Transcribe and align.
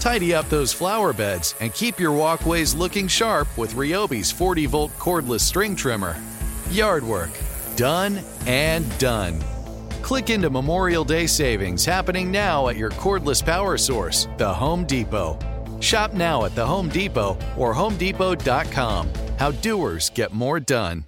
Tidy 0.00 0.32
up 0.32 0.48
those 0.48 0.72
flower 0.72 1.12
beds 1.12 1.54
and 1.60 1.74
keep 1.74 1.98
your 1.98 2.12
walkways 2.12 2.74
looking 2.74 3.08
sharp 3.08 3.48
with 3.58 3.74
Ryobi's 3.74 4.30
40 4.30 4.66
volt 4.66 4.92
cordless 4.92 5.40
string 5.40 5.74
trimmer. 5.74 6.16
Yard 6.70 7.04
work, 7.04 7.30
done 7.76 8.20
and 8.46 8.86
done. 8.98 9.40
Click 10.02 10.30
into 10.30 10.48
Memorial 10.48 11.04
Day 11.04 11.26
savings 11.26 11.84
happening 11.84 12.30
now 12.30 12.68
at 12.68 12.76
your 12.76 12.90
cordless 12.90 13.44
power 13.44 13.76
source, 13.76 14.28
the 14.38 14.52
Home 14.52 14.84
Depot. 14.84 15.38
Shop 15.80 16.12
now 16.14 16.44
at 16.44 16.54
the 16.54 16.66
Home 16.66 16.88
Depot 16.88 17.36
or 17.56 17.74
HomeDepot.com. 17.74 19.10
How 19.38 19.50
doers 19.50 20.10
get 20.10 20.32
more 20.32 20.60
done. 20.60 21.07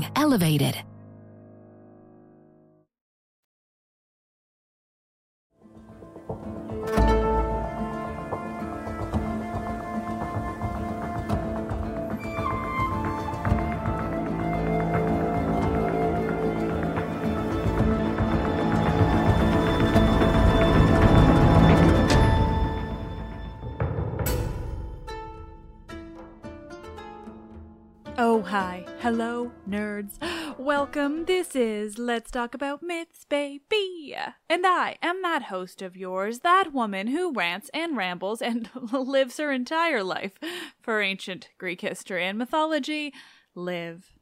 elevated. 0.15 0.83
Oh, 28.23 28.43
hi. 28.43 28.85
Hello, 28.99 29.51
nerds. 29.67 30.19
Welcome. 30.59 31.25
This 31.25 31.55
is 31.55 31.97
Let's 31.97 32.29
Talk 32.29 32.53
About 32.53 32.83
Myths, 32.83 33.25
baby. 33.27 34.15
And 34.47 34.63
I 34.63 34.97
am 35.01 35.23
that 35.23 35.45
host 35.45 35.81
of 35.81 35.97
yours, 35.97 36.41
that 36.41 36.71
woman 36.71 37.07
who 37.07 37.33
rants 37.33 37.71
and 37.73 37.97
rambles 37.97 38.39
and 38.39 38.69
lives 38.91 39.37
her 39.37 39.51
entire 39.51 40.03
life 40.03 40.33
for 40.79 41.01
ancient 41.01 41.49
Greek 41.57 41.81
history 41.81 42.23
and 42.23 42.37
mythology. 42.37 43.11
Live. 43.55 44.13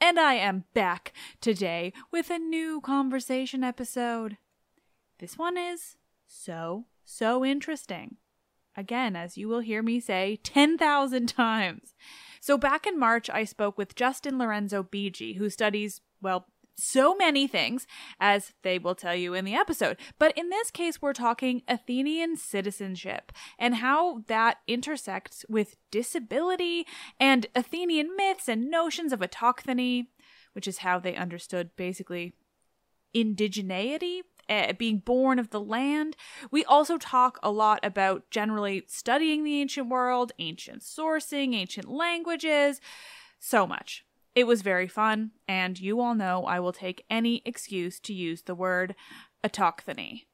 And 0.00 0.18
I 0.18 0.32
am 0.32 0.64
back 0.72 1.12
today 1.42 1.92
with 2.10 2.30
a 2.30 2.38
new 2.38 2.80
conversation 2.80 3.62
episode. 3.62 4.38
This 5.18 5.36
one 5.36 5.58
is 5.58 5.98
so, 6.26 6.86
so 7.04 7.44
interesting. 7.44 8.16
Again, 8.74 9.16
as 9.16 9.36
you 9.36 9.48
will 9.48 9.60
hear 9.60 9.82
me 9.82 10.00
say 10.00 10.38
10,000 10.42 11.26
times. 11.28 11.94
So 12.40 12.58
back 12.58 12.86
in 12.86 12.98
March, 12.98 13.28
I 13.30 13.44
spoke 13.44 13.78
with 13.78 13.94
Justin 13.94 14.38
Lorenzo 14.38 14.82
Beege, 14.82 15.36
who 15.36 15.50
studies, 15.50 16.00
well, 16.20 16.46
so 16.78 17.14
many 17.16 17.46
things, 17.48 17.86
as 18.20 18.52
they 18.62 18.78
will 18.78 18.94
tell 18.94 19.14
you 19.14 19.34
in 19.34 19.44
the 19.44 19.54
episode. 19.54 19.96
But 20.18 20.36
in 20.38 20.48
this 20.48 20.70
case, 20.70 21.02
we're 21.02 21.12
talking 21.12 21.62
Athenian 21.66 22.36
citizenship 22.36 23.32
and 23.58 23.76
how 23.76 24.22
that 24.28 24.58
intersects 24.68 25.44
with 25.48 25.76
disability 25.90 26.86
and 27.18 27.46
Athenian 27.54 28.14
myths 28.16 28.48
and 28.48 28.70
notions 28.70 29.12
of 29.12 29.20
autochthony, 29.20 30.06
which 30.52 30.68
is 30.68 30.78
how 30.78 30.98
they 31.00 31.16
understood 31.16 31.70
basically 31.76 32.34
indigeneity 33.14 34.20
uh, 34.48 34.72
being 34.74 34.98
born 34.98 35.38
of 35.38 35.50
the 35.50 35.60
land. 35.60 36.16
We 36.50 36.64
also 36.64 36.98
talk 36.98 37.38
a 37.42 37.50
lot 37.50 37.80
about 37.82 38.30
generally 38.30 38.84
studying 38.86 39.44
the 39.44 39.60
ancient 39.60 39.88
world, 39.88 40.32
ancient 40.38 40.82
sourcing, 40.82 41.54
ancient 41.54 41.88
languages, 41.88 42.80
so 43.38 43.66
much. 43.66 44.04
It 44.34 44.46
was 44.46 44.62
very 44.62 44.88
fun, 44.88 45.32
and 45.48 45.78
you 45.80 46.00
all 46.00 46.14
know 46.14 46.44
I 46.44 46.60
will 46.60 46.72
take 46.72 47.04
any 47.10 47.42
excuse 47.44 47.98
to 48.00 48.14
use 48.14 48.42
the 48.42 48.54
word 48.54 48.94
autochthony. 49.42 50.26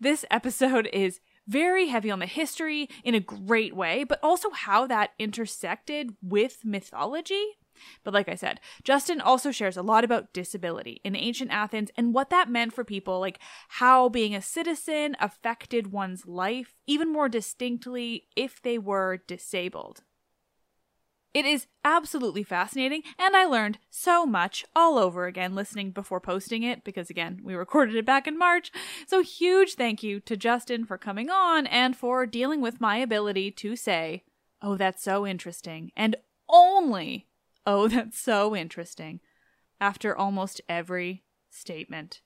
This 0.00 0.24
episode 0.30 0.88
is 0.92 1.20
very 1.46 1.88
heavy 1.88 2.10
on 2.10 2.18
the 2.18 2.26
history 2.26 2.88
in 3.04 3.14
a 3.14 3.20
great 3.20 3.76
way, 3.76 4.04
but 4.04 4.18
also 4.22 4.50
how 4.50 4.86
that 4.88 5.10
intersected 5.18 6.16
with 6.20 6.64
mythology. 6.64 7.58
But 8.04 8.14
like 8.14 8.28
I 8.28 8.34
said, 8.34 8.60
Justin 8.84 9.20
also 9.20 9.50
shares 9.50 9.76
a 9.76 9.82
lot 9.82 10.04
about 10.04 10.32
disability 10.32 11.00
in 11.04 11.16
ancient 11.16 11.50
Athens 11.50 11.90
and 11.96 12.14
what 12.14 12.30
that 12.30 12.50
meant 12.50 12.72
for 12.72 12.84
people, 12.84 13.20
like 13.20 13.38
how 13.68 14.08
being 14.08 14.34
a 14.34 14.42
citizen 14.42 15.16
affected 15.20 15.92
one's 15.92 16.26
life 16.26 16.74
even 16.86 17.12
more 17.12 17.28
distinctly 17.28 18.28
if 18.36 18.60
they 18.62 18.78
were 18.78 19.18
disabled. 19.26 20.02
It 21.36 21.44
is 21.44 21.66
absolutely 21.84 22.44
fascinating, 22.44 23.02
and 23.18 23.36
I 23.36 23.44
learned 23.44 23.78
so 23.90 24.24
much 24.24 24.64
all 24.74 24.96
over 24.96 25.26
again 25.26 25.54
listening 25.54 25.90
before 25.90 26.18
posting 26.18 26.62
it 26.62 26.82
because, 26.82 27.10
again, 27.10 27.42
we 27.44 27.54
recorded 27.54 27.94
it 27.94 28.06
back 28.06 28.26
in 28.26 28.38
March. 28.38 28.72
So, 29.06 29.22
huge 29.22 29.74
thank 29.74 30.02
you 30.02 30.18
to 30.20 30.34
Justin 30.34 30.86
for 30.86 30.96
coming 30.96 31.28
on 31.28 31.66
and 31.66 31.94
for 31.94 32.24
dealing 32.24 32.62
with 32.62 32.80
my 32.80 32.96
ability 32.96 33.50
to 33.50 33.76
say, 33.76 34.24
Oh, 34.62 34.78
that's 34.78 35.02
so 35.02 35.26
interesting, 35.26 35.92
and 35.94 36.16
only 36.48 37.26
Oh, 37.66 37.88
that's 37.88 38.18
so 38.18 38.54
interesting. 38.54 39.20
After 39.80 40.16
almost 40.16 40.60
every 40.68 41.24
statement. 41.50 42.22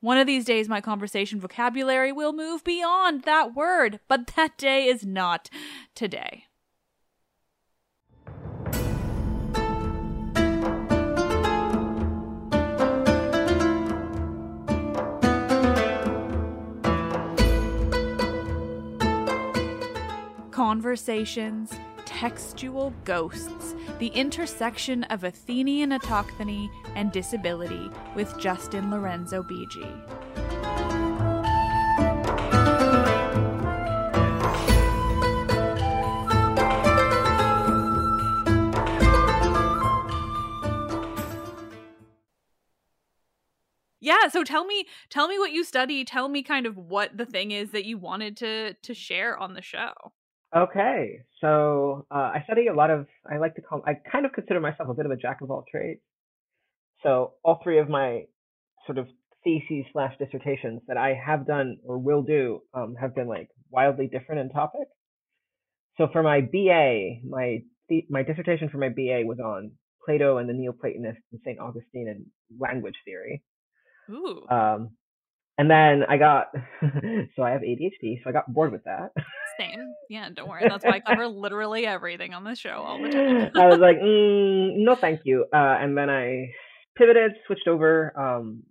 One 0.00 0.16
of 0.16 0.26
these 0.26 0.46
days, 0.46 0.66
my 0.66 0.80
conversation 0.80 1.40
vocabulary 1.40 2.10
will 2.10 2.32
move 2.32 2.64
beyond 2.64 3.24
that 3.24 3.54
word, 3.54 4.00
but 4.08 4.28
that 4.28 4.56
day 4.56 4.86
is 4.86 5.04
not 5.04 5.50
today. 5.94 6.44
Conversations 20.50 21.72
textual 22.20 22.92
ghosts, 23.06 23.74
the 23.98 24.08
intersection 24.08 25.04
of 25.04 25.24
Athenian 25.24 25.88
autochthony 25.88 26.68
and 26.94 27.10
disability 27.12 27.90
with 28.14 28.38
Justin 28.38 28.90
Lorenzo 28.90 29.42
Beege. 29.42 29.88
yeah 44.02 44.28
so 44.28 44.42
tell 44.42 44.64
me 44.64 44.86
tell 45.10 45.28
me 45.28 45.38
what 45.38 45.52
you 45.52 45.62
study 45.62 46.04
tell 46.04 46.28
me 46.28 46.42
kind 46.42 46.64
of 46.66 46.76
what 46.76 47.16
the 47.16 47.26
thing 47.26 47.50
is 47.50 47.70
that 47.70 47.84
you 47.84 47.98
wanted 47.98 48.34
to 48.34 48.74
to 48.82 48.94
share 48.94 49.38
on 49.38 49.52
the 49.52 49.60
show 49.60 49.92
Okay, 50.54 51.20
so 51.40 52.06
uh, 52.10 52.32
I 52.34 52.42
study 52.44 52.66
a 52.66 52.74
lot 52.74 52.90
of. 52.90 53.06
I 53.30 53.38
like 53.38 53.54
to 53.54 53.62
call. 53.62 53.82
I 53.86 53.94
kind 54.10 54.26
of 54.26 54.32
consider 54.32 54.60
myself 54.60 54.88
a 54.88 54.94
bit 54.94 55.06
of 55.06 55.12
a 55.12 55.16
jack 55.16 55.42
of 55.42 55.50
all 55.50 55.64
trades. 55.70 56.00
So 57.02 57.34
all 57.44 57.60
three 57.62 57.78
of 57.78 57.88
my 57.88 58.24
sort 58.86 58.98
of 58.98 59.06
theses 59.44 59.84
slash 59.92 60.14
dissertations 60.18 60.82
that 60.88 60.96
I 60.96 61.14
have 61.14 61.46
done 61.46 61.78
or 61.84 61.98
will 61.98 62.22
do 62.22 62.62
um, 62.74 62.96
have 63.00 63.14
been 63.14 63.28
like 63.28 63.48
wildly 63.70 64.08
different 64.08 64.40
in 64.40 64.50
topic. 64.50 64.88
So 65.96 66.08
for 66.12 66.22
my 66.22 66.40
BA, 66.40 67.20
my 67.28 67.62
my 68.08 68.22
dissertation 68.24 68.68
for 68.70 68.78
my 68.78 68.88
BA 68.88 69.22
was 69.24 69.38
on 69.38 69.72
Plato 70.04 70.38
and 70.38 70.48
the 70.48 70.52
Neoplatonists 70.52 71.22
and 71.30 71.40
St. 71.44 71.60
Augustine 71.60 72.08
and 72.08 72.26
language 72.58 72.96
theory. 73.04 73.42
Ooh. 74.10 74.46
Um, 74.48 74.90
and 75.58 75.70
then 75.70 76.04
I 76.08 76.16
got, 76.16 76.46
so 77.36 77.42
I 77.42 77.50
have 77.50 77.60
ADHD, 77.60 78.22
so 78.22 78.30
I 78.30 78.32
got 78.32 78.52
bored 78.52 78.72
with 78.72 78.84
that. 78.84 79.10
Same. 79.60 79.94
Yeah, 80.08 80.28
don't 80.34 80.48
worry. 80.48 80.64
That's 80.68 80.84
why 80.84 80.92
I 80.96 81.00
cover 81.00 81.28
literally 81.28 81.86
everything 81.86 82.34
on 82.34 82.44
the 82.44 82.54
show 82.54 82.70
all 82.70 83.00
the 83.02 83.10
time. 83.10 83.50
I 83.56 83.66
was 83.66 83.78
like, 83.78 83.98
mm, 83.98 84.84
no, 84.84 84.96
thank 84.96 85.20
you. 85.24 85.44
Uh, 85.52 85.76
and 85.80 85.96
then 85.96 86.08
I 86.08 86.50
pivoted, 86.96 87.32
switched 87.46 87.68
over, 87.68 88.12
um, 88.18 88.62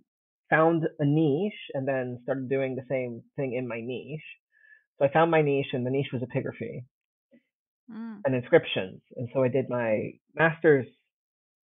found 0.50 0.84
a 0.98 1.04
niche, 1.04 1.52
and 1.74 1.86
then 1.86 2.18
started 2.24 2.48
doing 2.48 2.74
the 2.74 2.84
same 2.88 3.22
thing 3.36 3.54
in 3.54 3.68
my 3.68 3.80
niche. 3.80 4.20
So 4.98 5.06
I 5.06 5.12
found 5.12 5.30
my 5.30 5.42
niche, 5.42 5.68
and 5.72 5.86
the 5.86 5.90
niche 5.90 6.08
was 6.12 6.22
epigraphy 6.22 6.84
Mm. 7.90 8.20
and 8.24 8.34
inscriptions. 8.34 9.00
And 9.16 9.28
so 9.34 9.42
I 9.42 9.48
did 9.48 9.68
my 9.68 10.12
master's 10.34 10.86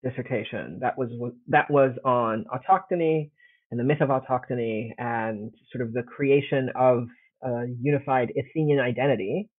dissertation. 0.03 0.79
That 0.81 0.97
was 0.97 1.09
that 1.47 1.69
was 1.71 1.91
on 2.03 2.45
autochthony 2.53 3.31
and 3.71 3.79
the 3.79 3.83
myth 3.83 4.01
of 4.01 4.09
autochthony 4.09 4.91
and 4.97 5.53
sort 5.71 5.85
of 5.85 5.93
the 5.93 6.03
creation 6.03 6.69
of 6.75 7.07
a 7.43 7.65
unified 7.81 8.31
Athenian 8.37 8.79
identity. 8.79 9.49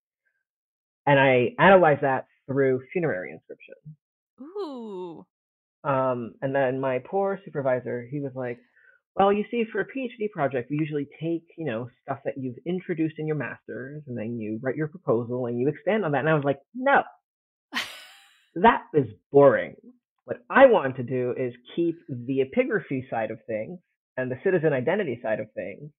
And 1.07 1.19
I 1.19 1.55
analyzed 1.59 2.03
that 2.03 2.27
through 2.47 2.83
funerary 2.93 3.33
inscription. 3.33 3.75
Ooh. 4.41 5.27
Um, 5.83 6.35
and 6.43 6.55
then 6.55 6.81
my 6.81 6.99
poor 6.99 7.39
supervisor, 7.45 8.07
he 8.11 8.21
was 8.21 8.33
like, 8.35 8.59
well, 9.17 9.33
you 9.33 9.45
see, 9.51 9.65
for 9.71 9.81
a 9.81 9.85
PhD 9.85 10.31
project, 10.33 10.71
we 10.71 10.79
usually 10.79 11.09
take, 11.21 11.43
you 11.59 11.67
know, 11.67 11.89
stuff 12.03 12.19
that 12.25 12.35
you've 12.37 12.57
introduced 12.67 13.17
in 13.19 13.27
your 13.27 13.37
master's 13.37 14.03
and 14.07 14.17
then 14.17 14.39
you 14.39 14.61
write 14.63 14.77
your 14.77 14.89
proposal 14.89 15.47
and 15.47 15.59
you 15.59 15.69
expand 15.69 16.05
on 16.05 16.13
that. 16.13 16.21
And 16.21 16.29
I 16.29 16.35
was 16.35 16.45
like, 16.45 16.61
no, 16.75 17.03
that 18.57 18.83
is 18.95 19.07
boring. 19.33 19.77
What 20.25 20.39
I 20.49 20.67
want 20.67 20.97
to 20.97 21.03
do 21.03 21.35
is 21.37 21.53
keep 21.75 21.99
the 22.09 22.45
epigraphy 22.45 23.09
side 23.11 23.31
of 23.31 23.39
things 23.47 23.81
and 24.17 24.31
the 24.31 24.39
citizen 24.45 24.73
identity 24.73 25.19
side 25.23 25.41
of 25.41 25.53
things, 25.55 25.91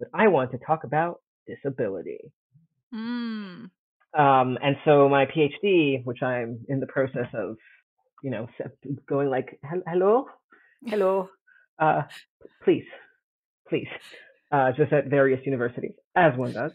but 0.00 0.08
I 0.12 0.28
want 0.28 0.50
to 0.50 0.58
talk 0.58 0.84
about 0.84 1.20
disability. 1.46 2.32
Mm. 2.94 3.70
Um, 4.18 4.58
and 4.62 4.76
so 4.84 5.08
my 5.08 5.26
PhD, 5.26 6.04
which 6.04 6.22
I'm 6.22 6.60
in 6.68 6.80
the 6.80 6.86
process 6.86 7.28
of, 7.34 7.56
you 8.22 8.30
know, 8.30 8.48
going 9.08 9.28
like, 9.28 9.58
hello, 9.86 10.26
hello, 10.86 11.28
uh, 11.78 12.02
please, 12.64 12.84
please, 13.68 13.88
uh, 14.50 14.72
just 14.76 14.92
at 14.92 15.06
various 15.08 15.40
universities, 15.44 15.92
as 16.14 16.36
one 16.36 16.52
does. 16.52 16.72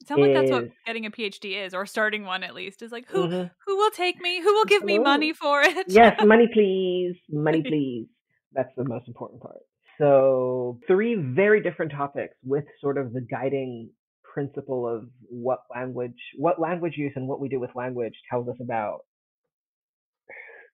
It 0.00 0.08
sounds 0.08 0.20
like 0.20 0.34
that's 0.34 0.50
what 0.50 0.64
getting 0.84 1.06
a 1.06 1.10
PhD 1.12 1.64
is, 1.64 1.74
or 1.74 1.86
starting 1.86 2.24
one 2.24 2.42
at 2.42 2.54
least. 2.56 2.82
Is 2.82 2.90
like 2.90 3.08
who 3.08 3.28
Mhm. 3.28 3.50
who 3.64 3.76
will 3.76 3.92
take 3.92 4.20
me? 4.20 4.40
Who 4.40 4.52
will 4.52 4.64
give 4.64 4.82
me 4.82 4.98
money 4.98 5.32
for 5.32 5.62
it? 5.62 5.86
yes, 5.86 6.18
money 6.24 6.48
please, 6.52 7.14
money 7.30 7.62
please. 7.62 8.08
That's 8.52 8.74
the 8.76 8.82
most 8.82 9.06
important 9.06 9.40
part. 9.42 9.60
So 9.98 10.80
three 10.88 11.14
very 11.14 11.62
different 11.62 11.92
topics 11.92 12.34
with 12.42 12.64
sort 12.80 12.98
of 12.98 13.12
the 13.12 13.20
guiding 13.20 13.90
principle 14.32 14.88
of 14.88 15.08
what 15.28 15.60
language, 15.74 16.16
what 16.36 16.60
language 16.60 16.94
use 16.96 17.12
and 17.16 17.28
what 17.28 17.40
we 17.40 17.48
do 17.48 17.60
with 17.60 17.70
language 17.74 18.14
tells 18.30 18.48
us 18.48 18.56
about, 18.60 19.00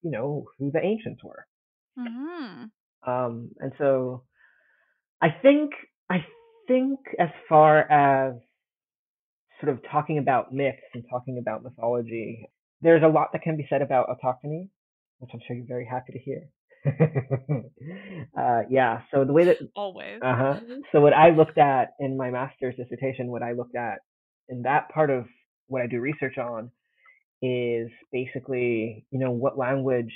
you 0.03 0.11
know, 0.11 0.45
who 0.59 0.71
the 0.71 0.81
ancients 0.81 1.23
were. 1.25 1.47
hmm 1.97 2.65
Um, 3.07 3.51
and 3.59 3.73
so 3.79 4.25
I 5.21 5.29
think, 5.43 5.73
I 6.11 6.25
think 6.67 7.01
as 7.19 7.31
far 7.49 7.81
as 7.91 8.35
sort 9.61 9.73
of 9.73 9.83
talking 9.91 10.19
about 10.19 10.53
myths 10.53 10.79
and 10.95 11.05
talking 11.11 11.39
about 11.39 11.63
mythology, 11.63 12.49
there's 12.81 13.03
a 13.03 13.09
lot 13.09 13.29
that 13.33 13.43
can 13.43 13.57
be 13.57 13.67
said 13.69 13.83
about 13.83 14.09
autochthony, 14.09 14.69
which 15.19 15.31
I'm 15.35 15.41
sure 15.47 15.57
you're 15.57 15.67
very 15.67 15.87
happy 15.87 16.13
to 16.13 16.19
hear. 16.19 16.43
uh, 18.39 18.63
yeah. 18.71 19.03
So 19.13 19.25
the 19.25 19.33
way 19.33 19.45
that, 19.47 19.59
Always. 19.77 20.21
uh 20.23 20.37
huh. 20.37 20.61
So 20.93 21.01
what 21.01 21.13
I 21.13 21.31
looked 21.31 21.59
at 21.59 21.91
in 22.01 22.17
my 22.17 22.31
master's 22.31 22.77
dissertation, 22.77 23.29
what 23.29 23.43
I 23.43 23.53
looked 23.53 23.77
at 23.77 23.99
in 24.49 24.63
that 24.63 24.89
part 24.91 25.11
of 25.11 25.27
what 25.67 25.83
I 25.83 25.87
do 25.87 26.01
research 26.01 26.39
on 26.39 26.71
is 27.43 27.89
basically, 28.13 29.07
you 29.11 29.19
know, 29.19 29.31
what 29.31 29.59
language 29.59 30.13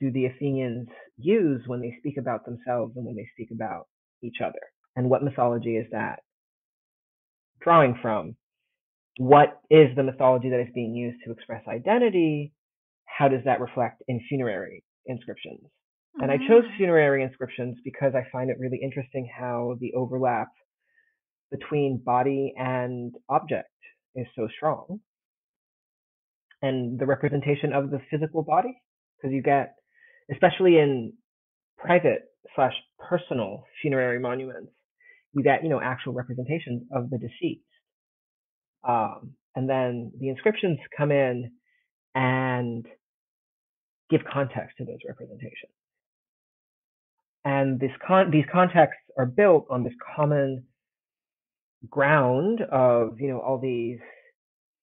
do 0.00 0.10
the 0.12 0.26
Athenians 0.26 0.88
use 1.16 1.62
when 1.66 1.80
they 1.80 1.96
speak 1.98 2.16
about 2.18 2.44
themselves 2.44 2.94
and 2.96 3.04
when 3.06 3.16
they 3.16 3.28
speak 3.34 3.50
about 3.52 3.86
each 4.22 4.36
other? 4.44 4.60
And 4.96 5.10
what 5.10 5.24
mythology 5.24 5.76
is 5.76 5.86
that 5.92 6.20
drawing 7.60 7.98
from? 8.02 8.36
What 9.18 9.60
is 9.70 9.88
the 9.96 10.02
mythology 10.04 10.50
that 10.50 10.60
is 10.60 10.68
being 10.74 10.94
used 10.94 11.18
to 11.24 11.32
express 11.32 11.62
identity? 11.68 12.52
How 13.06 13.28
does 13.28 13.42
that 13.46 13.60
reflect 13.60 14.02
in 14.08 14.20
funerary 14.28 14.84
inscriptions? 15.08 15.60
And 16.20 16.30
I 16.30 16.36
chose 16.36 16.64
funerary 16.76 17.22
inscriptions 17.22 17.78
because 17.84 18.12
I 18.14 18.28
find 18.32 18.50
it 18.50 18.56
really 18.58 18.80
interesting 18.82 19.28
how 19.38 19.76
the 19.80 19.92
overlap 19.94 20.48
between 21.50 22.02
body 22.04 22.54
and 22.56 23.14
object 23.28 23.70
is 24.14 24.26
so 24.34 24.48
strong. 24.56 25.00
And 26.60 26.98
the 26.98 27.06
representation 27.06 27.72
of 27.72 27.90
the 27.90 28.00
physical 28.10 28.42
body, 28.42 28.76
because 29.16 29.32
you 29.32 29.42
get, 29.42 29.74
especially 30.32 30.78
in 30.78 31.12
private 31.78 32.22
slash 32.56 32.74
personal 32.98 33.64
funerary 33.80 34.18
monuments, 34.18 34.72
you 35.32 35.44
get, 35.44 35.62
you 35.62 35.68
know, 35.68 35.80
actual 35.80 36.14
representations 36.14 36.82
of 36.92 37.10
the 37.10 37.18
deceased. 37.18 37.62
Um, 38.86 39.34
and 39.54 39.68
then 39.68 40.12
the 40.18 40.30
inscriptions 40.30 40.78
come 40.96 41.12
in 41.12 41.52
and 42.14 42.86
give 44.10 44.22
context 44.30 44.76
to 44.78 44.84
those 44.84 44.98
representations. 45.06 45.72
And 47.44 47.78
this 47.80 47.92
con- 48.06 48.30
these 48.30 48.44
contexts 48.50 49.02
are 49.16 49.26
built 49.26 49.66
on 49.70 49.84
this 49.84 49.94
common 50.16 50.64
ground 51.88 52.60
of, 52.72 53.20
you 53.20 53.28
know, 53.28 53.40
all 53.40 53.58
these 53.58 53.98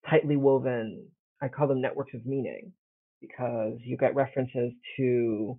tightly 0.08 0.36
woven, 0.36 1.06
I 1.42 1.48
call 1.48 1.68
them 1.68 1.82
networks 1.82 2.14
of 2.14 2.24
meaning, 2.24 2.72
because 3.20 3.78
you 3.84 3.96
get 3.96 4.14
references 4.14 4.72
to, 4.96 5.02
you 5.02 5.58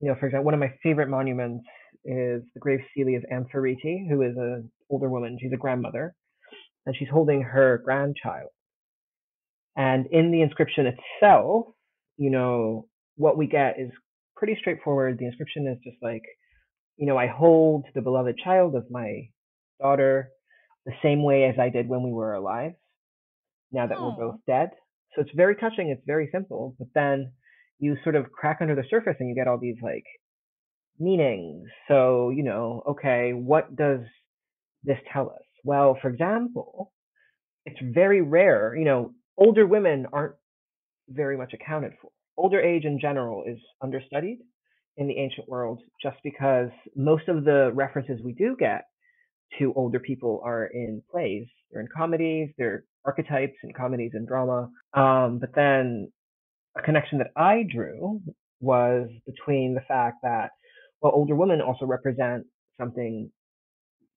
know, 0.00 0.14
for 0.18 0.26
example, 0.26 0.44
one 0.44 0.54
of 0.54 0.60
my 0.60 0.72
favorite 0.82 1.08
monuments 1.08 1.64
is 2.04 2.42
the 2.54 2.60
grave 2.60 2.80
stele 2.92 3.16
of 3.16 3.24
Ampharete, 3.32 4.08
who 4.08 4.22
is 4.22 4.36
an 4.36 4.70
older 4.88 5.10
woman. 5.10 5.38
She's 5.40 5.52
a 5.52 5.56
grandmother, 5.56 6.14
and 6.86 6.96
she's 6.96 7.08
holding 7.08 7.42
her 7.42 7.82
grandchild. 7.84 8.50
And 9.76 10.06
in 10.06 10.32
the 10.32 10.42
inscription 10.42 10.86
itself, 10.86 11.66
you 12.16 12.30
know, 12.30 12.87
what 13.18 13.36
we 13.36 13.46
get 13.46 13.78
is 13.78 13.90
pretty 14.36 14.56
straightforward. 14.58 15.18
The 15.18 15.26
inscription 15.26 15.66
is 15.66 15.78
just 15.84 16.02
like, 16.02 16.22
you 16.96 17.06
know, 17.06 17.18
I 17.18 17.26
hold 17.26 17.84
the 17.94 18.00
beloved 18.00 18.36
child 18.42 18.74
of 18.74 18.84
my 18.90 19.28
daughter 19.80 20.30
the 20.86 20.92
same 21.02 21.22
way 21.22 21.44
as 21.44 21.58
I 21.58 21.68
did 21.68 21.88
when 21.88 22.02
we 22.02 22.12
were 22.12 22.34
alive, 22.34 22.72
now 23.72 23.86
that 23.86 23.98
Aw. 23.98 24.02
we're 24.02 24.24
oh. 24.24 24.30
both 24.32 24.40
dead. 24.46 24.70
So 25.14 25.22
it's 25.22 25.30
very 25.34 25.56
touching, 25.56 25.90
it's 25.90 26.02
very 26.06 26.28
simple, 26.32 26.76
but 26.78 26.88
then 26.94 27.32
you 27.78 27.96
sort 28.02 28.14
of 28.14 28.30
crack 28.32 28.58
under 28.60 28.74
the 28.74 28.84
surface 28.88 29.16
and 29.20 29.28
you 29.28 29.34
get 29.34 29.48
all 29.48 29.58
these 29.58 29.76
like 29.82 30.04
meanings. 30.98 31.68
So, 31.88 32.30
you 32.30 32.42
know, 32.42 32.82
okay, 32.88 33.32
what 33.32 33.74
does 33.76 34.00
this 34.84 34.98
tell 35.12 35.30
us? 35.30 35.42
Well, 35.64 35.98
for 36.00 36.08
example, 36.08 36.92
it's 37.64 37.78
very 37.82 38.22
rare, 38.22 38.74
you 38.76 38.84
know, 38.84 39.12
older 39.36 39.66
women 39.66 40.06
aren't 40.12 40.34
very 41.08 41.36
much 41.36 41.52
accounted 41.52 41.92
for. 42.00 42.10
Older 42.38 42.60
age 42.60 42.84
in 42.84 43.00
general 43.00 43.42
is 43.46 43.58
understudied 43.82 44.38
in 44.96 45.08
the 45.08 45.18
ancient 45.18 45.48
world 45.48 45.80
just 46.02 46.16
because 46.22 46.70
most 46.96 47.28
of 47.28 47.44
the 47.44 47.72
references 47.74 48.20
we 48.24 48.32
do 48.32 48.56
get 48.58 48.84
to 49.58 49.72
older 49.74 49.98
people 49.98 50.40
are 50.44 50.66
in 50.66 51.02
plays. 51.10 51.46
They're 51.70 51.80
in 51.80 51.88
comedies, 51.94 52.50
they're 52.56 52.84
archetypes 53.04 53.56
in 53.64 53.72
comedies 53.72 54.12
and 54.14 54.26
drama. 54.26 54.70
Um, 54.94 55.38
but 55.40 55.50
then 55.54 56.12
a 56.76 56.82
connection 56.82 57.18
that 57.18 57.32
I 57.36 57.64
drew 57.68 58.20
was 58.60 59.08
between 59.26 59.74
the 59.74 59.80
fact 59.88 60.18
that, 60.22 60.50
well, 61.02 61.12
older 61.14 61.34
women 61.34 61.60
also 61.60 61.86
represent 61.86 62.44
something 62.80 63.30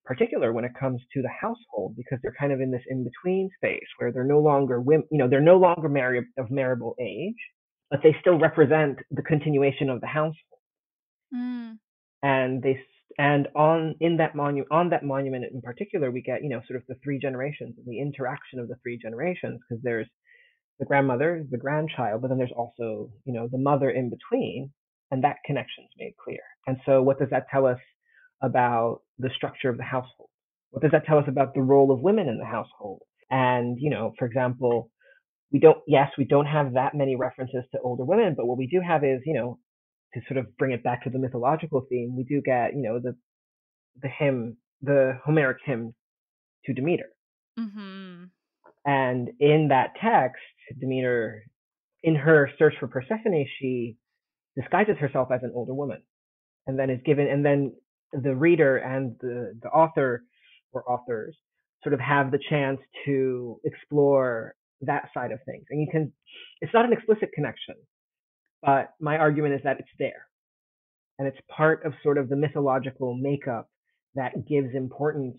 particular 0.05 0.53
when 0.53 0.65
it 0.65 0.71
comes 0.79 1.01
to 1.13 1.21
the 1.21 1.29
household 1.29 1.95
because 1.95 2.19
they're 2.21 2.35
kind 2.39 2.51
of 2.51 2.61
in 2.61 2.71
this 2.71 2.81
in 2.87 3.03
between 3.03 3.49
space 3.57 3.87
where 3.97 4.11
they're 4.11 4.23
no 4.23 4.39
longer 4.39 4.79
women, 4.79 5.07
you 5.11 5.17
know, 5.17 5.27
they're 5.27 5.41
no 5.41 5.57
longer 5.57 5.89
married 5.89 6.25
of 6.37 6.51
marriable 6.51 6.95
age, 6.99 7.35
but 7.91 8.01
they 8.03 8.15
still 8.21 8.39
represent 8.39 8.99
the 9.11 9.23
continuation 9.23 9.89
of 9.91 10.01
the 10.01 10.07
household 10.07 10.37
Mm. 11.35 11.79
and 12.23 12.63
they 12.63 12.79
And 13.19 13.49
on 13.55 13.95
in 14.01 14.17
that 14.17 14.35
monument, 14.35 14.71
on 14.71 14.89
that 14.91 15.03
monument 15.05 15.45
in 15.53 15.61
particular, 15.61 16.11
we 16.11 16.21
get 16.23 16.43
you 16.43 16.49
know 16.49 16.61
sort 16.67 16.77
of 16.81 16.87
the 16.87 16.95
three 17.03 17.19
generations, 17.19 17.75
and 17.77 17.87
the 17.87 17.99
interaction 18.01 18.59
of 18.59 18.69
the 18.69 18.77
three 18.83 18.97
generations, 18.99 19.61
because 19.61 19.83
there's 19.83 20.09
the 20.79 20.85
grandmother, 20.87 21.45
the 21.51 21.59
grandchild, 21.59 22.21
but 22.23 22.29
then 22.29 22.39
there's 22.39 22.53
also 22.57 23.11
you 23.25 23.33
know 23.33 23.49
the 23.51 23.59
mother 23.59 23.91
in 23.91 24.11
between, 24.11 24.73
and 25.11 25.23
that 25.25 25.37
connection 25.45 25.85
is 25.85 25.91
made 25.99 26.15
clear. 26.23 26.41
And 26.67 26.77
so, 26.87 27.03
what 27.03 27.19
does 27.19 27.31
that 27.31 27.47
tell 27.51 27.67
us 27.67 27.79
about 28.43 29.01
the 29.19 29.31
structure 29.35 29.69
of 29.71 29.77
the 29.79 29.83
household? 29.85 30.29
What 30.71 30.83
does 30.83 30.93
that 30.93 31.05
tell 31.07 31.19
us 31.19 31.29
about 31.29 31.55
the 31.55 31.63
role 31.63 31.91
of 31.91 32.01
women 32.01 32.29
in 32.29 32.39
the 32.39 32.45
household? 32.45 33.03
And 33.31 33.79
you 33.81 33.91
know, 33.91 34.13
for 34.19 34.27
example, 34.27 34.90
we 35.51 35.59
don't 35.59 35.77
yes 35.87 36.09
we 36.17 36.25
don't 36.25 36.45
have 36.45 36.73
that 36.73 36.95
many 36.95 37.15
references 37.15 37.63
to 37.71 37.79
older 37.83 38.05
women 38.05 38.33
but 38.37 38.45
what 38.47 38.57
we 38.57 38.67
do 38.67 38.81
have 38.85 39.03
is 39.03 39.21
you 39.25 39.33
know 39.33 39.59
to 40.13 40.21
sort 40.27 40.37
of 40.37 40.57
bring 40.57 40.71
it 40.71 40.83
back 40.83 41.03
to 41.03 41.09
the 41.09 41.19
mythological 41.19 41.85
theme 41.89 42.15
we 42.15 42.23
do 42.23 42.41
get 42.41 42.75
you 42.75 42.81
know 42.81 42.99
the 42.99 43.15
the 44.01 44.09
hymn 44.09 44.57
the 44.81 45.17
homeric 45.25 45.57
hymn 45.65 45.93
to 46.65 46.73
demeter 46.73 47.05
Mm-hmm. 47.59 48.23
and 48.85 49.29
in 49.39 49.67
that 49.69 49.93
text 50.01 50.41
demeter 50.79 51.43
in 52.03 52.15
her 52.15 52.49
search 52.57 52.73
for 52.79 52.87
persephone 52.87 53.45
she 53.59 53.97
disguises 54.57 54.97
herself 54.99 55.29
as 55.33 55.41
an 55.43 55.51
older 55.55 55.73
woman 55.73 56.01
and 56.67 56.79
then 56.79 56.89
is 56.89 56.99
given 57.05 57.27
and 57.27 57.45
then 57.45 57.73
the 58.13 58.35
reader 58.35 58.77
and 58.77 59.15
the 59.21 59.53
the 59.61 59.69
author 59.69 60.23
or 60.73 60.89
authors 60.91 61.35
sort 61.83 61.93
of 61.93 61.99
have 61.99 62.31
the 62.31 62.39
chance 62.49 62.79
to 63.05 63.59
explore 63.65 64.55
that 64.81 65.09
side 65.13 65.31
of 65.31 65.39
things. 65.45 65.65
And 65.69 65.81
you 65.81 65.87
can, 65.91 66.11
it's 66.61 66.73
not 66.73 66.85
an 66.85 66.93
explicit 66.93 67.29
connection, 67.33 67.75
but 68.61 68.93
my 68.99 69.17
argument 69.17 69.55
is 69.55 69.61
that 69.63 69.79
it's 69.79 69.89
there. 69.99 70.27
And 71.19 71.27
it's 71.27 71.37
part 71.55 71.85
of 71.85 71.93
sort 72.01 72.17
of 72.17 72.29
the 72.29 72.35
mythological 72.35 73.15
makeup 73.15 73.69
that 74.15 74.47
gives 74.47 74.73
importance 74.73 75.37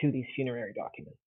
to 0.00 0.10
these 0.10 0.24
funerary 0.34 0.72
documents. 0.74 1.18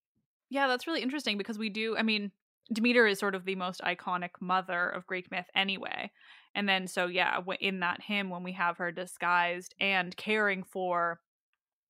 Yeah, 0.49 0.67
that's 0.67 0.87
really 0.87 1.01
interesting 1.01 1.37
because 1.37 1.57
we 1.57 1.69
do, 1.69 1.95
I 1.97 2.03
mean, 2.03 2.31
Demeter 2.71 3.05
is 3.05 3.19
sort 3.19 3.35
of 3.35 3.45
the 3.45 3.55
most 3.55 3.81
iconic 3.81 4.29
mother 4.39 4.89
of 4.89 5.05
Greek 5.05 5.29
myth 5.31 5.47
anyway. 5.55 6.11
And 6.55 6.67
then, 6.67 6.87
so 6.87 7.07
yeah, 7.07 7.39
in 7.59 7.81
that 7.81 8.01
hymn, 8.01 8.29
when 8.29 8.43
we 8.43 8.53
have 8.53 8.77
her 8.77 8.91
disguised 8.91 9.75
and 9.79 10.15
caring 10.15 10.63
for 10.63 11.19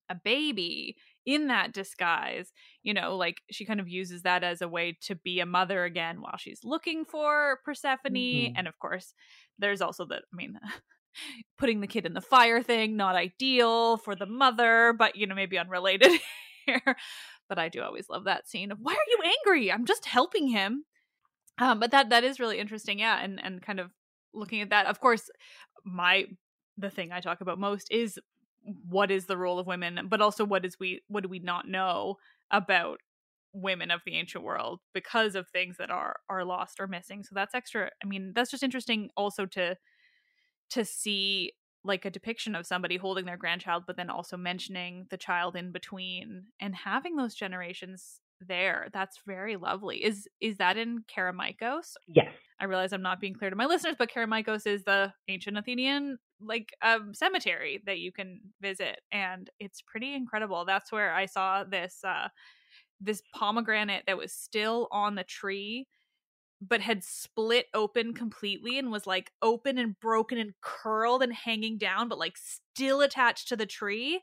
a 0.10 0.16
baby 0.16 0.98
in 1.26 1.48
that 1.48 1.74
disguise, 1.74 2.52
you 2.84 2.94
know, 2.94 3.16
like 3.16 3.42
she 3.52 3.66
kind 3.66 3.80
of 3.80 3.88
uses 3.88 4.24
that 4.24 4.44
as 4.44 4.62
a 4.62 4.68
way 4.68 4.98
to 5.02 5.16
be 5.16 5.40
a 5.40 5.46
mother 5.46 5.84
again 5.84 6.22
while 6.22 6.38
she's 6.38 6.62
looking 6.64 7.06
for 7.06 7.60
Persephone. 7.66 8.14
Mm-hmm. 8.14 8.54
And 8.58 8.68
of 8.68 8.78
course, 8.80 9.14
there's 9.60 9.82
also 9.82 10.06
the, 10.06 10.16
I 10.16 10.36
mean, 10.36 10.60
putting 11.58 11.82
the 11.82 11.88
kid 11.88 12.06
in 12.06 12.14
the 12.14 12.22
fire 12.22 12.62
thing, 12.62 12.98
not 12.98 13.16
ideal 13.16 13.98
for 13.98 14.16
the 14.16 14.26
mother, 14.26 14.94
but, 14.98 15.16
you 15.16 15.28
know, 15.28 15.36
maybe 15.36 15.58
unrelated 15.58 16.12
here. 16.66 16.96
But 17.50 17.60
I 17.60 17.70
do 17.70 17.82
always 17.82 18.10
love 18.10 18.26
that 18.26 18.48
scene 18.48 18.72
of, 18.72 18.80
why 18.82 18.94
are 18.94 19.10
you 19.10 19.20
angry? 19.24 19.72
I'm 19.72 19.86
just 19.86 20.06
helping 20.06 20.48
him. 20.48 20.86
Um, 21.60 21.80
but 21.80 21.92
that 21.92 22.10
that 22.10 22.24
is 22.24 22.40
really 22.40 22.60
interesting, 22.60 23.00
yeah, 23.00 23.24
and 23.24 23.40
and 23.44 23.62
kind 23.62 23.80
of 23.80 23.92
looking 24.34 24.62
at 24.62 24.72
that. 24.72 24.88
Of 24.88 25.00
course, 25.00 25.30
my 25.86 26.26
the 26.78 26.90
thing 26.90 27.12
I 27.12 27.20
talk 27.20 27.42
about 27.42 27.60
most 27.60 27.92
is 27.92 28.18
what 28.90 29.12
is 29.12 29.26
the 29.26 29.38
role 29.38 29.60
of 29.60 29.68
women 29.68 30.08
but 30.10 30.22
also 30.22 30.46
what 30.46 30.66
is 30.66 30.80
we 30.80 31.02
what 31.08 31.24
do 31.24 31.30
we 31.30 31.40
not 31.40 31.68
know 31.68 32.16
about 32.52 33.00
women 33.54 33.92
of 33.92 34.02
the 34.06 34.16
ancient 34.16 34.44
world 34.44 34.80
because 34.94 35.36
of 35.36 35.48
things 35.48 35.78
that 35.78 35.92
are 35.92 36.18
are 36.30 36.44
lost 36.44 36.80
or 36.80 36.88
missing. 36.88 37.24
So 37.24 37.36
that's 37.36 37.54
extra 37.54 37.90
i 38.04 38.08
mean 38.08 38.34
that's 38.36 38.52
just 38.52 38.64
interesting 38.64 39.10
also 39.16 39.46
to 39.48 39.78
to 40.72 40.86
see 40.86 41.54
like 41.86 42.06
a 42.06 42.10
depiction 42.10 42.56
of 42.56 42.66
somebody 42.66 42.98
holding 42.98 43.26
their 43.26 43.38
grandchild 43.38 43.84
but 43.86 43.98
then 43.98 44.10
also 44.10 44.38
mentioning 44.38 45.06
the 45.10 45.18
child 45.18 45.56
in 45.56 45.72
between 45.72 46.46
and 46.60 46.74
having 46.74 47.16
those 47.16 47.36
generations 47.36 48.22
there. 48.48 48.88
That's 48.94 49.20
very 49.26 49.56
lovely. 49.56 50.04
Is 50.04 50.28
is 50.42 50.58
that 50.58 50.78
in 50.78 51.04
kerameikos 51.04 51.94
yes 52.08 52.34
I 52.64 52.66
realize 52.66 52.94
I'm 52.94 53.02
not 53.02 53.20
being 53.20 53.34
clear 53.34 53.50
to 53.50 53.58
my 53.58 53.66
listeners, 53.66 53.96
but 54.00 54.10
Kerameikos 54.10 54.66
is 54.66 54.86
the 54.86 55.12
ancient 55.28 55.58
Athenian 55.58 56.18
like 56.40 56.74
um, 56.82 57.14
cemetery 57.14 57.84
that 57.86 58.00
you 58.00 58.14
can 58.14 58.40
visit, 58.62 59.02
and 59.12 59.50
it's 59.60 59.82
pretty 59.82 60.16
incredible. 60.16 60.64
That's 60.64 60.90
where 60.90 61.14
I 61.14 61.26
saw 61.26 61.66
this 61.66 62.00
uh, 62.08 62.30
this 63.02 63.22
pomegranate 63.36 64.04
that 64.08 64.18
was 64.18 64.32
still 64.32 64.88
on 64.92 65.16
the 65.16 65.26
tree, 65.26 65.88
but 66.62 66.80
had 66.80 67.04
split 67.04 67.66
open 67.74 68.14
completely 68.14 68.80
and 68.80 68.94
was 68.94 69.06
like 69.06 69.34
open 69.42 69.78
and 69.78 70.00
broken 70.00 70.38
and 70.38 70.54
curled 70.62 71.22
and 71.22 71.34
hanging 71.34 71.78
down, 71.78 72.08
but 72.08 72.18
like 72.18 72.38
still 72.38 73.02
attached 73.02 73.50
to 73.50 73.58
the 73.58 73.66
tree 73.66 74.22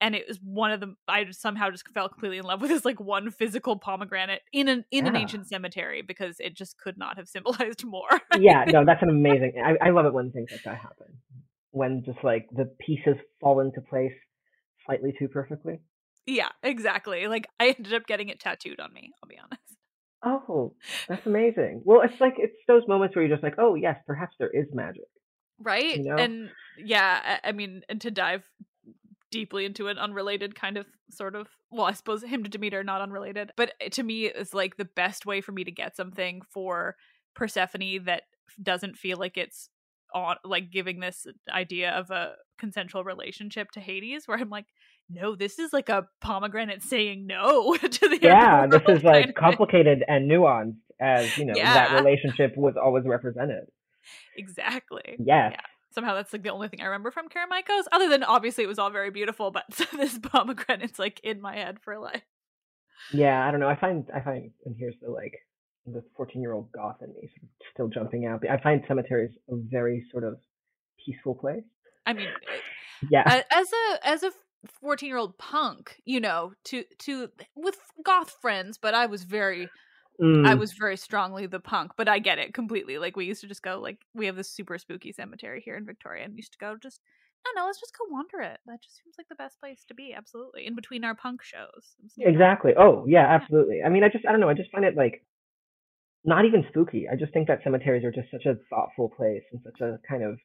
and 0.00 0.14
it 0.14 0.24
was 0.28 0.38
one 0.42 0.72
of 0.72 0.80
the 0.80 0.94
I 1.08 1.30
somehow 1.30 1.70
just 1.70 1.88
fell 1.88 2.08
completely 2.08 2.38
in 2.38 2.44
love 2.44 2.60
with 2.60 2.70
this 2.70 2.84
like 2.84 3.00
one 3.00 3.30
physical 3.30 3.76
pomegranate 3.76 4.42
in 4.52 4.68
an 4.68 4.84
in 4.90 5.04
yeah. 5.04 5.10
an 5.10 5.16
ancient 5.16 5.48
cemetery 5.48 6.02
because 6.02 6.36
it 6.40 6.54
just 6.54 6.78
could 6.78 6.98
not 6.98 7.16
have 7.16 7.28
symbolized 7.28 7.84
more. 7.86 8.08
yeah, 8.38 8.64
no, 8.66 8.84
that's 8.84 9.02
an 9.02 9.08
amazing. 9.08 9.54
I, 9.64 9.88
I 9.88 9.90
love 9.90 10.06
it 10.06 10.14
when 10.14 10.30
things 10.32 10.50
like 10.50 10.62
that 10.64 10.76
happen. 10.76 11.06
When 11.70 12.02
just 12.04 12.18
like 12.22 12.46
the 12.52 12.70
pieces 12.80 13.16
fall 13.40 13.60
into 13.60 13.80
place 13.80 14.12
slightly 14.84 15.12
too 15.18 15.28
perfectly. 15.28 15.80
Yeah, 16.26 16.48
exactly. 16.62 17.26
Like 17.28 17.48
I 17.60 17.74
ended 17.76 17.94
up 17.94 18.06
getting 18.06 18.28
it 18.28 18.40
tattooed 18.40 18.80
on 18.80 18.92
me. 18.92 19.12
I'll 19.22 19.28
be 19.28 19.38
honest. 19.38 19.62
Oh, 20.24 20.74
that's 21.08 21.26
amazing. 21.26 21.82
Well, 21.84 22.00
it's 22.02 22.20
like 22.20 22.34
it's 22.38 22.56
those 22.66 22.82
moments 22.88 23.14
where 23.14 23.24
you're 23.24 23.34
just 23.34 23.44
like, 23.44 23.56
oh 23.58 23.74
yes, 23.74 23.96
perhaps 24.06 24.34
there 24.38 24.50
is 24.50 24.66
magic. 24.72 25.04
Right. 25.58 25.96
You 25.96 26.04
know? 26.04 26.16
And 26.16 26.50
yeah, 26.78 27.38
I 27.44 27.52
mean, 27.52 27.82
and 27.88 28.00
to 28.02 28.10
dive 28.10 28.44
deeply 29.36 29.66
into 29.66 29.88
an 29.88 29.98
unrelated 29.98 30.54
kind 30.54 30.78
of 30.78 30.86
sort 31.10 31.34
of 31.34 31.46
well 31.70 31.84
i 31.84 31.92
suppose 31.92 32.22
hymn 32.22 32.42
to 32.42 32.48
demeter 32.48 32.82
not 32.82 33.02
unrelated 33.02 33.52
but 33.54 33.74
eh, 33.82 33.90
to 33.90 34.02
me 34.02 34.24
it's 34.24 34.54
like 34.54 34.78
the 34.78 34.88
best 34.96 35.26
way 35.26 35.42
for 35.42 35.52
me 35.52 35.62
to 35.62 35.70
get 35.70 35.94
something 35.94 36.40
for 36.50 36.96
persephone 37.34 38.02
that 38.06 38.22
doesn't 38.62 38.96
feel 38.96 39.18
like 39.18 39.36
it's 39.36 39.68
on 40.14 40.36
like 40.42 40.70
giving 40.72 41.00
this 41.00 41.26
idea 41.50 41.90
of 41.90 42.10
a 42.10 42.32
consensual 42.58 43.04
relationship 43.04 43.70
to 43.70 43.78
hades 43.78 44.26
where 44.26 44.38
i'm 44.38 44.48
like 44.48 44.64
no 45.10 45.36
this 45.36 45.58
is 45.58 45.70
like 45.70 45.90
a 45.90 46.06
pomegranate 46.22 46.82
saying 46.82 47.26
no 47.26 47.76
to 47.76 48.08
the 48.08 48.18
yeah 48.22 48.66
this 48.66 48.80
is 48.88 49.04
like 49.04 49.34
complicated 49.38 50.02
and 50.08 50.30
nuanced 50.30 50.78
as 50.98 51.36
you 51.36 51.44
know 51.44 51.52
yeah. 51.54 51.74
that 51.74 52.02
relationship 52.02 52.56
was 52.56 52.74
always 52.82 53.04
represented 53.04 53.64
exactly 54.34 55.16
yes. 55.18 55.52
yeah 55.52 55.60
somehow 55.90 56.14
that's 56.14 56.32
like 56.32 56.42
the 56.42 56.50
only 56.50 56.68
thing 56.68 56.80
I 56.80 56.86
remember 56.86 57.10
from 57.10 57.28
Kerameikos, 57.28 57.84
other 57.92 58.08
than 58.08 58.22
obviously 58.24 58.64
it 58.64 58.68
was 58.68 58.78
all 58.78 58.90
very 58.90 59.10
beautiful, 59.10 59.50
but 59.50 59.64
this 59.96 60.18
pomegranate's 60.18 60.98
like 60.98 61.20
in 61.22 61.40
my 61.40 61.56
head 61.56 61.78
for 61.80 61.98
life. 61.98 62.22
Yeah, 63.12 63.46
I 63.46 63.50
don't 63.50 63.60
know. 63.60 63.68
I 63.68 63.76
find 63.76 64.06
I 64.14 64.20
find 64.20 64.50
and 64.64 64.74
here's 64.78 64.96
the 65.02 65.10
like 65.10 65.34
the 65.86 66.02
14 66.16 66.42
year 66.42 66.52
old 66.52 66.70
goth 66.72 66.96
in 67.02 67.10
me 67.10 67.30
still 67.72 67.88
jumping 67.88 68.26
out. 68.26 68.42
I 68.48 68.60
find 68.60 68.82
cemeteries 68.88 69.30
a 69.50 69.54
very 69.56 70.04
sort 70.10 70.24
of 70.24 70.38
peaceful 71.04 71.34
place. 71.34 71.64
I 72.06 72.12
mean, 72.12 72.26
eh, 72.26 73.08
yeah. 73.10 73.42
As 73.50 73.68
a 73.72 74.06
as 74.06 74.22
a 74.22 74.32
14 74.80 75.08
year 75.08 75.18
old 75.18 75.38
punk, 75.38 76.00
you 76.04 76.20
know, 76.20 76.52
to 76.64 76.84
to 77.00 77.30
with 77.54 77.78
goth 78.04 78.30
friends, 78.40 78.78
but 78.78 78.94
I 78.94 79.06
was 79.06 79.24
very 79.24 79.68
Mm. 80.20 80.46
I 80.46 80.54
was 80.54 80.72
very 80.72 80.96
strongly 80.96 81.46
the 81.46 81.60
punk, 81.60 81.92
but 81.96 82.08
I 82.08 82.18
get 82.18 82.38
it 82.38 82.54
completely. 82.54 82.98
Like 82.98 83.16
we 83.16 83.26
used 83.26 83.42
to 83.42 83.46
just 83.46 83.62
go 83.62 83.78
like 83.78 83.98
we 84.14 84.26
have 84.26 84.36
this 84.36 84.50
super 84.50 84.78
spooky 84.78 85.12
cemetery 85.12 85.60
here 85.64 85.76
in 85.76 85.84
Victoria 85.84 86.24
and 86.24 86.36
used 86.36 86.52
to 86.52 86.58
go 86.58 86.76
just 86.80 87.00
I 87.44 87.52
don't 87.54 87.62
know, 87.62 87.66
let's 87.66 87.80
just 87.80 87.96
go 87.96 88.04
wander 88.10 88.40
it. 88.40 88.58
That 88.66 88.82
just 88.82 88.96
seems 88.96 89.14
like 89.18 89.28
the 89.28 89.36
best 89.36 89.60
place 89.60 89.84
to 89.86 89.94
be, 89.94 90.14
absolutely. 90.16 90.66
In 90.66 90.74
between 90.74 91.04
our 91.04 91.14
punk 91.14 91.42
shows. 91.44 91.94
Exactly. 92.18 92.72
Oh, 92.76 93.04
yeah, 93.06 93.26
absolutely. 93.26 93.82
I 93.84 93.88
mean, 93.88 94.02
I 94.02 94.08
just 94.08 94.26
I 94.26 94.32
don't 94.32 94.40
know, 94.40 94.48
I 94.48 94.54
just 94.54 94.70
find 94.72 94.84
it 94.84 94.96
like 94.96 95.24
not 96.24 96.44
even 96.44 96.64
spooky. 96.68 97.06
I 97.10 97.14
just 97.16 97.32
think 97.32 97.46
that 97.48 97.60
cemeteries 97.62 98.04
are 98.04 98.10
just 98.10 98.30
such 98.30 98.46
a 98.46 98.56
thoughtful 98.70 99.10
place 99.10 99.44
and 99.52 99.60
such 99.62 99.80
a 99.80 99.98
kind 100.08 100.24
of, 100.24 100.38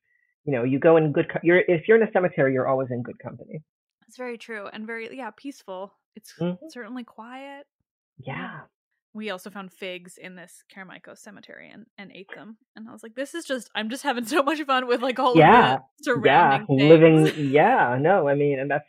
you 0.43 0.51
know, 0.51 0.63
you 0.63 0.79
go 0.79 0.97
in 0.97 1.13
good 1.13 1.31
co- 1.31 1.39
you're 1.43 1.59
if 1.59 1.87
you're 1.87 1.99
in 2.01 2.07
a 2.07 2.11
cemetery, 2.11 2.53
you're 2.53 2.67
always 2.67 2.89
in 2.91 3.03
good 3.03 3.19
company. 3.19 3.61
It's 4.07 4.17
very 4.17 4.37
true 4.37 4.67
and 4.67 4.85
very 4.85 5.15
yeah, 5.15 5.31
peaceful. 5.35 5.93
It's 6.17 6.33
mm-hmm. 6.39 6.65
certainly 6.69 7.05
quiet. 7.05 7.65
Yeah 8.17 8.59
we 9.13 9.30
also 9.30 9.50
found 9.50 9.74
figs 9.74 10.18
in 10.18 10.36
this 10.36 10.63
Kerameikos 10.74 11.18
cemetery 11.18 11.70
and, 11.72 11.86
and 11.98 12.12
ate 12.13 12.30
them. 12.36 12.58
And 12.75 12.88
I 12.88 12.94
was 12.94 13.03
like, 13.03 13.15
this 13.15 13.34
is 13.34 13.46
just, 13.46 13.70
I'm 13.75 13.89
just 13.89 14.03
having 14.03 14.25
so 14.25 14.44
much 14.44 14.62
fun 14.62 14.88
with 14.88 15.01
like 15.01 15.20
all 15.20 15.36
yeah, 15.36 15.75
of 15.75 15.80
the 16.00 16.03
surrounding 16.03 16.80
yeah, 16.80 16.86
living. 16.86 17.51
Yeah, 17.51 17.98
no, 18.00 18.27
I 18.27 18.36
mean, 18.36 18.60
and 18.60 18.72
that's 18.72 18.88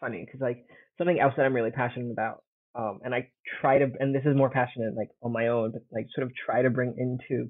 funny 0.00 0.24
because 0.24 0.40
like 0.40 0.66
something 0.98 1.18
else 1.18 1.34
that 1.36 1.44
I'm 1.44 1.54
really 1.54 1.70
passionate 1.70 2.10
about, 2.10 2.42
um, 2.74 3.00
and 3.04 3.14
I 3.14 3.28
try 3.60 3.78
to, 3.78 3.86
and 3.98 4.14
this 4.14 4.24
is 4.26 4.36
more 4.36 4.50
passionate 4.50 4.94
like 4.96 5.08
on 5.22 5.32
my 5.32 5.48
own, 5.48 5.72
but 5.72 5.82
like 5.92 6.06
sort 6.14 6.26
of 6.26 6.32
try 6.44 6.62
to 6.62 6.70
bring 6.70 6.94
into 6.98 7.48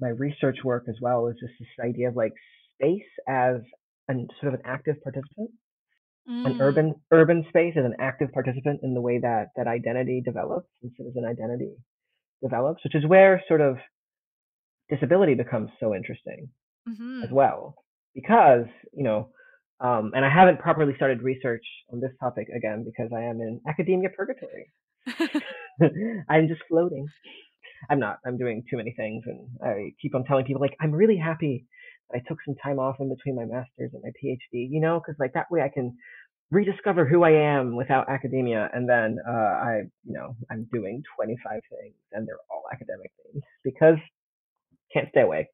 my 0.00 0.08
research 0.08 0.58
work 0.62 0.84
as 0.88 0.96
well 1.00 1.28
is 1.28 1.36
just 1.40 1.54
this 1.58 1.84
idea 1.84 2.08
of 2.08 2.16
like 2.16 2.32
space 2.74 3.00
as 3.26 3.56
an 4.08 4.28
sort 4.40 4.54
of 4.54 4.60
an 4.60 4.66
active 4.66 4.96
participant. 5.02 5.50
Mm. 6.28 6.46
An 6.46 6.60
urban 6.60 6.94
urban 7.12 7.44
space 7.48 7.74
as 7.78 7.84
an 7.84 7.96
active 8.00 8.32
participant 8.32 8.80
in 8.82 8.94
the 8.94 9.00
way 9.00 9.18
that 9.20 9.50
that 9.56 9.68
identity 9.68 10.22
develops 10.24 10.68
and 10.82 10.90
citizen 10.96 11.24
identity 11.24 11.76
develops, 12.42 12.82
which 12.84 12.94
is 12.96 13.06
where 13.06 13.42
sort 13.46 13.60
of 13.60 13.78
disability 14.90 15.34
becomes 15.34 15.70
so 15.80 15.94
interesting 15.94 16.48
mm-hmm. 16.88 17.22
as 17.24 17.30
well. 17.30 17.76
Because, 18.14 18.66
you 18.92 19.04
know, 19.04 19.30
Um, 19.78 20.12
and 20.14 20.24
I 20.24 20.30
haven't 20.30 20.60
properly 20.60 20.94
started 20.96 21.20
research 21.22 21.64
on 21.92 22.00
this 22.00 22.12
topic 22.18 22.48
again 22.48 22.84
because 22.84 23.10
I 23.12 23.22
am 23.24 23.40
in 23.40 23.60
academia 23.68 24.08
purgatory. 24.08 24.72
I'm 26.30 26.48
just 26.48 26.62
floating. 26.68 27.06
I'm 27.90 28.00
not. 28.00 28.18
I'm 28.24 28.38
doing 28.38 28.64
too 28.68 28.78
many 28.78 28.92
things, 28.96 29.24
and 29.26 29.40
I 29.62 29.92
keep 30.00 30.14
on 30.14 30.24
telling 30.24 30.46
people 30.46 30.62
like 30.62 30.76
I'm 30.80 30.92
really 30.92 31.18
happy 31.18 31.66
that 32.08 32.18
I 32.18 32.22
took 32.26 32.38
some 32.46 32.54
time 32.56 32.78
off 32.78 32.96
in 33.00 33.14
between 33.14 33.36
my 33.36 33.44
master's 33.44 33.92
and 33.92 34.02
my 34.02 34.12
PhD. 34.18 34.66
You 34.70 34.80
know, 34.80 34.98
because 34.98 35.18
like 35.20 35.34
that 35.34 35.50
way 35.50 35.60
I 35.60 35.68
can 35.68 35.96
rediscover 36.50 37.04
who 37.04 37.24
I 37.24 37.32
am 37.32 37.74
without 37.74 38.08
academia. 38.08 38.70
And 38.72 38.88
then 38.88 39.18
uh, 39.26 39.32
I, 39.32 39.82
you 40.04 40.12
know, 40.12 40.36
I'm 40.50 40.68
doing 40.72 41.02
25 41.16 41.60
things, 41.70 41.94
and 42.12 42.26
they're 42.26 42.36
all 42.50 42.64
academic 42.72 43.10
things 43.22 43.42
because 43.64 43.96
can't 44.92 45.08
stay 45.10 45.22
away. 45.22 45.48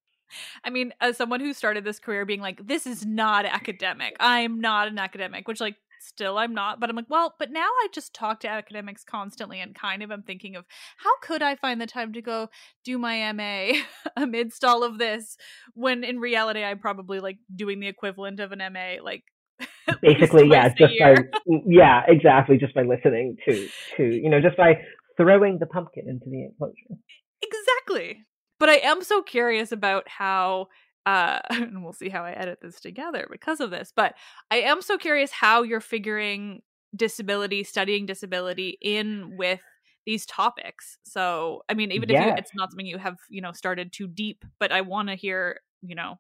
I 0.65 0.71
mean, 0.71 0.95
as 1.01 1.17
someone 1.17 1.41
who 1.41 1.53
started 1.53 1.85
this 1.85 1.99
career 1.99 2.25
being 2.25 2.41
like, 2.41 2.67
this 2.67 2.87
is 2.87 3.05
not 3.05 3.45
academic. 3.45 4.17
I'm 4.19 4.61
not 4.61 4.89
an 4.89 4.99
academic, 4.99 5.47
which 5.47 5.61
like 5.61 5.77
still 6.01 6.39
I'm 6.39 6.55
not, 6.55 6.81
but 6.81 6.91
I'm 6.91 6.97
like, 6.97 7.09
well, 7.09 7.35
but 7.39 7.51
now 7.51 7.61
I 7.67 7.89
just 7.93 8.15
talk 8.15 8.41
to 8.41 8.49
academics 8.49 9.05
constantly 9.05 9.61
and 9.61 9.75
kind 9.75 10.03
of 10.03 10.11
I'm 10.11 10.23
thinking 10.23 10.57
of 10.57 10.65
how 10.97 11.11
could 11.23 11.43
I 11.43 11.55
find 11.55 11.81
the 11.81 11.87
time 11.87 12.13
to 12.15 12.23
go 12.23 12.49
do 12.85 12.99
my 12.99 13.33
MA 13.33 13.81
amidst 14.17 14.65
all 14.65 14.85
of 14.85 14.99
this 14.99 15.37
when 15.75 16.03
in 16.03 16.19
reality 16.19 16.63
I'm 16.65 16.79
probably 16.79 17.21
like 17.21 17.39
doing 17.55 17.81
the 17.81 17.89
equivalent 17.89 18.41
of 18.41 18.53
an 18.53 18.59
MA 18.73 19.03
like 19.03 19.25
basically 20.03 20.49
yeah 20.49 20.69
just 20.77 20.95
by 20.99 21.15
yeah 21.67 22.03
exactly 22.07 22.57
just 22.57 22.75
by 22.75 22.83
listening 22.83 23.37
to 23.47 23.69
to 23.97 24.05
you 24.05 24.29
know 24.29 24.41
just 24.41 24.57
by 24.57 24.75
throwing 25.17 25.59
the 25.59 25.67
pumpkin 25.67 26.09
into 26.09 26.27
the 26.27 26.45
enclosure. 26.45 27.01
Exactly. 27.43 28.25
But 28.59 28.69
i 28.69 28.77
am 28.77 29.03
so 29.03 29.23
curious 29.23 29.73
about 29.73 30.09
how 30.09 30.69
uh 31.05 31.41
and 31.51 31.83
we'll 31.83 31.93
see 31.93 32.09
how 32.09 32.25
i 32.25 32.33
edit 32.33 32.59
this 32.63 32.81
together 32.81 33.27
because 33.31 33.61
of 33.61 33.71
this 33.71 33.93
but 33.95 34.15
i 34.51 34.57
am 34.57 34.81
so 34.81 34.97
curious 34.97 35.33
how 35.33 35.63
you're 35.63 35.81
figuring 35.81 36.63
disability 36.95 37.65
studying 37.65 38.07
disability 38.07 38.79
in 38.81 39.37
with 39.37 39.61
these 40.05 40.27
topics. 40.27 40.99
So 41.05 41.63
i 41.69 41.75
mean 41.75 41.93
even 41.93 42.09
yes. 42.09 42.21
if 42.21 42.27
you, 42.27 42.35
it's 42.37 42.51
not 42.55 42.71
something 42.71 42.87
you 42.87 42.99
have 42.99 43.19
you 43.29 43.41
know 43.41 43.53
started 43.53 43.93
too 43.93 44.07
deep 44.07 44.45
but 44.61 44.73
i 44.73 44.81
want 44.81 45.09
to 45.09 45.15
hear 45.15 45.61
you 45.81 45.95
know 45.95 46.19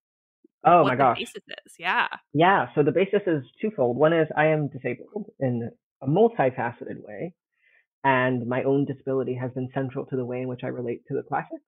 Oh 0.64 0.84
my 0.84 0.96
gosh. 0.96 1.18
basis 1.18 1.42
is. 1.66 1.74
Yeah. 1.78 2.08
Yeah. 2.32 2.66
So 2.74 2.82
the 2.82 2.92
basis 2.92 3.22
is 3.26 3.42
twofold. 3.60 3.96
One 3.96 4.12
is 4.12 4.28
I 4.36 4.46
am 4.46 4.68
disabled 4.68 5.26
in 5.40 5.70
a 6.00 6.06
multifaceted 6.06 7.02
way, 7.02 7.34
and 8.04 8.46
my 8.46 8.62
own 8.62 8.84
disability 8.84 9.34
has 9.34 9.50
been 9.52 9.70
central 9.74 10.06
to 10.06 10.16
the 10.16 10.24
way 10.24 10.40
in 10.42 10.48
which 10.48 10.60
I 10.62 10.68
relate 10.68 11.02
to 11.08 11.14
the 11.14 11.22
classics. 11.22 11.62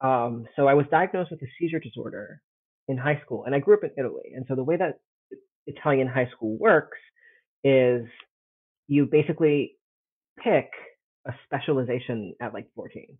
Um, 0.00 0.46
so 0.56 0.66
I 0.66 0.74
was 0.74 0.86
diagnosed 0.90 1.30
with 1.30 1.40
a 1.42 1.46
seizure 1.58 1.80
disorder 1.80 2.42
in 2.88 2.98
high 2.98 3.20
school, 3.24 3.44
and 3.44 3.54
I 3.54 3.58
grew 3.58 3.74
up 3.74 3.84
in 3.84 3.90
Italy. 3.98 4.32
And 4.34 4.44
so 4.48 4.54
the 4.54 4.64
way 4.64 4.76
that 4.76 4.98
Italian 5.66 6.06
high 6.06 6.28
school 6.34 6.56
works 6.58 6.98
is 7.64 8.06
you 8.86 9.06
basically 9.06 9.76
pick 10.42 10.68
a 11.26 11.32
specialization 11.46 12.34
at 12.40 12.54
like 12.54 12.68
14. 12.76 13.18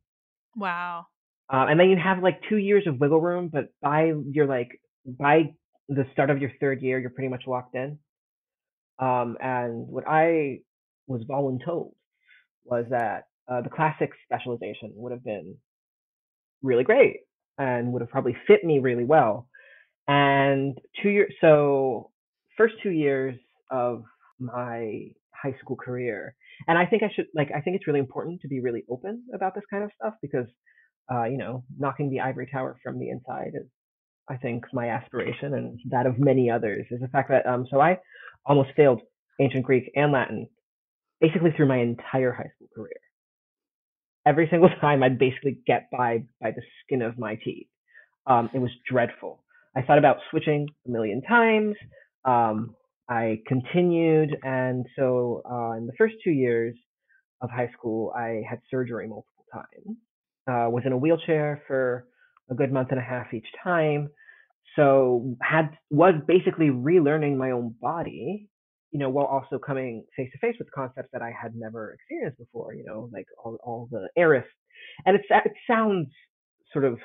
Wow. 0.54 1.06
Uh, 1.52 1.66
and 1.68 1.78
then 1.78 1.90
you 1.90 1.96
have 2.02 2.22
like 2.22 2.40
two 2.48 2.56
years 2.56 2.86
of 2.86 3.00
wiggle 3.00 3.20
room, 3.20 3.50
but 3.52 3.66
by 3.80 4.12
your 4.30 4.46
like 4.46 4.80
by 5.06 5.54
the 5.88 6.06
start 6.12 6.30
of 6.30 6.40
your 6.40 6.50
third 6.60 6.82
year, 6.82 6.98
you're 6.98 7.10
pretty 7.10 7.28
much 7.28 7.44
locked 7.46 7.74
in. 7.74 7.98
Um, 8.98 9.36
and 9.40 9.86
what 9.88 10.04
I 10.06 10.60
was 11.06 11.22
voluntold 11.28 11.92
was 12.64 12.86
that 12.90 13.24
uh, 13.48 13.60
the 13.60 13.68
classics 13.68 14.16
specialization 14.24 14.92
would 14.96 15.12
have 15.12 15.24
been 15.24 15.56
really 16.62 16.84
great 16.84 17.20
and 17.58 17.92
would 17.92 18.02
have 18.02 18.10
probably 18.10 18.36
fit 18.46 18.64
me 18.64 18.78
really 18.78 19.04
well. 19.04 19.48
And 20.08 20.78
two 21.02 21.10
years, 21.10 21.32
so 21.40 22.10
first 22.56 22.74
two 22.82 22.90
years 22.90 23.36
of 23.70 24.04
my 24.38 25.08
high 25.34 25.54
school 25.60 25.76
career, 25.76 26.34
and 26.68 26.78
I 26.78 26.86
think 26.86 27.02
I 27.02 27.10
should 27.14 27.26
like 27.34 27.50
I 27.54 27.60
think 27.60 27.76
it's 27.76 27.86
really 27.86 28.00
important 28.00 28.40
to 28.42 28.48
be 28.48 28.60
really 28.60 28.84
open 28.90 29.24
about 29.34 29.54
this 29.54 29.64
kind 29.70 29.84
of 29.84 29.90
stuff 30.00 30.14
because, 30.22 30.46
uh, 31.12 31.24
you 31.24 31.38
know, 31.38 31.64
knocking 31.78 32.10
the 32.10 32.20
ivory 32.20 32.48
tower 32.50 32.78
from 32.82 32.98
the 32.98 33.10
inside 33.10 33.52
is 33.54 33.66
I 34.28 34.36
think 34.36 34.64
my 34.72 34.88
aspiration 34.88 35.54
and 35.54 35.78
that 35.90 36.06
of 36.06 36.18
many 36.18 36.50
others 36.50 36.86
is 36.90 37.00
the 37.00 37.08
fact 37.08 37.30
that 37.30 37.46
um 37.46 37.66
so 37.70 37.80
I 37.80 37.98
almost 38.44 38.70
failed 38.76 39.00
ancient 39.40 39.64
Greek 39.64 39.90
and 39.94 40.12
Latin 40.12 40.48
basically 41.20 41.50
through 41.56 41.68
my 41.68 41.78
entire 41.78 42.32
high 42.32 42.50
school 42.54 42.68
career. 42.74 43.00
Every 44.26 44.48
single 44.50 44.70
time 44.80 45.02
I'd 45.02 45.18
basically 45.18 45.58
get 45.66 45.88
by 45.90 46.24
by 46.40 46.50
the 46.50 46.62
skin 46.84 47.02
of 47.02 47.18
my 47.18 47.36
teeth. 47.36 47.68
Um, 48.26 48.50
it 48.52 48.58
was 48.58 48.70
dreadful. 48.90 49.44
I 49.76 49.82
thought 49.82 49.98
about 49.98 50.16
switching 50.30 50.68
a 50.86 50.90
million 50.90 51.22
times. 51.22 51.76
Um, 52.24 52.74
I 53.08 53.40
continued, 53.46 54.36
and 54.42 54.84
so 54.98 55.42
uh, 55.48 55.76
in 55.76 55.86
the 55.86 55.92
first 55.96 56.16
two 56.24 56.30
years 56.30 56.74
of 57.40 57.50
high 57.50 57.70
school, 57.78 58.12
I 58.16 58.42
had 58.48 58.58
surgery 58.68 59.06
multiple 59.06 59.44
times. 59.52 59.96
Uh, 60.48 60.70
was 60.70 60.82
in 60.86 60.92
a 60.92 60.96
wheelchair 60.96 61.62
for 61.66 62.06
a 62.50 62.54
good 62.54 62.72
month 62.72 62.88
and 62.90 63.00
a 63.00 63.02
half 63.02 63.32
each 63.34 63.46
time. 63.62 64.08
So 64.76 65.36
had 65.40 65.70
was 65.90 66.14
basically 66.26 66.68
relearning 66.68 67.36
my 67.36 67.50
own 67.50 67.74
body, 67.80 68.48
you 68.90 68.98
know, 68.98 69.08
while 69.08 69.26
also 69.26 69.58
coming 69.58 70.04
face 70.16 70.30
to 70.32 70.38
face 70.38 70.56
with 70.58 70.70
concepts 70.72 71.08
that 71.12 71.22
I 71.22 71.30
had 71.30 71.54
never 71.54 71.94
experienced 71.94 72.38
before, 72.38 72.74
you 72.74 72.84
know, 72.84 73.08
like 73.12 73.26
all, 73.42 73.56
all 73.64 73.88
the 73.90 74.08
aorists. 74.18 74.44
And 75.04 75.16
it's, 75.16 75.24
it 75.30 75.52
sounds 75.68 76.08
sort 76.72 76.84
of 76.84 76.98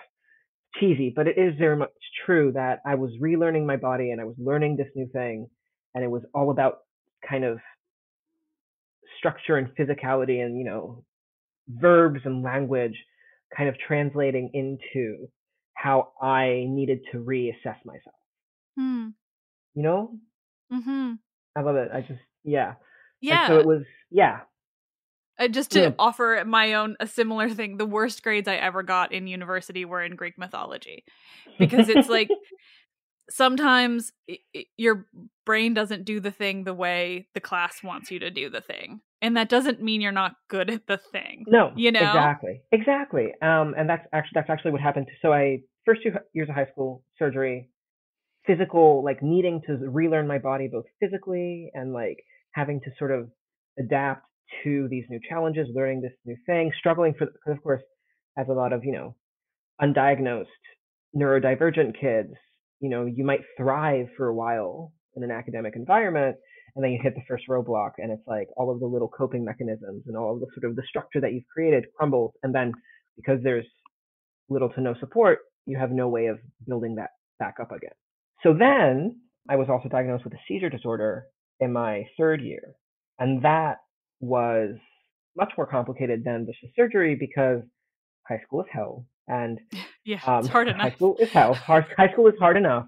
cheesy, 0.80 1.14
but 1.16 1.28
it 1.28 1.38
is 1.38 1.54
very 1.58 1.78
much 1.78 1.90
true 2.26 2.52
that 2.54 2.80
I 2.86 2.96
was 2.96 3.12
relearning 3.22 3.66
my 3.66 3.78
body 3.78 4.12
and 4.12 4.20
I 4.20 4.26
was 4.26 4.36
learning 4.38 4.78
this 4.78 4.88
new 4.96 5.08
thing. 5.08 5.48
And 5.96 6.04
it 6.04 6.10
was 6.10 6.24
all 6.34 6.52
about 6.52 6.80
kind 7.28 7.44
of 7.44 7.60
structure 9.18 9.58
and 9.58 9.70
physicality 9.76 10.44
and, 10.44 10.58
you 10.58 10.66
know, 10.66 11.04
verbs 11.70 12.22
and 12.26 12.44
language 12.44 12.98
kind 13.56 13.70
of 13.70 13.78
translating 13.78 14.50
into 14.54 15.28
how 15.74 16.14
I 16.22 16.66
needed 16.68 17.02
to 17.12 17.18
reassess 17.18 17.78
myself. 17.86 18.16
Hmm. 18.78 19.10
You 19.74 19.84
know? 19.84 20.12
Mm-hmm. 20.72 21.14
I 21.56 21.62
love 21.62 21.76
it. 21.76 21.90
I 21.94 22.02
just 22.02 22.22
yeah. 22.44 22.74
Yeah. 23.20 23.46
And 23.46 23.48
so 23.48 23.60
it 23.60 23.66
was 23.66 23.84
yeah. 24.10 24.42
Uh, 25.40 25.48
just 25.48 25.72
to 25.72 25.82
yeah. 25.82 25.92
offer 25.98 26.44
my 26.46 26.74
own 26.74 26.96
a 27.00 27.08
similar 27.08 27.50
thing, 27.50 27.78
the 27.78 27.86
worst 27.86 28.22
grades 28.22 28.48
I 28.48 28.56
ever 28.56 28.84
got 28.84 29.12
in 29.12 29.28
university 29.28 29.86
were 29.86 30.04
in 30.04 30.16
Greek 30.16 30.38
mythology, 30.38 31.04
because 31.58 31.90
it's 31.90 32.10
like 32.10 32.30
sometimes 33.32 34.12
it, 34.28 34.68
your 34.78 35.06
brain 35.46 35.74
doesn't 35.74 36.06
do 36.06 36.20
the 36.20 36.32
thing 36.32 36.64
the 36.64 36.74
way 36.74 37.28
the 37.34 37.40
class 37.40 37.84
wants 37.84 38.12
you 38.12 38.20
to 38.20 38.30
do 38.30 38.50
the 38.50 38.62
thing 38.62 39.02
and 39.22 39.38
that 39.38 39.50
doesn't 39.50 39.82
mean 39.82 40.02
you're 40.02 40.12
not 40.12 40.34
good 40.50 40.70
at 40.70 40.88
the 40.88 40.98
thing 40.98 41.44
no 41.48 41.72
you 41.76 41.92
know? 41.92 42.00
exactly 42.00 42.62
exactly 42.72 43.34
um 43.42 43.74
and 43.78 43.90
that's 43.90 44.06
actually 44.14 44.34
that's 44.36 44.50
actually 44.50 44.72
what 44.72 44.82
happened 44.82 45.08
so 45.22 45.34
i 45.34 45.60
first 45.86 46.02
two 46.04 46.12
years 46.34 46.50
of 46.50 46.56
high 46.56 46.68
school 46.72 47.04
surgery 47.18 47.70
physical 48.46 49.04
like 49.04 49.22
needing 49.22 49.62
to 49.66 49.74
relearn 49.74 50.28
my 50.28 50.38
body 50.38 50.68
both 50.72 50.86
physically 51.00 51.72
and 51.74 51.94
like 51.94 52.18
having 52.54 52.80
to 52.82 52.92
sort 52.98 53.12
of 53.12 53.30
adapt 53.80 54.26
to 54.64 54.88
these 54.90 55.06
new 55.10 55.20
challenges 55.30 55.68
learning 55.74 56.02
this 56.02 56.12
new 56.26 56.36
thing 56.46 56.72
struggling 56.78 57.14
for 57.18 57.28
because 57.28 57.58
of 57.58 57.64
course 57.64 57.82
as 58.38 58.48
a 58.50 58.54
lot 58.54 58.74
of 58.74 58.84
you 58.84 58.92
know 58.92 59.16
undiagnosed 59.82 60.46
neurodivergent 61.16 62.00
kids 62.00 62.34
you 62.82 62.90
know 62.90 63.06
you 63.06 63.24
might 63.24 63.42
thrive 63.58 64.08
for 64.18 64.28
a 64.28 64.36
while 64.36 64.92
in 65.16 65.24
an 65.24 65.32
academic 65.32 65.76
environment 65.76 66.36
and 66.76 66.84
then 66.84 66.92
you 66.92 67.00
hit 67.02 67.16
the 67.16 67.22
first 67.28 67.46
roadblock 67.50 67.92
and 67.98 68.12
it's 68.12 68.26
like 68.28 68.48
all 68.58 68.72
of 68.72 68.80
the 68.80 68.86
little 68.86 69.08
coping 69.08 69.46
mechanisms 69.46 70.04
and 70.08 70.18
all 70.18 70.34
of 70.34 70.40
the 70.40 70.48
sort 70.60 70.70
of 70.70 70.76
the 70.76 70.84
structure 70.88 71.22
that 71.22 71.34
you've 71.34 71.48
created 71.54 71.86
crumbles 71.96 72.34
and 72.44 72.54
then 72.54 72.72
because 73.16 73.40
there's 73.44 73.66
little 74.50 74.70
to 74.70 74.82
no 74.82 74.94
support 75.00 75.40
you 75.66 75.78
have 75.78 75.92
no 75.92 76.08
way 76.08 76.26
of 76.26 76.40
building 76.68 76.96
that 76.96 77.12
back 77.40 77.56
up 77.62 77.72
again. 77.72 77.92
So 78.44 78.54
then 78.58 79.20
i 79.50 79.56
was 79.56 79.68
also 79.70 79.90
diagnosed 79.90 80.24
with 80.24 80.34
a 80.34 80.44
seizure 80.48 80.70
disorder 80.70 81.26
in 81.60 81.72
my 81.72 82.04
third 82.18 82.42
year 82.42 82.74
and 83.20 83.44
that 83.44 83.78
was 84.20 84.76
much 85.38 85.52
more 85.58 85.68
complicated 85.68 86.24
than 86.24 86.46
just 86.46 86.60
the 86.62 86.70
surgery 86.76 87.16
because 87.16 87.62
high 88.28 88.42
school 88.46 88.62
is 88.62 88.68
hell 88.72 89.06
and 89.32 89.60
yeah 90.06 90.20
um, 90.28 90.40
it's 90.40 90.50
hard 90.50 90.68
enough 90.68 90.82
high 90.82 90.92
school 90.92 91.18
is 91.18 91.30
hell 91.30 91.54
hard, 91.54 91.86
high 91.98 92.12
school 92.12 92.28
is 92.28 92.36
hard 92.40 92.58
enough 92.58 92.86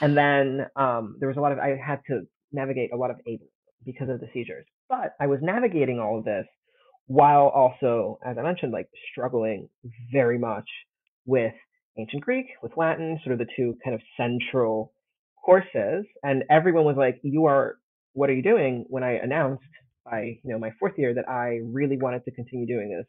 and 0.00 0.16
then 0.16 0.66
um, 0.76 1.16
there 1.18 1.28
was 1.28 1.36
a 1.36 1.40
lot 1.40 1.52
of 1.52 1.58
i 1.58 1.76
had 1.76 2.00
to 2.06 2.22
navigate 2.52 2.92
a 2.92 2.96
lot 2.96 3.10
of 3.10 3.16
ableism 3.28 3.48
because 3.84 4.08
of 4.08 4.20
the 4.20 4.28
seizures. 4.32 4.66
But 4.88 5.14
I 5.20 5.26
was 5.26 5.40
navigating 5.42 5.98
all 5.98 6.18
of 6.18 6.24
this 6.24 6.46
while 7.06 7.48
also, 7.48 8.18
as 8.24 8.36
I 8.38 8.42
mentioned, 8.42 8.72
like 8.72 8.88
struggling 9.10 9.68
very 10.12 10.38
much 10.38 10.68
with 11.26 11.54
ancient 11.98 12.22
Greek, 12.22 12.46
with 12.62 12.72
Latin, 12.76 13.18
sort 13.24 13.32
of 13.32 13.38
the 13.38 13.52
two 13.56 13.76
kind 13.84 13.94
of 13.94 14.00
central 14.16 14.92
courses. 15.44 16.04
And 16.22 16.44
everyone 16.50 16.84
was 16.84 16.96
like, 16.96 17.20
you 17.22 17.46
are, 17.46 17.76
what 18.12 18.30
are 18.30 18.34
you 18.34 18.42
doing? 18.42 18.84
When 18.88 19.02
I 19.02 19.12
announced 19.12 19.64
by, 20.04 20.38
you 20.42 20.52
know, 20.52 20.58
my 20.58 20.70
fourth 20.78 20.94
year 20.96 21.14
that 21.14 21.28
I 21.28 21.60
really 21.64 21.96
wanted 21.96 22.24
to 22.24 22.30
continue 22.30 22.66
doing 22.66 22.96
this 22.96 23.06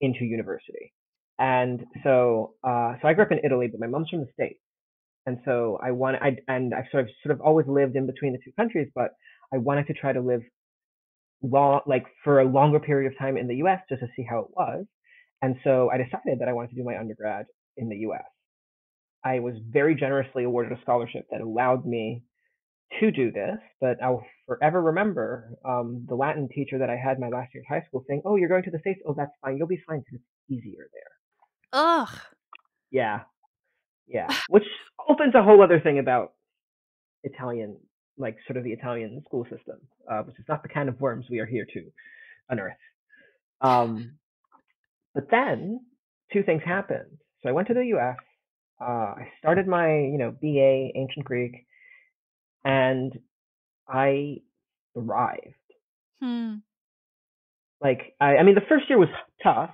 into 0.00 0.24
university. 0.24 0.92
And 1.42 1.86
so, 2.04 2.54
uh, 2.64 2.94
so 3.02 3.08
I 3.08 3.14
grew 3.14 3.24
up 3.26 3.32
in 3.32 3.40
Italy, 3.44 3.68
but 3.68 3.80
my 3.80 3.88
mom's 3.88 4.10
from 4.10 4.22
the 4.22 4.32
States. 4.34 4.60
and 5.26 5.38
so 5.46 5.78
I 5.82 5.92
want 5.92 6.16
I 6.22 6.38
and 6.48 6.74
I've 6.74 6.86
sort 6.92 7.04
of 7.04 7.10
sort 7.24 7.34
of 7.34 7.40
always 7.42 7.66
lived 7.68 7.96
in 7.96 8.06
between 8.06 8.32
the 8.34 8.40
two 8.44 8.52
countries, 8.56 8.90
but 8.94 9.12
I 9.54 9.58
wanted 9.58 9.86
to 9.88 9.94
try 9.94 10.12
to 10.12 10.20
live 10.22 10.42
long 11.42 11.80
like 11.86 12.06
for 12.24 12.40
a 12.40 12.44
longer 12.44 12.80
period 12.80 13.10
of 13.12 13.18
time 13.18 13.36
in 13.36 13.48
the 13.48 13.56
U.S. 13.56 13.80
just 13.88 14.00
to 14.00 14.08
see 14.16 14.24
how 14.28 14.40
it 14.40 14.48
was, 14.56 14.86
and 15.42 15.56
so 15.64 15.90
I 15.90 15.98
decided 15.98 16.40
that 16.40 16.48
I 16.48 16.54
wanted 16.54 16.70
to 16.70 16.76
do 16.76 16.84
my 16.84 16.98
undergrad 16.98 17.46
in 17.76 17.88
the 17.90 17.98
U.S. 18.08 18.24
I 19.24 19.40
was 19.40 19.54
very 19.70 19.96
generously 19.96 20.44
awarded 20.44 20.78
a 20.78 20.82
scholarship 20.82 21.26
that 21.32 21.40
allowed 21.42 21.86
me 21.86 22.24
to 23.00 23.12
do 23.12 23.32
this, 23.32 23.58
but 23.80 24.02
I'll 24.02 24.24
forever 24.46 24.82
remember 24.82 25.52
um, 25.64 26.06
the 26.08 26.16
Latin 26.16 26.48
teacher 26.48 26.78
that 26.78 26.90
I 26.90 26.96
had 26.96 27.20
my 27.20 27.28
last 27.28 27.54
year 27.54 27.62
of 27.62 27.68
high 27.74 27.86
school 27.88 28.04
saying, 28.08 28.22
"Oh, 28.26 28.36
you're 28.36 28.50
going 28.50 28.64
to 28.64 28.72
the 28.72 28.80
states? 28.80 29.00
Oh, 29.06 29.14
that's 29.16 29.32
fine. 29.42 29.58
You'll 29.58 29.68
be 29.68 29.82
fine 29.88 30.00
because 30.00 30.20
it's 30.20 30.50
easier 30.50 30.88
there." 30.94 31.11
Ugh. 31.72 32.08
Yeah, 32.90 33.20
yeah. 34.06 34.28
Which 34.48 34.64
opens 35.08 35.34
a 35.34 35.42
whole 35.42 35.62
other 35.62 35.80
thing 35.80 35.98
about 35.98 36.32
Italian, 37.24 37.76
like 38.18 38.36
sort 38.46 38.56
of 38.56 38.64
the 38.64 38.72
Italian 38.72 39.22
school 39.26 39.44
system, 39.44 39.78
uh, 40.10 40.22
which 40.22 40.38
is 40.38 40.44
not 40.48 40.62
the 40.62 40.68
kind 40.68 40.88
of 40.88 41.00
worms 41.00 41.26
we 41.30 41.40
are 41.40 41.46
here 41.46 41.66
to 41.72 41.84
unearth. 42.48 42.76
Um, 43.60 44.12
but 45.14 45.30
then 45.30 45.80
two 46.32 46.42
things 46.42 46.62
happened. 46.64 47.18
So 47.42 47.48
I 47.48 47.52
went 47.52 47.68
to 47.68 47.74
the 47.74 47.86
U.S. 47.86 48.16
Uh, 48.80 49.14
I 49.16 49.28
started 49.38 49.66
my, 49.66 49.88
you 49.88 50.18
know, 50.18 50.30
BA 50.30 50.98
Ancient 50.98 51.24
Greek, 51.24 51.66
and 52.64 53.18
I 53.88 54.38
thrived. 54.94 55.54
Hmm. 56.20 56.54
Like, 57.80 58.14
I, 58.20 58.36
I 58.36 58.42
mean, 58.44 58.54
the 58.54 58.60
first 58.68 58.88
year 58.88 58.98
was 58.98 59.08
tough 59.42 59.70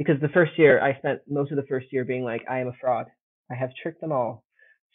because 0.00 0.18
the 0.22 0.28
first 0.28 0.52
year 0.56 0.80
I 0.82 0.96
spent 0.98 1.20
most 1.28 1.50
of 1.52 1.56
the 1.58 1.66
first 1.68 1.88
year 1.92 2.06
being 2.06 2.24
like, 2.24 2.42
I 2.50 2.60
am 2.60 2.68
a 2.68 2.72
fraud. 2.80 3.04
I 3.50 3.54
have 3.54 3.68
tricked 3.82 4.00
them 4.00 4.12
all. 4.12 4.44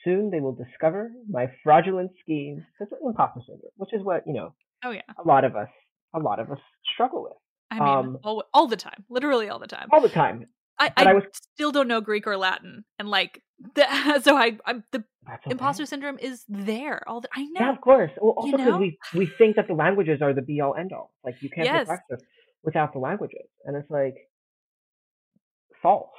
Soon 0.03 0.31
they 0.31 0.39
will 0.39 0.55
discover 0.55 1.11
my 1.29 1.45
fraudulent 1.63 2.09
schemes. 2.23 2.63
That's 2.79 2.91
imposter 3.03 3.41
syndrome, 3.45 3.71
which 3.77 3.93
is 3.93 4.01
what 4.03 4.23
you 4.25 4.33
know. 4.33 4.55
Oh 4.83 4.89
yeah. 4.89 5.01
A 5.23 5.27
lot 5.27 5.43
of 5.45 5.55
us, 5.55 5.69
a 6.15 6.19
lot 6.19 6.39
of 6.39 6.49
us 6.51 6.57
struggle 6.91 7.21
with. 7.23 7.33
I 7.69 7.75
mean, 7.79 7.87
Um, 7.87 8.17
all, 8.23 8.43
all 8.51 8.67
the 8.67 8.77
time, 8.77 9.05
literally 9.09 9.47
all 9.49 9.59
the 9.59 9.67
time. 9.67 9.89
all 9.91 10.01
the 10.01 10.09
time. 10.09 10.45
I, 10.79 10.91
I, 10.97 11.03
I 11.05 11.13
was- 11.13 11.23
still 11.53 11.71
don't 11.71 11.87
know 11.87 12.01
Greek 12.01 12.25
or 12.27 12.35
Latin, 12.37 12.83
and 12.99 13.07
like, 13.09 13.41
the, 13.75 14.19
so 14.23 14.35
I, 14.35 14.57
I'm 14.65 14.83
the 14.91 15.03
okay. 15.31 15.51
imposter 15.51 15.85
syndrome 15.85 16.17
is 16.19 16.43
there. 16.49 17.07
All 17.07 17.21
the, 17.21 17.29
I 17.33 17.43
know. 17.43 17.61
Yeah, 17.61 17.71
of 17.71 17.79
course. 17.81 18.11
Well, 18.19 18.33
also 18.37 18.57
because 18.57 18.79
we 18.79 18.97
we 19.13 19.25
think 19.37 19.55
that 19.55 19.67
the 19.67 19.73
languages 19.75 20.21
are 20.21 20.33
the 20.33 20.41
be 20.41 20.61
all 20.61 20.75
end 20.75 20.91
all. 20.93 21.13
Like 21.23 21.35
you 21.41 21.49
can't 21.49 21.65
Yes. 21.65 21.85
progress 21.87 22.21
without 22.63 22.91
the 22.93 22.99
languages, 22.99 23.47
and 23.65 23.77
it's 23.77 23.89
like 23.89 24.15
false. 25.85 26.09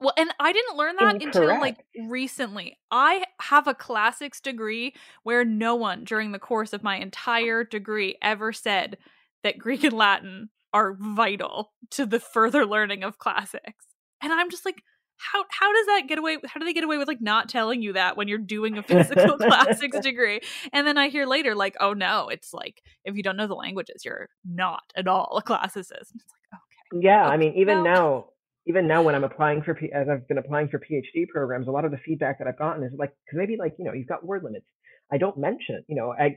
Well, 0.00 0.14
and 0.16 0.30
I 0.40 0.52
didn't 0.52 0.76
learn 0.78 0.96
that 0.98 1.22
until 1.22 1.46
like 1.60 1.76
recently. 2.08 2.78
I 2.90 3.24
have 3.40 3.66
a 3.66 3.74
classics 3.74 4.40
degree 4.40 4.94
where 5.24 5.44
no 5.44 5.74
one 5.74 6.04
during 6.04 6.32
the 6.32 6.38
course 6.38 6.72
of 6.72 6.82
my 6.82 6.96
entire 6.96 7.64
degree 7.64 8.16
ever 8.22 8.52
said 8.52 8.96
that 9.42 9.58
Greek 9.58 9.84
and 9.84 9.92
Latin 9.92 10.48
are 10.72 10.96
vital 10.98 11.72
to 11.90 12.06
the 12.06 12.20
further 12.20 12.64
learning 12.64 13.02
of 13.02 13.18
classics. 13.18 13.84
And 14.22 14.32
I'm 14.32 14.50
just 14.50 14.64
like, 14.64 14.82
how 15.18 15.44
how 15.50 15.70
does 15.70 15.86
that 15.86 16.04
get 16.08 16.18
away? 16.18 16.38
How 16.46 16.58
do 16.58 16.64
they 16.64 16.72
get 16.72 16.84
away 16.84 16.96
with 16.96 17.08
like 17.08 17.20
not 17.20 17.50
telling 17.50 17.82
you 17.82 17.92
that 17.92 18.16
when 18.16 18.26
you're 18.26 18.38
doing 18.38 18.78
a 18.78 18.82
physical 18.82 19.36
classics 19.38 19.98
degree? 20.02 20.40
And 20.72 20.86
then 20.86 20.96
I 20.96 21.10
hear 21.10 21.26
later, 21.26 21.54
like, 21.54 21.76
oh 21.78 21.92
no, 21.92 22.28
it's 22.28 22.54
like 22.54 22.80
if 23.04 23.16
you 23.16 23.22
don't 23.22 23.36
know 23.36 23.46
the 23.46 23.54
languages, 23.54 24.02
you're 24.02 24.30
not 24.46 24.84
at 24.96 25.06
all 25.06 25.36
a 25.36 25.42
classicist. 25.42 26.10
And 26.12 26.22
It's 26.22 26.32
like, 26.32 26.60
okay, 26.94 27.06
Yeah, 27.06 27.26
I 27.26 27.36
mean, 27.36 27.52
even 27.56 27.82
well- 27.82 27.84
now, 27.84 28.24
even 28.70 28.86
now 28.86 29.02
when 29.02 29.14
I'm 29.14 29.24
applying 29.24 29.62
for, 29.62 29.78
as 29.92 30.08
I've 30.08 30.26
been 30.28 30.38
applying 30.38 30.68
for 30.68 30.78
PhD 30.78 31.28
programs, 31.28 31.66
a 31.68 31.70
lot 31.70 31.84
of 31.84 31.90
the 31.90 31.98
feedback 32.06 32.38
that 32.38 32.48
I've 32.48 32.58
gotten 32.58 32.82
is 32.84 32.92
like, 32.96 33.12
because 33.24 33.38
maybe 33.38 33.56
like, 33.58 33.74
you 33.78 33.84
know, 33.84 33.92
you've 33.92 34.08
got 34.08 34.24
word 34.24 34.44
limits. 34.44 34.66
I 35.12 35.18
don't 35.18 35.36
mention, 35.36 35.84
you 35.88 35.96
know, 35.96 36.12
I, 36.12 36.36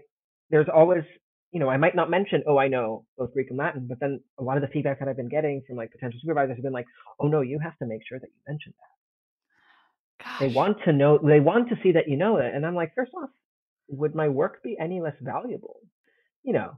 there's 0.50 0.68
always, 0.74 1.04
you 1.52 1.60
know, 1.60 1.70
I 1.70 1.78
might 1.78 1.96
not 1.96 2.10
mention, 2.10 2.44
oh, 2.48 2.58
I 2.58 2.68
know 2.68 3.06
both 3.18 3.34
Greek 3.34 3.50
and 3.50 3.60
Latin, 3.60 3.86
but 3.88 4.00
then 4.00 4.20
a 4.40 4.44
lot 4.44 4.58
of 4.58 4.64
the 4.64 4.70
feedback 4.70 5.00
that 5.00 5.08
I've 5.08 5.16
been 5.16 5.30
getting 5.30 5.62
from 5.68 5.78
like 5.78 5.92
potential 5.92 6.20
supervisors 6.22 6.58
have 6.58 6.64
been 6.64 6.74
like, 6.74 6.88
oh 7.20 7.28
no, 7.28 7.42
you 7.42 7.60
have 7.60 7.78
to 7.78 7.86
make 7.86 8.02
sure 8.08 8.20
that 8.20 8.28
you 8.28 8.42
mention 8.52 8.74
that. 8.82 10.26
gosh. 10.26 10.40
They 10.40 10.56
want 10.56 10.78
to 10.86 10.92
know, 10.92 11.20
they 11.20 11.40
want 11.40 11.70
to 11.70 11.78
see 11.84 11.92
that 11.94 12.10
you 12.10 12.18
know 12.18 12.38
it. 12.38 12.54
And 12.54 12.66
I'm 12.66 12.76
like, 12.76 12.96
first 12.96 13.12
off, 13.16 13.30
would 13.90 14.16
my 14.16 14.28
work 14.28 14.64
be 14.64 14.76
any 14.80 15.02
less 15.02 15.16
valuable? 15.22 15.78
You 16.44 16.54
know, 16.54 16.78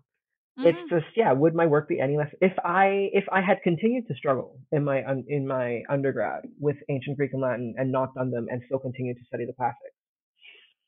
Mhm. 0.57 0.65
it's 0.67 0.89
just 0.89 1.05
yeah 1.17 1.31
would 1.33 1.53
my 1.53 1.65
work 1.65 1.87
be 1.89 1.99
any 1.99 2.15
less 2.17 2.33
if 2.41 2.53
i 2.63 3.09
if 3.13 3.25
i 3.31 3.41
had 3.41 3.61
continued 3.63 4.07
to 4.07 4.15
struggle 4.15 4.57
in 4.71 4.83
my 4.83 5.03
un, 5.05 5.23
in 5.27 5.45
my 5.45 5.83
undergrad 5.89 6.43
with 6.59 6.77
ancient 6.89 7.17
greek 7.17 7.33
and 7.33 7.41
latin 7.41 7.75
and 7.77 7.91
not 7.91 8.13
done 8.15 8.31
them 8.31 8.47
and 8.49 8.61
still 8.65 8.79
continued 8.79 9.17
to 9.17 9.25
study 9.25 9.45
the 9.45 9.53
classics 9.53 9.95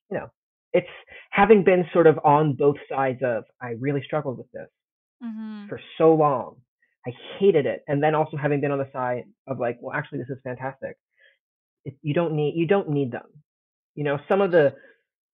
you 0.09 0.17
know 0.17 0.29
it's 0.73 0.87
having 1.31 1.63
been 1.63 1.85
sort 1.91 2.07
of 2.07 2.19
on 2.23 2.53
both 2.53 2.77
sides 2.89 3.21
of 3.23 3.43
i 3.61 3.71
really 3.79 4.01
struggled 4.03 4.37
with 4.37 4.51
this 4.51 4.69
Mhm. 5.23 5.67
for 5.67 5.79
so 5.97 6.13
long 6.15 6.55
i 7.05 7.11
hated 7.37 7.65
it 7.65 7.83
and 7.89 8.01
then 8.01 8.15
also 8.15 8.37
having 8.37 8.61
been 8.61 8.71
on 8.71 8.77
the 8.79 8.89
side 8.93 9.25
of 9.47 9.59
like 9.59 9.77
well 9.81 9.93
actually 9.97 10.19
this 10.19 10.29
is 10.29 10.39
fantastic 10.43 10.95
it, 11.85 11.95
you 12.01 12.13
don't 12.13 12.33
need 12.33 12.55
you 12.55 12.65
don't 12.67 12.89
need 12.89 13.11
them 13.11 13.27
you 13.95 14.03
know 14.03 14.17
some 14.29 14.41
of 14.41 14.51
the 14.51 14.75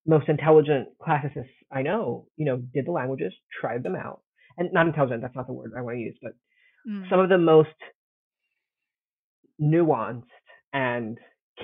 most 0.05 0.29
intelligent 0.29 0.89
classicists 1.01 1.51
I 1.71 1.81
know, 1.81 2.27
you 2.37 2.45
know, 2.45 2.57
did 2.73 2.85
the 2.85 2.91
languages, 2.91 3.33
tried 3.59 3.83
them 3.83 3.95
out, 3.95 4.21
and 4.57 4.71
not 4.73 4.87
intelligent. 4.87 5.21
That's 5.21 5.35
not 5.35 5.47
the 5.47 5.53
word 5.53 5.73
I 5.77 5.81
want 5.81 5.97
to 5.97 6.01
use, 6.01 6.17
but 6.21 6.33
Mm. 6.87 7.09
some 7.09 7.19
of 7.21 7.29
the 7.29 7.37
most 7.37 7.69
nuanced 9.61 10.23
and 10.73 11.17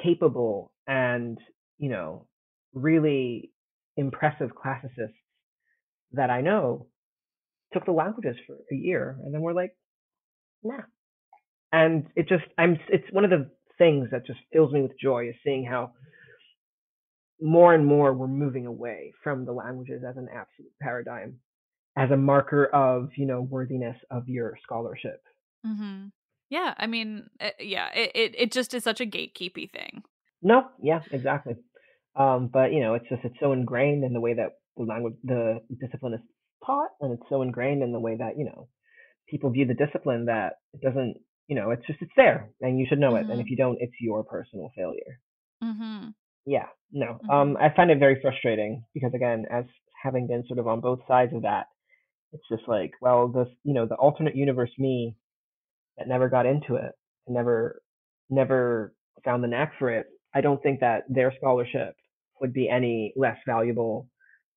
capable 0.03 0.71
and 0.87 1.37
you 1.77 1.89
know 1.89 2.27
really 2.73 3.51
impressive 3.97 4.51
classicists 4.55 5.17
that 6.13 6.29
I 6.29 6.41
know 6.41 6.87
took 7.73 7.85
the 7.85 7.91
languages 7.91 8.37
for 8.47 8.55
a 8.71 8.75
year 8.75 9.17
and 9.23 9.33
then 9.33 9.41
we're 9.41 9.53
like, 9.53 9.75
nah. 10.63 10.81
And 11.71 12.07
it 12.15 12.27
just 12.27 12.45
I'm 12.57 12.77
it's 12.89 13.11
one 13.11 13.23
of 13.25 13.29
the 13.29 13.49
things 13.77 14.09
that 14.11 14.25
just 14.25 14.39
fills 14.51 14.73
me 14.73 14.81
with 14.81 14.99
joy 15.01 15.29
is 15.29 15.35
seeing 15.43 15.65
how 15.65 15.91
more 17.41 17.73
and 17.73 17.85
more 17.85 18.13
we're 18.13 18.27
moving 18.27 18.65
away 18.65 19.13
from 19.23 19.45
the 19.45 19.51
languages 19.51 20.03
as 20.07 20.17
an 20.17 20.27
absolute 20.33 20.71
paradigm, 20.81 21.39
as 21.97 22.11
a 22.11 22.17
marker 22.17 22.65
of, 22.67 23.09
you 23.17 23.25
know, 23.25 23.41
worthiness 23.41 23.97
of 24.11 24.27
your 24.27 24.57
scholarship. 24.63 25.21
hmm 25.65 26.07
Yeah, 26.49 26.73
I 26.77 26.87
mean, 26.87 27.29
uh, 27.39 27.51
yeah, 27.59 27.89
it, 27.93 28.11
it 28.15 28.35
it 28.37 28.51
just 28.51 28.73
is 28.73 28.83
such 28.83 29.01
a 29.01 29.05
gatekeepy 29.05 29.71
thing. 29.71 30.03
No, 30.41 30.69
yeah, 30.81 31.01
exactly. 31.11 31.55
Um, 32.15 32.49
but 32.51 32.73
you 32.73 32.79
know, 32.81 32.93
it's 32.95 33.07
just 33.09 33.23
it's 33.23 33.39
so 33.39 33.53
ingrained 33.53 34.03
in 34.03 34.13
the 34.13 34.19
way 34.21 34.33
that 34.33 34.53
the 34.77 34.83
language, 34.83 35.15
the 35.23 35.59
discipline 35.79 36.13
is 36.13 36.21
taught, 36.65 36.89
and 37.01 37.13
it's 37.13 37.29
so 37.29 37.41
ingrained 37.41 37.83
in 37.83 37.91
the 37.91 37.99
way 37.99 38.15
that 38.17 38.37
you 38.37 38.45
know 38.45 38.67
people 39.29 39.49
view 39.51 39.65
the 39.65 39.73
discipline 39.85 40.25
that 40.25 40.53
it 40.73 40.81
doesn't, 40.81 41.15
you 41.47 41.55
know, 41.55 41.71
it's 41.71 41.85
just 41.87 42.01
it's 42.01 42.11
there, 42.15 42.49
and 42.61 42.79
you 42.79 42.85
should 42.89 42.99
know 42.99 43.15
it. 43.15 43.27
And 43.29 43.39
if 43.39 43.49
you 43.49 43.57
don't, 43.57 43.77
it's 43.79 43.93
your 44.01 44.23
personal 44.23 44.71
failure. 44.75 45.19
hmm 45.61 46.09
Yeah, 46.49 46.65
no. 46.91 47.19
Mhm. 47.23 47.29
Um, 47.29 47.57
I 47.57 47.69
find 47.69 47.91
it 47.91 47.99
very 47.99 48.19
frustrating 48.21 48.83
because 48.95 49.13
again, 49.13 49.45
as 49.51 49.65
having 50.01 50.25
been 50.25 50.43
sort 50.47 50.57
of 50.59 50.67
on 50.67 50.79
both 50.79 50.99
sides 51.07 51.31
of 51.33 51.43
that, 51.43 51.67
it's 52.33 52.47
just 52.49 52.67
like, 52.67 52.91
well, 53.01 53.27
the 53.27 53.45
you 53.63 53.73
know 53.73 53.85
the 53.85 53.95
alternate 53.95 54.35
universe 54.35 54.71
me 54.79 55.15
that 55.97 56.07
never 56.07 56.29
got 56.29 56.45
into 56.47 56.75
it, 56.75 56.93
never 57.27 57.81
never 58.29 58.93
found 59.25 59.43
the 59.43 59.47
knack 59.47 59.73
for 59.79 59.91
it. 59.91 60.07
I 60.33 60.41
don't 60.41 60.61
think 60.63 60.79
that 60.81 61.03
their 61.09 61.33
scholarship 61.37 61.95
would 62.41 62.53
be 62.53 62.69
any 62.69 63.13
less 63.15 63.37
valuable 63.45 64.07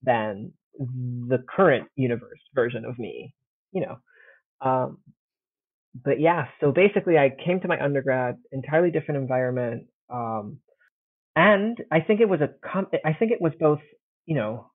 than 0.03 0.53
the 0.79 1.45
current 1.49 1.89
universe 1.97 2.41
version 2.55 2.85
of 2.87 2.99
me, 2.99 3.35
you 3.73 3.83
know. 3.83 3.99
Um, 4.61 4.99
but 6.05 6.21
yeah, 6.21 6.47
so 6.61 6.73
basically, 6.73 7.19
I 7.19 7.31
came 7.45 7.61
to 7.61 7.69
my 7.69 7.83
undergrad 7.83 8.39
entirely 8.53 8.91
different 8.91 9.21
environment. 9.21 9.87
Um, 10.11 10.59
and 11.37 11.79
I 11.91 12.01
think 12.01 12.21
it 12.21 12.29
was 12.29 12.41
a 12.41 12.51
com- 12.67 12.89
I 13.05 13.13
think 13.15 13.33
it 13.33 13.41
was 13.41 13.53
both 13.59 13.81
you 14.27 14.37
know 14.37 14.71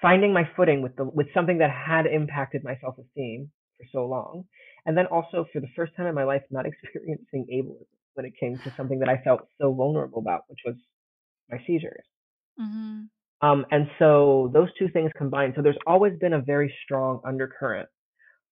finding 0.00 0.32
my 0.32 0.48
footing 0.56 0.82
with 0.82 0.96
the 0.96 1.04
with 1.04 1.28
something 1.34 1.58
that 1.58 1.70
had 1.70 2.06
impacted 2.06 2.62
my 2.64 2.76
self 2.80 2.96
esteem 2.98 3.50
for 3.78 3.86
so 3.92 4.06
long, 4.06 4.44
and 4.84 4.96
then 4.96 5.06
also 5.06 5.46
for 5.52 5.60
the 5.60 5.68
first 5.76 5.92
time 5.96 6.06
in 6.06 6.14
my 6.14 6.24
life 6.24 6.42
not 6.50 6.66
experiencing 6.82 7.46
ableism 7.52 7.86
when 8.14 8.26
it 8.26 8.32
came 8.40 8.58
to 8.58 8.72
something 8.76 8.98
that 9.00 9.08
I 9.08 9.18
felt 9.22 9.42
so 9.60 9.72
vulnerable 9.74 10.20
about, 10.20 10.42
which 10.48 10.60
was 10.64 10.74
my 11.50 11.58
seizures. 11.66 12.04
Mm-hmm. 12.58 13.02
Um, 13.46 13.66
and 13.70 13.88
so 13.98 14.50
those 14.54 14.68
two 14.78 14.88
things 14.88 15.10
combined. 15.16 15.52
So 15.56 15.62
there's 15.62 15.76
always 15.86 16.14
been 16.18 16.32
a 16.32 16.40
very 16.40 16.74
strong 16.84 17.20
undercurrent 17.26 17.88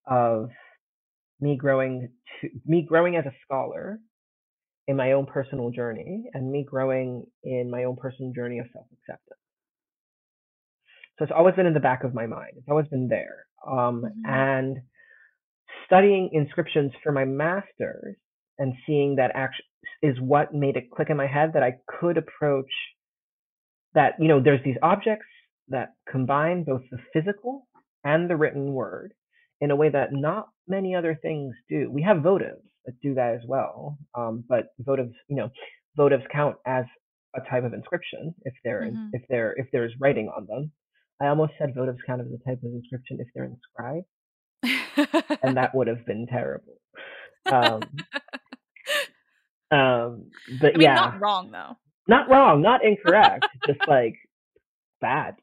of 0.05 0.49
me 1.41 1.57
growing 1.57 2.09
to 2.41 2.49
me 2.65 2.85
growing 2.87 3.15
as 3.15 3.25
a 3.25 3.33
scholar 3.43 3.99
in 4.87 4.95
my 4.95 5.13
own 5.13 5.25
personal 5.25 5.71
journey 5.71 6.25
and 6.33 6.51
me 6.51 6.63
growing 6.63 7.25
in 7.43 7.69
my 7.69 7.85
own 7.85 7.95
personal 7.95 8.31
journey 8.33 8.59
of 8.59 8.67
self-acceptance. 8.73 9.39
So 11.17 11.23
it's 11.23 11.33
always 11.35 11.55
been 11.55 11.65
in 11.65 11.73
the 11.73 11.79
back 11.79 12.03
of 12.03 12.13
my 12.13 12.27
mind. 12.27 12.53
It's 12.57 12.69
always 12.69 12.87
been 12.87 13.07
there. 13.07 13.45
Um, 13.65 14.03
Mhm. 14.03 14.25
and 14.25 14.77
studying 15.85 16.29
inscriptions 16.33 16.93
for 17.03 17.11
my 17.11 17.25
master's 17.25 18.17
and 18.59 18.73
seeing 18.85 19.15
that 19.15 19.31
act 19.35 19.61
is 20.01 20.19
what 20.21 20.53
made 20.53 20.77
it 20.77 20.91
click 20.91 21.09
in 21.09 21.17
my 21.17 21.27
head 21.27 21.53
that 21.53 21.63
I 21.63 21.79
could 21.87 22.17
approach 22.17 22.71
that 23.93 24.13
you 24.19 24.27
know 24.27 24.41
there's 24.41 24.63
these 24.63 24.77
objects 24.81 25.25
that 25.69 25.93
combine 26.09 26.63
both 26.63 26.81
the 26.91 26.99
physical 27.13 27.67
and 28.03 28.29
the 28.29 28.35
written 28.35 28.73
word 28.73 29.13
in 29.61 29.71
a 29.71 29.75
way 29.75 29.89
that 29.89 30.11
not 30.13 30.49
many 30.67 30.95
other 30.95 31.17
things 31.21 31.55
do. 31.69 31.89
We 31.91 32.01
have 32.03 32.17
votives 32.17 32.61
that 32.85 32.99
do 33.01 33.13
that 33.15 33.33
as 33.35 33.41
well, 33.47 33.97
um, 34.15 34.43
but 34.47 34.67
votives, 34.81 35.13
you 35.27 35.35
know, 35.37 35.49
votives 35.97 36.27
count 36.31 36.57
as 36.65 36.85
a 37.35 37.41
type 37.49 37.63
of 37.63 37.73
inscription 37.73 38.33
if 38.43 38.53
they're 38.63 38.83
Mhm. 38.91 39.09
if 39.13 39.21
they're 39.29 39.53
if 39.57 39.67
there's 39.71 39.93
writing 39.99 40.29
on 40.29 40.45
them. 40.47 40.71
I 41.21 41.27
almost 41.27 41.53
said 41.57 41.73
votives 41.75 41.97
count 42.05 42.21
as 42.21 42.27
a 42.27 42.37
type 42.49 42.59
of 42.63 42.71
inscription 42.73 43.19
if 43.21 43.27
they're 43.33 43.45
inscribed, 43.45 44.05
and 45.43 45.57
that 45.57 45.73
would 45.73 45.87
have 45.87 46.05
been 46.05 46.27
terrible. 46.27 46.75
Um, 47.49 47.89
um, 49.71 50.31
but 50.59 50.69
I 50.75 50.77
mean, 50.77 50.81
yeah, 50.81 50.95
not 50.95 51.19
wrong 51.21 51.51
though. 51.51 51.77
not 52.07 52.29
wrong, 52.29 52.61
not 52.61 52.83
incorrect, 52.83 53.45
just 53.65 53.79
like 53.87 54.15
bad. 55.01 55.35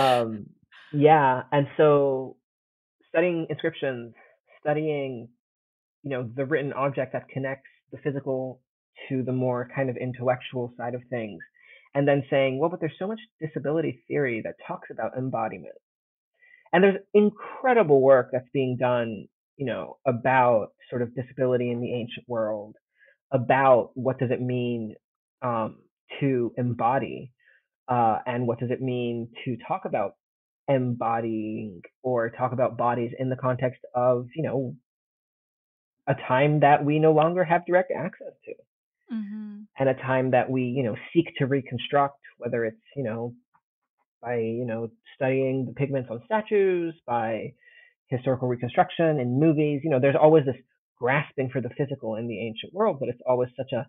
Um, 0.00 0.46
yeah, 0.92 1.42
and 1.52 1.66
so 1.76 2.36
studying 3.08 3.46
inscriptions, 3.50 4.14
studying, 4.60 5.28
you 6.02 6.10
know, 6.10 6.28
the 6.34 6.44
written 6.44 6.72
object 6.72 7.12
that 7.12 7.28
connects 7.28 7.68
the 7.92 7.98
physical 7.98 8.60
to 9.08 9.22
the 9.22 9.32
more 9.32 9.68
kind 9.74 9.90
of 9.90 9.96
intellectual 9.96 10.72
side 10.76 10.94
of 10.94 11.02
things, 11.10 11.40
and 11.94 12.06
then 12.06 12.24
saying, 12.30 12.58
well, 12.58 12.70
but 12.70 12.80
there's 12.80 12.92
so 12.98 13.06
much 13.06 13.20
disability 13.40 14.02
theory 14.08 14.42
that 14.44 14.54
talks 14.66 14.88
about 14.90 15.16
embodiment, 15.16 15.74
and 16.72 16.82
there's 16.82 17.00
incredible 17.14 18.00
work 18.00 18.30
that's 18.32 18.48
being 18.52 18.76
done, 18.78 19.26
you 19.56 19.66
know, 19.66 19.98
about 20.06 20.68
sort 20.88 21.02
of 21.02 21.14
disability 21.14 21.70
in 21.70 21.80
the 21.80 21.92
ancient 21.92 22.28
world, 22.28 22.76
about 23.32 23.90
what 23.94 24.18
does 24.18 24.30
it 24.30 24.40
mean 24.40 24.94
um, 25.42 25.78
to 26.20 26.52
embody 26.56 27.32
uh, 27.90 28.18
and 28.26 28.46
what 28.46 28.58
does 28.60 28.70
it 28.70 28.80
mean 28.80 29.28
to 29.44 29.56
talk 29.68 29.82
about 29.84 30.12
embodying 30.68 31.82
or 32.02 32.30
talk 32.30 32.52
about 32.52 32.78
bodies 32.78 33.10
in 33.18 33.28
the 33.28 33.36
context 33.36 33.80
of 33.94 34.28
you 34.34 34.42
know 34.42 34.74
a 36.06 36.14
time 36.26 36.60
that 36.60 36.84
we 36.84 36.98
no 36.98 37.12
longer 37.12 37.44
have 37.44 37.66
direct 37.66 37.92
access 37.94 38.32
to? 38.44 38.54
Hmm 39.10 39.50
and 39.78 39.88
a 39.88 39.94
time 39.94 40.30
that 40.30 40.48
we 40.48 40.62
you 40.62 40.82
know 40.82 40.94
seek 41.12 41.26
to 41.38 41.46
reconstruct 41.46 42.18
whether 42.38 42.64
it's 42.64 42.82
you 42.94 43.02
know 43.02 43.34
by 44.22 44.36
you 44.36 44.64
know 44.64 44.90
studying 45.16 45.66
the 45.66 45.72
pigments 45.72 46.08
on 46.10 46.20
statues 46.24 46.94
by 47.06 47.52
historical 48.08 48.48
reconstruction 48.48 49.18
in 49.18 49.40
movies 49.40 49.80
you 49.82 49.90
know 49.90 50.00
there's 50.00 50.16
always 50.20 50.44
this 50.44 50.56
grasping 50.98 51.48
for 51.50 51.60
the 51.60 51.70
physical 51.78 52.16
in 52.16 52.28
the 52.28 52.40
ancient 52.46 52.72
world 52.72 52.98
but 53.00 53.08
it's 53.08 53.22
always 53.26 53.48
such 53.56 53.72
a 53.72 53.86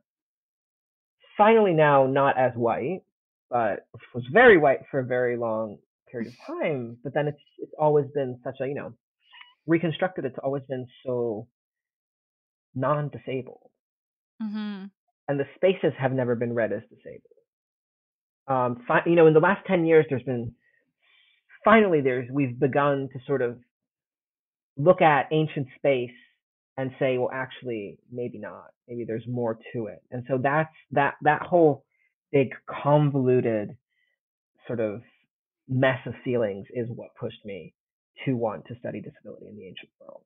finally 1.37 1.73
now 1.73 2.07
not 2.07 2.37
as 2.37 2.53
white 2.55 3.01
but 3.51 3.85
was 4.15 4.23
very 4.33 4.57
white 4.57 4.79
for 4.89 5.01
a 5.01 5.05
very 5.05 5.37
long 5.37 5.77
period 6.11 6.27
of 6.29 6.55
time 6.57 6.97
but 7.03 7.13
then 7.13 7.27
it's 7.27 7.41
it's 7.59 7.73
always 7.79 8.05
been 8.15 8.39
such 8.43 8.55
a 8.61 8.67
you 8.67 8.75
know 8.75 8.93
reconstructed 9.67 10.25
it's 10.25 10.39
always 10.43 10.63
been 10.69 10.87
so 11.05 11.47
non-disabled 12.75 13.69
hmm 14.41 14.85
and 15.31 15.39
the 15.39 15.45
spaces 15.55 15.93
have 15.97 16.11
never 16.11 16.35
been 16.35 16.53
read 16.53 16.73
as 16.73 16.81
disabled. 16.89 17.21
Um, 18.47 18.83
fi- 18.87 19.03
you 19.05 19.15
know, 19.15 19.27
in 19.27 19.33
the 19.33 19.39
last 19.39 19.65
ten 19.65 19.85
years, 19.85 20.05
there's 20.09 20.23
been 20.23 20.53
finally 21.63 22.01
there's 22.01 22.29
we've 22.31 22.59
begun 22.59 23.07
to 23.13 23.19
sort 23.25 23.41
of 23.41 23.57
look 24.77 25.01
at 25.01 25.29
ancient 25.31 25.67
space 25.77 26.11
and 26.77 26.91
say, 26.99 27.17
well, 27.17 27.29
actually, 27.31 27.97
maybe 28.11 28.39
not. 28.39 28.71
Maybe 28.89 29.05
there's 29.05 29.25
more 29.27 29.57
to 29.73 29.87
it. 29.87 30.03
And 30.11 30.25
so 30.27 30.37
that's 30.41 30.73
that 30.91 31.15
that 31.21 31.43
whole 31.43 31.85
big 32.32 32.54
convoluted 32.67 33.78
sort 34.67 34.80
of 34.80 35.02
mess 35.67 36.00
of 36.06 36.13
feelings 36.24 36.67
is 36.74 36.88
what 36.89 37.10
pushed 37.20 37.44
me 37.46 37.74
to 38.26 38.34
want 38.34 38.65
to 38.65 38.76
study 38.80 39.02
disability 39.02 39.48
in 39.48 39.56
the 39.56 39.67
ancient 39.67 39.89
world. 40.00 40.24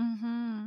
Mm-hmm. 0.00 0.66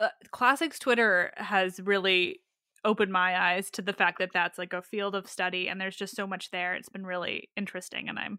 Uh, 0.00 0.08
Classics 0.30 0.78
Twitter 0.78 1.32
has 1.36 1.80
really 1.80 2.40
opened 2.84 3.12
my 3.12 3.38
eyes 3.38 3.70
to 3.70 3.82
the 3.82 3.92
fact 3.92 4.18
that 4.18 4.30
that's 4.32 4.58
like 4.58 4.72
a 4.72 4.82
field 4.82 5.14
of 5.14 5.28
study 5.28 5.68
and 5.68 5.80
there's 5.80 5.96
just 5.96 6.14
so 6.14 6.26
much 6.26 6.50
there. 6.50 6.74
It's 6.74 6.88
been 6.88 7.06
really 7.06 7.50
interesting 7.56 8.08
and 8.08 8.18
I'm 8.18 8.38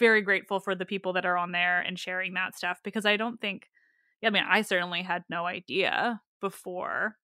very 0.00 0.22
grateful 0.22 0.58
for 0.58 0.74
the 0.74 0.84
people 0.84 1.12
that 1.12 1.26
are 1.26 1.36
on 1.36 1.52
there 1.52 1.80
and 1.80 1.98
sharing 1.98 2.34
that 2.34 2.56
stuff 2.56 2.80
because 2.82 3.06
I 3.06 3.16
don't 3.16 3.40
think 3.40 3.68
I 4.24 4.30
mean, 4.30 4.44
I 4.48 4.62
certainly 4.62 5.02
had 5.02 5.22
no 5.28 5.44
idea 5.44 6.22
before 6.40 7.16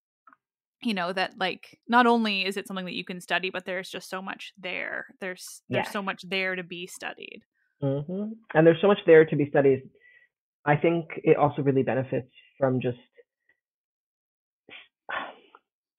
you 0.83 0.95
know 0.95 1.13
that 1.13 1.39
like 1.39 1.79
not 1.89 2.07
only 2.07 2.45
is 2.47 2.57
it 2.57 2.67
something 2.67 2.87
that 2.87 2.95
you 2.95 3.05
can 3.05 3.21
study 3.21 3.51
but 3.51 3.65
there's 3.65 3.91
just 3.91 4.09
so 4.09 4.23
much 4.23 4.53
there. 4.59 5.07
There's 5.21 5.63
there's 5.69 5.87
Yes. 5.87 5.93
so 5.93 6.03
much 6.03 6.23
there 6.29 6.57
to 6.57 6.63
be 6.63 6.87
studied. 6.87 7.43
hmm 7.81 8.33
And 8.55 8.67
there's 8.67 8.81
so 8.81 8.89
much 8.89 9.01
there 9.07 9.25
to 9.25 9.37
be 9.37 9.49
studied. 9.51 9.83
I 10.65 10.77
think 10.77 11.07
it 11.25 11.37
also 11.37 11.63
really 11.63 11.83
benefits 11.83 12.31
from 12.59 12.81
just. 12.81 12.99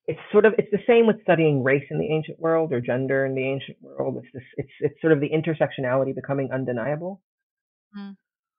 It's 0.07 0.19
sort 0.31 0.45
of 0.45 0.53
it's 0.57 0.71
the 0.71 0.79
same 0.87 1.05
with 1.07 1.21
studying 1.21 1.63
race 1.63 1.85
in 1.89 1.99
the 1.99 2.11
ancient 2.11 2.39
world 2.39 2.73
or 2.73 2.81
gender 2.81 3.25
in 3.25 3.35
the 3.35 3.43
ancient 3.45 3.77
world. 3.81 4.17
It's 4.17 4.33
this 4.33 4.43
it's 4.57 4.69
it's 4.81 5.01
sort 5.01 5.13
of 5.13 5.19
the 5.21 5.29
intersectionality 5.29 6.13
becoming 6.15 6.49
undeniable. 6.51 7.21
Mm. 7.97 8.15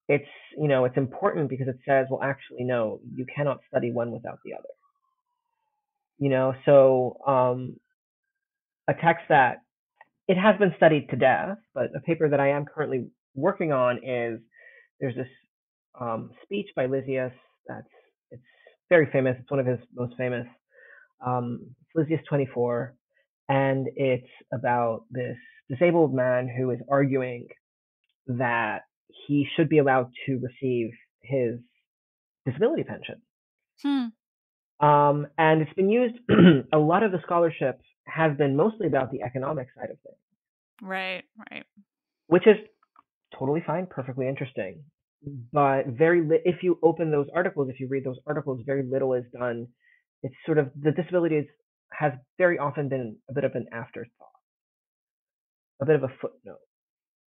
It's 0.09 0.29
you 0.57 0.69
know 0.69 0.85
it's 0.85 0.97
important 0.97 1.49
because 1.51 1.69
it 1.69 1.79
says 1.87 2.07
well 2.11 2.23
actually 2.23 2.65
no 2.65 3.01
you 3.15 3.27
cannot 3.35 3.59
study 3.69 3.91
one 3.93 4.13
without 4.13 4.39
the 4.45 4.55
other. 4.55 4.69
You 6.19 6.31
know 6.31 6.55
so 6.65 7.19
um, 7.27 7.77
a 8.89 8.95
text 8.95 9.25
that 9.29 9.59
it 10.29 10.37
has 10.37 10.57
been 10.59 10.73
studied 10.77 11.09
to 11.11 11.17
death, 11.17 11.59
but 11.75 11.87
a 11.97 12.01
paper 12.01 12.29
that 12.29 12.41
I 12.41 12.51
am 12.51 12.65
currently 12.65 13.09
working 13.35 13.73
on 13.73 13.99
is 14.05 14.41
there's 15.01 15.17
this 15.17 15.29
um, 16.01 16.31
speech 16.43 16.69
by 16.77 16.87
Lysias 16.87 17.33
that's 17.67 17.89
it's 18.31 18.43
very 18.89 19.09
famous. 19.13 19.37
It's 19.41 19.51
one 19.51 19.61
of 19.61 19.67
his 19.67 19.79
most 19.95 20.15
famous. 20.17 20.47
Um, 21.25 21.75
Lysias 21.95 22.21
24, 22.29 22.95
and 23.49 23.89
it's 23.97 24.29
about 24.53 25.05
this 25.11 25.37
disabled 25.69 26.15
man 26.15 26.49
who 26.49 26.71
is 26.71 26.79
arguing 26.91 27.47
that 28.27 28.81
he 29.27 29.47
should 29.55 29.69
be 29.69 29.79
allowed 29.79 30.11
to 30.27 30.41
receive 30.41 30.91
his 31.23 31.59
disability 32.47 32.85
pension. 32.85 33.21
Hmm. 33.83 34.07
Um, 34.83 35.29
and 35.39 35.63
it's 35.63 35.73
been 35.75 35.89
used. 35.91 36.17
a 36.73 36.79
lot 36.79 37.03
of 37.05 37.13
the 37.13 37.21
scholarship 37.23 37.81
has 38.07 38.37
been 38.37 38.57
mostly 38.57 38.87
about 38.89 39.13
the 39.13 39.23
economic 39.23 39.69
side 39.77 39.91
of 39.91 39.97
things 40.01 40.17
Right, 40.83 41.23
right. 41.51 41.65
which 42.27 42.47
is 42.49 42.57
totally 43.39 43.63
fine, 43.65 43.87
perfectly 43.87 44.27
interesting. 44.29 44.83
But 45.53 45.87
very, 45.87 46.21
li- 46.27 46.41
if 46.45 46.65
you 46.65 46.81
open 46.83 47.13
those 47.13 47.29
articles, 47.33 47.69
if 47.71 47.79
you 47.79 47.87
read 47.89 48.03
those 48.05 48.19
articles, 48.27 48.61
very 48.67 48.83
little 48.83 49.15
is 49.15 49.25
done. 49.33 49.69
It's 50.25 50.35
sort 50.45 50.59
of 50.59 50.71
the 50.81 50.91
disabilities 50.91 51.45
has 51.93 52.13
very 52.39 52.59
often 52.59 52.89
been 52.89 53.17
a 53.31 53.33
bit 53.33 53.45
of 53.45 53.55
an 53.55 53.67
afterthought, 53.73 54.41
a 55.81 55.87
bit 55.87 55.95
of 55.95 56.03
a 56.03 56.09
footnote. 56.21 56.59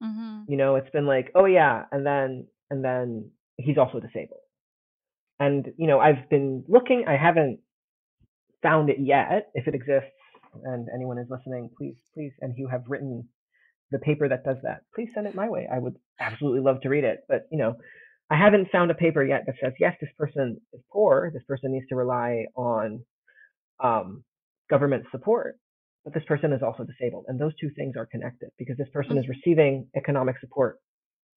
Mhm. 0.04 0.46
You 0.48 0.58
know, 0.58 0.76
it's 0.76 0.90
been 0.92 1.08
like, 1.08 1.32
oh 1.34 1.46
yeah, 1.46 1.86
and 1.92 2.06
then 2.06 2.48
and 2.70 2.84
then 2.84 3.32
he's 3.58 3.78
also 3.80 4.00
disabled. 4.00 4.42
And 5.40 5.68
you 5.78 5.88
know, 5.88 6.00
I've 6.00 6.30
been 6.30 6.64
looking. 6.68 7.06
I 7.08 7.16
haven't 7.16 7.60
found 8.62 8.90
it 8.90 8.98
yet. 9.00 9.50
If 9.54 9.68
it 9.68 9.76
exists, 9.76 10.10
and 10.64 10.88
anyone 10.94 11.18
is 11.18 11.28
listening, 11.30 11.70
please, 11.78 11.96
please, 12.14 12.34
and 12.42 12.54
you 12.58 12.68
have 12.68 12.84
written 12.88 13.28
the 13.92 14.00
paper 14.00 14.28
that 14.30 14.44
does 14.44 14.58
that, 14.64 14.82
please 14.94 15.10
send 15.16 15.28
it 15.28 15.36
my 15.36 15.50
way. 15.50 15.68
I 15.72 15.80
would 15.80 15.96
absolutely 16.20 16.62
love 16.62 16.82
to 16.82 16.90
read 16.90 17.04
it. 17.04 17.22
But 17.28 17.48
you 17.52 17.58
know, 17.58 17.76
I 18.30 18.38
haven't 18.38 18.70
found 18.72 18.92
a 18.92 18.96
paper 18.96 19.24
yet 19.24 19.44
that 19.48 19.56
says 19.62 19.74
yes, 19.80 19.96
this 20.02 20.12
person 20.18 20.60
is 20.74 20.82
poor. 20.92 21.32
This 21.34 21.44
person 21.48 21.72
needs 21.72 21.88
to 21.90 21.96
rely 21.96 22.46
on 22.56 23.04
um, 23.84 24.24
government 24.70 25.06
support, 25.12 25.58
but 26.04 26.14
this 26.14 26.24
person 26.28 26.54
is 26.54 26.62
also 26.62 26.84
disabled, 26.84 27.26
and 27.28 27.40
those 27.40 27.54
two 27.60 27.70
things 27.76 27.96
are 27.98 28.06
connected 28.06 28.50
because 28.58 28.78
this 28.78 28.90
person 28.94 29.18
is 29.18 29.28
receiving 29.30 29.88
economic 29.96 30.40
support 30.40 30.80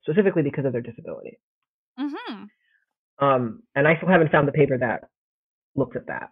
specifically 0.02 0.42
because 0.42 0.64
of 0.64 0.72
their 0.72 0.82
disability. 0.82 1.38
Mhm. 1.98 2.48
Um, 3.20 3.62
and 3.74 3.86
I 3.86 3.96
still 3.96 4.08
haven't 4.08 4.32
found 4.32 4.48
the 4.48 4.52
paper 4.52 4.78
that 4.78 5.08
looks 5.76 5.96
at 5.96 6.06
that. 6.06 6.30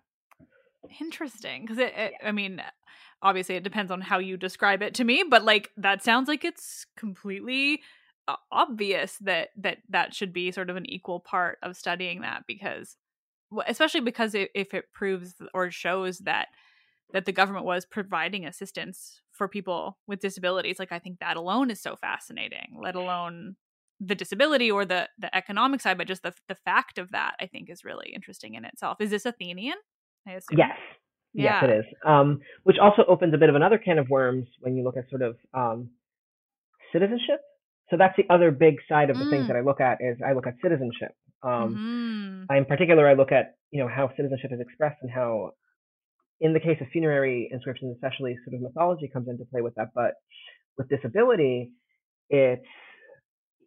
Interesting, 1.01 1.62
because 1.62 1.79
it, 1.79 1.93
it. 1.97 2.12
I 2.25 2.33
mean, 2.33 2.62
obviously, 3.23 3.55
it 3.57 3.62
depends 3.62 3.93
on 3.93 4.01
how 4.01 4.19
you 4.19 4.37
describe 4.37 4.83
it 4.83 4.95
to 4.95 5.05
me, 5.05 5.25
but 5.29 5.45
like 5.45 5.71
that 5.77 6.03
sounds 6.03 6.27
like 6.27 6.45
it's 6.45 6.87
completely 6.97 7.83
obvious 8.53 9.16
that 9.21 9.49
that 9.57 9.79
that 9.88 10.14
should 10.14 10.33
be 10.33 10.51
sort 10.51 10.71
of 10.71 10.77
an 10.77 10.88
equal 10.90 11.21
part 11.21 11.59
of 11.62 11.77
studying 11.77 12.21
that 12.23 12.45
because, 12.47 12.97
especially 13.66 14.01
because 14.01 14.35
it, 14.35 14.51
if 14.55 14.75
it 14.75 14.87
proves 14.93 15.35
or 15.55 15.71
shows 15.71 16.19
that 16.21 16.49
that 17.12 17.25
the 17.25 17.33
government 17.33 17.64
was 17.64 17.85
providing 17.85 18.47
assistance 18.47 19.21
for 19.33 19.49
people 19.49 19.99
with 20.07 20.21
disabilities, 20.21 20.79
like 20.79 20.93
I 20.93 20.99
think 20.99 21.19
that 21.19 21.37
alone 21.37 21.71
is 21.71 21.81
so 21.81 21.97
fascinating. 21.97 22.77
Let 22.81 22.95
alone 22.95 23.57
the 24.01 24.15
disability 24.15 24.71
or 24.71 24.85
the 24.85 25.09
the 25.19 25.35
economic 25.37 25.81
side, 25.81 25.99
but 25.99 26.07
just 26.09 26.23
the 26.23 26.33
the 26.49 26.55
fact 26.55 26.99
of 26.99 27.11
that 27.13 27.35
I 27.41 27.47
think 27.47 27.69
is 27.71 27.85
really 27.85 28.11
interesting 28.15 28.55
in 28.55 28.65
itself. 28.65 29.01
Is 29.01 29.11
this 29.11 29.27
Athenian? 29.27 29.77
I 30.27 30.33
assume. 30.33 30.59
Yes, 30.59 30.77
Yeah. 31.35 31.61
Yes, 31.61 31.65
it 31.65 31.71
is. 31.81 31.85
Um, 32.05 32.41
which 32.65 32.79
also 32.79 33.05
opens 33.07 33.35
a 33.35 33.39
bit 33.39 33.49
of 33.49 33.55
another 33.55 33.79
can 33.79 33.99
of 33.99 34.09
worms 34.09 34.47
when 34.61 34.77
you 34.77 34.83
look 34.85 34.97
at 34.97 35.09
sort 35.11 35.23
of 35.23 35.37
um, 35.55 35.91
citizenship. 36.93 37.41
So 37.91 37.97
that's 37.97 38.17
the 38.17 38.25
other 38.33 38.51
big 38.51 38.77
side 38.89 39.11
of 39.11 39.19
the 39.19 39.29
things 39.31 39.45
Mm. 39.45 39.49
that 39.49 39.57
I 39.57 39.61
look 39.61 39.81
at 39.81 39.99
is 40.01 40.17
I 40.25 40.33
look 40.33 40.47
at 40.47 40.55
citizenship. 40.63 41.13
Um, 41.43 42.47
Mhm. 42.49 42.57
in 42.57 42.65
particular, 42.65 43.09
I 43.09 43.15
look 43.15 43.33
at 43.33 43.55
you 43.71 43.81
know 43.83 43.89
how 43.89 44.09
citizenship 44.17 44.51
is 44.53 44.61
expressed 44.61 44.99
and 45.03 45.11
how, 45.11 45.53
in 46.41 46.53
the 46.53 46.61
case 46.61 46.81
of 46.81 46.89
funerary 46.89 47.49
inscriptions, 47.53 47.95
especially, 47.95 48.37
sort 48.45 48.55
of 48.55 48.61
mythology 48.61 49.09
comes 49.09 49.29
into 49.29 49.45
play 49.47 49.61
with 49.63 49.75
that. 49.77 49.89
But 49.95 50.15
with 50.79 50.89
disability, 50.89 51.73
it's 52.29 52.67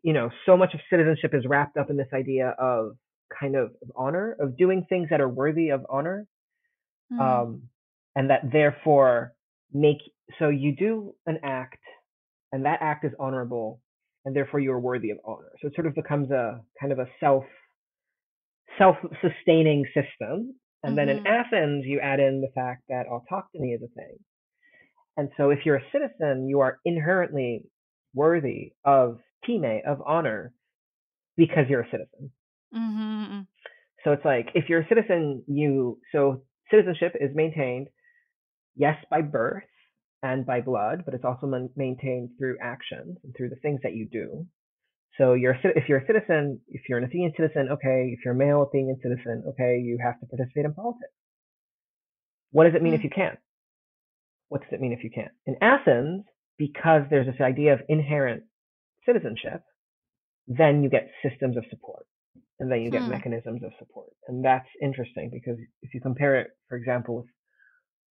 you 0.03 0.13
know 0.13 0.29
so 0.45 0.55
much 0.55 0.73
of 0.73 0.79
citizenship 0.89 1.33
is 1.33 1.45
wrapped 1.47 1.77
up 1.77 1.89
in 1.89 1.97
this 1.97 2.07
idea 2.13 2.49
of 2.59 2.97
kind 3.39 3.55
of 3.55 3.71
honor, 3.95 4.35
of 4.39 4.57
doing 4.57 4.85
things 4.89 5.07
that 5.09 5.19
are 5.21 5.29
worthy 5.29 5.69
of 5.69 5.85
honor, 5.89 6.27
Mhm. 7.11 7.19
um, 7.19 7.69
and 8.15 8.29
that 8.29 8.41
therefore 8.51 9.33
make 9.71 9.97
so 10.39 10.49
you 10.49 10.75
do 10.75 11.15
an 11.25 11.39
act, 11.43 11.81
and 12.51 12.65
that 12.65 12.81
act 12.81 13.03
is 13.05 13.13
honorable, 13.19 13.81
and 14.25 14.35
therefore 14.35 14.59
you 14.59 14.71
are 14.71 14.79
worthy 14.79 15.09
of 15.09 15.19
honor. 15.25 15.51
So 15.59 15.67
it 15.67 15.75
sort 15.75 15.87
of 15.87 15.95
becomes 15.95 16.29
a 16.31 16.63
kind 16.79 16.91
of 16.91 16.99
a 16.99 17.07
self 17.19 17.45
self-sustaining 18.77 19.85
system. 19.93 20.59
And 20.83 20.97
then 20.97 21.07
in 21.07 21.19
Mhm. 21.19 21.25
Athens, 21.27 21.85
you 21.85 21.99
add 21.99 22.19
in 22.19 22.41
the 22.41 22.49
fact 22.49 22.83
that 22.89 23.07
autochthony 23.07 23.73
is 23.75 23.81
a 23.83 23.87
thing. 23.89 24.17
And 25.15 25.31
so 25.37 25.49
if 25.51 25.65
you're 25.65 25.77
a 25.77 25.89
citizen, 25.91 26.47
you 26.49 26.59
are 26.59 26.79
inherently 26.83 27.69
worthy 28.13 28.73
of 28.83 29.21
time, 29.45 29.81
of 29.85 30.01
honor, 30.05 30.53
because 31.35 31.65
you're 31.69 31.81
a 31.81 31.89
citizen. 31.89 32.31
Mhm. 32.73 33.47
So 34.03 34.11
it's 34.11 34.25
like 34.25 34.49
if 34.55 34.69
you're 34.69 34.81
a 34.81 34.87
citizen, 34.87 35.43
you 35.47 35.99
so 36.11 36.43
citizenship 36.69 37.15
is 37.19 37.35
maintained, 37.35 37.87
yes, 38.75 38.97
by 39.09 39.21
birth 39.21 39.63
and 40.21 40.45
by 40.45 40.61
blood, 40.61 41.03
but 41.05 41.13
it's 41.13 41.23
also 41.25 41.47
man- 41.47 41.69
maintained 41.75 42.29
through 42.37 42.57
actions 42.61 43.17
and 43.23 43.33
through 43.35 43.49
the 43.49 43.57
things 43.57 43.81
that 43.83 43.93
you 43.93 44.07
do. 44.09 44.47
So 45.17 45.33
you're 45.33 45.53
a, 45.53 45.59
if 45.77 45.87
you're 45.87 45.99
a 45.99 46.07
citizen, 46.07 46.59
if 46.69 46.81
you're 46.89 46.97
an 46.97 47.03
Athenian 47.03 47.33
citizen, 47.37 47.69
okay. 47.69 48.09
If 48.17 48.25
you're 48.25 48.33
a 48.33 48.37
male 48.37 48.63
Athenian 48.63 48.99
citizen, 49.01 49.43
okay, 49.49 49.77
you 49.79 49.97
have 50.01 50.19
to 50.19 50.25
participate 50.25 50.65
in 50.65 50.73
politics. 50.73 51.13
What 52.51 52.65
does 52.65 52.75
it 52.75 52.81
mean 52.81 52.93
if 52.93 53.01
Mm. 53.01 53.05
you 53.05 53.09
can't? 53.09 53.39
What 54.49 54.61
does 54.61 54.71
it 54.73 54.81
mean 54.81 54.91
if 54.93 55.03
you 55.03 55.09
can't? 55.11 55.31
In 55.45 55.55
Athens, 55.61 56.25
because 56.57 57.03
there's 57.09 57.27
this 57.27 57.41
idea 57.41 57.73
of 57.73 57.81
inherent 57.89 58.43
citizenship, 59.05 59.61
then 60.47 60.83
you 60.83 60.89
get 60.89 61.09
systems 61.27 61.57
of 61.57 61.65
support 61.69 62.05
and 62.59 62.71
then 62.71 62.81
you 62.81 62.91
get 62.91 63.03
Hmm. 63.03 63.09
mechanisms 63.09 63.63
of 63.63 63.71
support. 63.79 64.09
And 64.27 64.43
that's 64.43 64.67
interesting 64.81 65.29
because 65.31 65.57
if 65.81 65.93
you 65.93 66.01
compare 66.01 66.35
it, 66.39 66.47
for 66.69 66.77
example, 66.77 67.15
with 67.17 67.25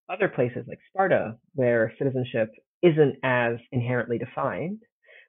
other 0.09 0.27
places 0.27 0.65
like 0.67 0.79
Sparta, 0.89 1.37
where 1.53 1.93
citizenship 1.97 2.49
isn't 2.81 3.17
as 3.23 3.57
inherently 3.71 4.17
defined, 4.17 4.81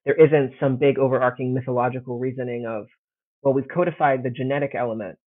there 0.04 0.14
isn't 0.14 0.54
some 0.58 0.76
big 0.76 0.98
overarching 0.98 1.54
mythological 1.54 2.18
reasoning 2.18 2.66
of, 2.66 2.86
well, 3.42 3.54
we've 3.54 3.68
codified 3.68 4.22
the 4.22 4.30
genetic 4.30 4.74
element 4.74 5.18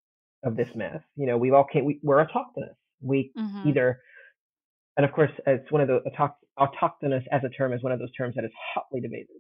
of 0.45 0.57
this 0.57 0.69
myth. 0.75 1.03
You 1.17 1.27
know, 1.27 1.39
we've 1.39 1.53
all 1.55 1.65
came, 1.65 1.85
we, 1.85 2.01
we're 2.03 2.25
autochthonous. 2.25 2.75
We 3.01 3.33
Mhm. 3.37 3.67
either, 3.69 4.01
and 4.97 5.05
of 5.07 5.13
course, 5.13 5.31
it's 5.47 5.71
one 5.71 5.81
of 5.83 5.89
the 5.89 6.01
autoch- 6.07 6.37
autochthonous 6.59 7.25
as 7.31 7.43
a 7.45 7.49
term 7.49 7.73
is 7.73 7.83
one 7.83 7.93
of 7.93 7.99
those 7.99 8.13
terms 8.13 8.35
that 8.37 8.45
is 8.45 8.53
hotly 8.75 9.01
debated 9.01 9.37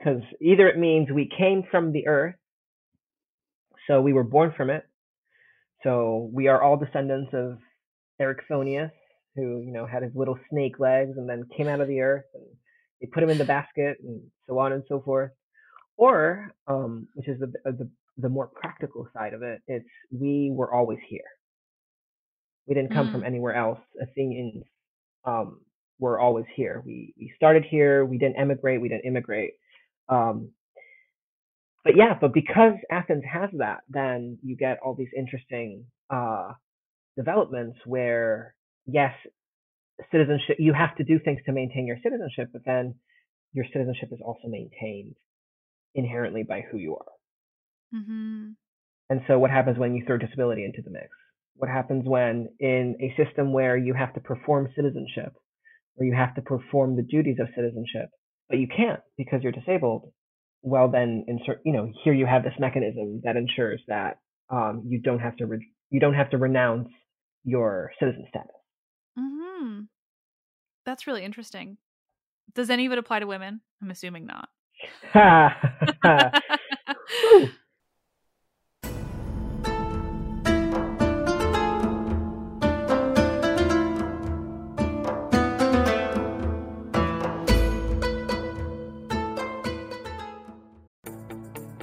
because 0.00 0.22
either 0.42 0.68
it 0.68 0.78
means 0.78 1.10
we 1.12 1.30
came 1.38 1.64
from 1.70 1.92
the 1.92 2.08
earth, 2.08 2.36
so 3.88 4.02
we 4.02 4.14
were 4.14 4.24
born 4.24 4.54
from 4.56 4.70
it, 4.70 4.84
so 5.84 6.30
we 6.34 6.48
are 6.48 6.62
all 6.62 6.78
descendants 6.78 7.32
of 7.34 7.58
Erichthonius, 8.20 8.92
who 9.36 9.62
you 9.62 9.72
know 9.72 9.86
had 9.86 10.02
his 10.04 10.12
little 10.16 10.38
snake 10.50 10.80
legs 10.80 11.18
and 11.18 11.28
then 11.28 11.44
came 11.56 11.68
out 11.68 11.80
of 11.82 11.88
the 11.88 12.00
earth, 12.00 12.26
and 12.34 12.44
they 13.00 13.08
put 13.08 13.22
him 13.24 13.30
in 13.30 13.38
the 13.38 13.44
basket, 13.44 13.98
and 14.04 14.22
so 14.48 14.58
on 14.58 14.72
and 14.72 14.84
so 14.88 15.00
forth. 15.02 15.32
Or, 15.98 16.52
um, 16.68 17.08
which 17.14 17.28
is 17.28 17.40
the, 17.40 17.48
uh, 17.68 17.72
the 17.72 17.90
the 18.18 18.28
more 18.30 18.48
practical 18.48 19.08
side 19.14 19.34
of 19.34 19.42
it, 19.42 19.62
it's 19.68 19.86
we 20.12 20.50
were 20.52 20.74
always 20.74 20.98
here. 21.08 21.22
We 22.68 22.74
didn't 22.74 22.92
come 22.94 23.10
from 23.10 23.22
Mm. 23.22 23.26
anywhere 23.26 23.54
else. 23.54 23.80
Athenians 24.02 24.64
um, 25.24 25.60
were 26.00 26.20
always 26.20 26.46
here. 26.56 26.82
We 26.86 27.14
we 27.18 27.32
started 27.36 27.64
here. 27.70 28.04
We 28.06 28.18
didn't 28.18 28.38
emigrate. 28.38 28.80
We 28.82 28.88
didn't 28.90 29.06
immigrate. 29.06 29.54
Um, 30.10 30.50
but 31.84 31.94
yeah, 31.96 32.14
but 32.20 32.34
because 32.34 32.74
Athens 32.90 33.24
has 33.32 33.50
that, 33.58 33.80
then 33.88 34.38
you 34.42 34.56
get 34.56 34.78
all 34.84 34.94
these 34.94 35.08
interesting 35.16 35.86
uh, 36.10 36.52
developments 37.16 37.78
where 37.86 38.54
yes, 38.86 39.12
citizenship. 40.10 40.56
You 40.58 40.72
have 40.72 40.96
to 40.96 41.04
do 41.04 41.18
things 41.18 41.40
to 41.46 41.52
maintain 41.52 41.86
your 41.86 41.98
citizenship, 42.02 42.50
but 42.52 42.62
then 42.64 42.94
your 43.52 43.64
citizenship 43.72 44.10
is 44.12 44.20
also 44.24 44.48
maintained 44.48 45.14
inherently 45.94 46.42
by 46.42 46.62
who 46.70 46.78
you 46.78 46.96
are. 46.96 47.98
Mm-hmm. 47.98 48.50
And 49.10 49.20
so 49.26 49.38
what 49.38 49.50
happens 49.50 49.78
when 49.78 49.94
you 49.94 50.04
throw 50.06 50.18
disability 50.18 50.64
into 50.64 50.82
the 50.82 50.90
mix? 50.90 51.08
What 51.56 51.70
happens 51.70 52.04
when 52.06 52.48
in 52.60 52.96
a 53.00 53.14
system 53.22 53.52
where 53.52 53.76
you 53.76 53.92
have 53.92 54.14
to 54.14 54.20
perform 54.20 54.68
citizenship, 54.76 55.34
where 55.94 56.06
you 56.08 56.14
have 56.14 56.34
to 56.36 56.42
perform 56.42 56.96
the 56.96 57.02
duties 57.02 57.38
of 57.40 57.48
citizenship, 57.54 58.08
but 58.50 58.58
you 58.58 58.68
can't 58.68 59.00
because 59.16 59.42
you're 59.42 59.52
disabled? 59.52 60.12
Well, 60.62 60.90
then 60.90 61.24
insert, 61.28 61.62
you 61.64 61.72
know, 61.72 61.90
here 62.04 62.12
you 62.12 62.26
have 62.26 62.42
this 62.42 62.52
mechanism 62.58 63.22
that 63.24 63.36
ensures 63.36 63.80
that 63.88 64.18
um, 64.50 64.82
you 64.86 65.00
don't 65.00 65.20
have 65.20 65.36
to 65.36 65.46
re- 65.46 65.66
you 65.88 66.00
don't 66.00 66.14
have 66.14 66.28
to 66.30 66.36
renounce 66.36 66.88
your 67.44 67.92
citizen 67.98 68.26
status. 68.28 68.50
Mhm. 69.18 69.86
That's 70.84 71.06
really 71.06 71.24
interesting. 71.24 71.78
Does 72.54 72.68
any 72.68 72.84
of 72.86 72.92
it 72.92 72.98
apply 72.98 73.20
to 73.20 73.26
women? 73.26 73.60
I'm 73.80 73.90
assuming 73.90 74.26
not. 74.26 74.48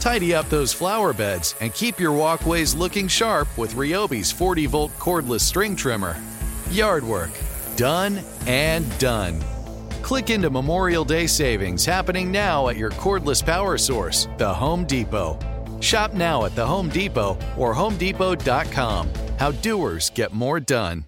Tidy 0.00 0.34
up 0.34 0.48
those 0.48 0.72
flower 0.72 1.12
beds 1.12 1.54
and 1.60 1.74
keep 1.74 1.98
your 1.98 2.12
walkways 2.12 2.74
looking 2.74 3.08
sharp 3.08 3.48
with 3.58 3.74
Ryobi's 3.74 4.30
40 4.30 4.66
volt 4.66 4.92
cordless 4.98 5.40
string 5.40 5.74
trimmer. 5.74 6.16
Yard 6.70 7.04
work, 7.04 7.30
done 7.76 8.20
and 8.46 8.86
done. 8.98 9.42
Click 10.02 10.30
into 10.30 10.48
Memorial 10.50 11.04
Day 11.04 11.26
savings 11.26 11.84
happening 11.84 12.30
now 12.30 12.68
at 12.68 12.76
your 12.76 12.90
cordless 12.92 13.44
power 13.44 13.76
source, 13.76 14.28
the 14.38 14.52
Home 14.54 14.84
Depot. 14.84 15.38
Shop 15.80 16.14
now 16.14 16.44
at 16.44 16.54
the 16.54 16.66
Home 16.66 16.88
Depot 16.88 17.36
or 17.56 17.74
HomeDepot.com. 17.74 19.10
How 19.38 19.52
doers 19.52 20.10
get 20.10 20.32
more 20.32 20.60
done. 20.60 21.07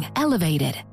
elevated. 0.15 0.83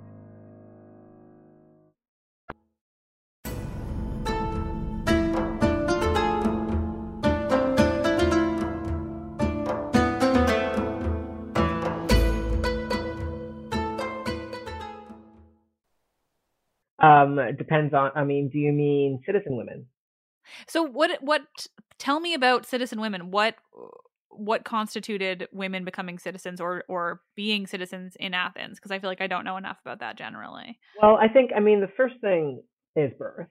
Um, 17.01 17.39
it 17.39 17.59
depends 17.59 17.95
on. 17.95 18.11
I 18.15 18.25
mean, 18.25 18.49
do 18.49 18.59
you 18.59 18.73
mean 18.73 19.21
citizen 19.25 19.57
women? 19.57 19.87
So 20.67 20.83
what 20.83 21.23
what 21.23 21.43
tell 21.99 22.21
me 22.21 22.35
about 22.35 22.67
citizen 22.67 23.01
women. 23.01 23.31
What 23.31 23.55
what 24.39 24.65
constituted 24.65 25.49
women 25.53 25.85
becoming 25.85 26.19
citizens 26.19 26.61
or 26.61 26.85
or 26.89 27.21
being 27.35 27.67
citizens 27.67 28.17
in 28.19 28.35
Athens 28.35 28.79
because 28.79 28.91
I 28.91 28.99
feel 28.99 29.11
like 29.11 29.21
I 29.21 29.27
don't 29.27 29.45
know 29.45 29.57
enough 29.57 29.79
about 29.85 30.01
that 30.01 30.17
generally. 30.17 30.79
Well, 31.03 31.17
I 31.17 31.29
think 31.29 31.51
I 31.57 31.61
mean 31.61 31.81
the 31.81 31.91
first 31.97 32.15
thing 32.21 32.63
is 32.97 33.13
birth. 33.19 33.49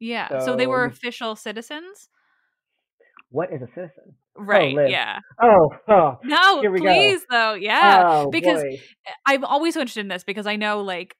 Yeah. 0.00 0.28
So, 0.40 0.46
so 0.46 0.56
they 0.56 0.66
were 0.66 0.84
official 0.84 1.36
citizens? 1.36 2.08
What 3.30 3.52
is 3.52 3.60
a 3.62 3.68
citizen? 3.74 4.14
Right. 4.36 4.76
Oh, 4.76 4.86
yeah. 4.86 5.20
Oh, 5.42 5.70
oh. 5.88 6.18
No, 6.22 6.62
please 6.62 7.20
go. 7.22 7.26
though. 7.30 7.54
Yeah. 7.54 8.04
Oh, 8.06 8.30
because 8.30 8.62
boy. 8.62 8.80
I'm 9.26 9.44
always 9.44 9.74
so 9.74 9.80
interested 9.80 10.00
in 10.00 10.08
this 10.08 10.24
because 10.24 10.46
I 10.46 10.56
know 10.56 10.80
like 10.82 11.16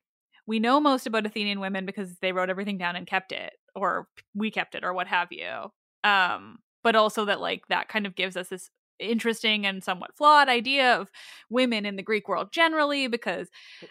we 0.47 0.59
know 0.59 0.80
most 0.80 1.07
about 1.07 1.26
Athenian 1.26 1.61
women 1.61 1.86
because 1.86 2.16
they 2.20 2.32
wrote 2.32 2.51
everything 2.51 2.78
down 2.78 2.97
and 2.97 3.07
kept 3.07 3.32
it 3.32 3.53
or 3.74 4.09
we 4.34 4.51
kept 4.51 4.74
it 4.74 4.84
or 4.84 4.92
what 4.94 5.07
have 5.07 5.28
you. 5.30 5.70
Um 6.05 6.59
but 6.82 6.94
also 6.94 7.24
that 7.24 7.40
like 7.40 7.66
that 7.68 7.88
kind 7.88 8.07
of 8.07 8.14
gives 8.14 8.36
us 8.36 8.49
this 8.49 8.70
interesting 8.99 9.66
and 9.66 9.82
somewhat 9.84 10.14
flawed 10.16 10.49
idea 10.49 10.97
of 10.99 11.11
women 11.51 11.84
in 11.86 11.97
the 11.97 12.03
Greek 12.03 12.28
world 12.28 12.53
generally 12.53 13.07
because 13.09 13.49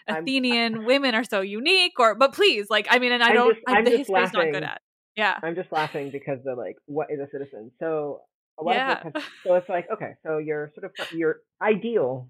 I'm- 0.08 0.22
Athenian 0.22 0.84
women 0.86 1.14
are 1.14 1.24
so 1.24 1.40
unique 1.40 1.98
or 1.98 2.14
but 2.14 2.32
please 2.32 2.66
like 2.70 2.86
I 2.90 2.98
mean 2.98 3.12
and 3.12 3.22
I 3.22 3.28
I'm 3.28 3.34
don't 3.34 3.54
just- 3.54 3.64
I, 3.68 3.72
I'm 3.78 3.84
the 3.84 3.90
just 3.90 3.98
history's 4.08 4.32
not 4.32 4.44
good 4.46 4.54
laughing. 4.54 4.64
at. 4.64 4.80
Yeah. 5.16 5.38
I'm 5.42 5.54
just 5.54 5.72
laughing 5.72 6.10
because 6.10 6.40
they're 6.44 6.54
like, 6.56 6.76
what 6.86 7.08
is 7.10 7.18
a 7.20 7.26
citizen? 7.32 7.70
So 7.80 8.20
a 8.58 8.62
lot 8.64 8.74
Yeah. 8.74 8.92
of 9.06 9.14
has, 9.14 9.22
so 9.46 9.54
it's 9.54 9.68
like, 9.68 9.86
okay, 9.92 10.12
so 10.24 10.38
you're 10.38 10.70
sort 10.78 10.84
of 10.98 11.12
your 11.12 11.40
ideal. 11.62 12.28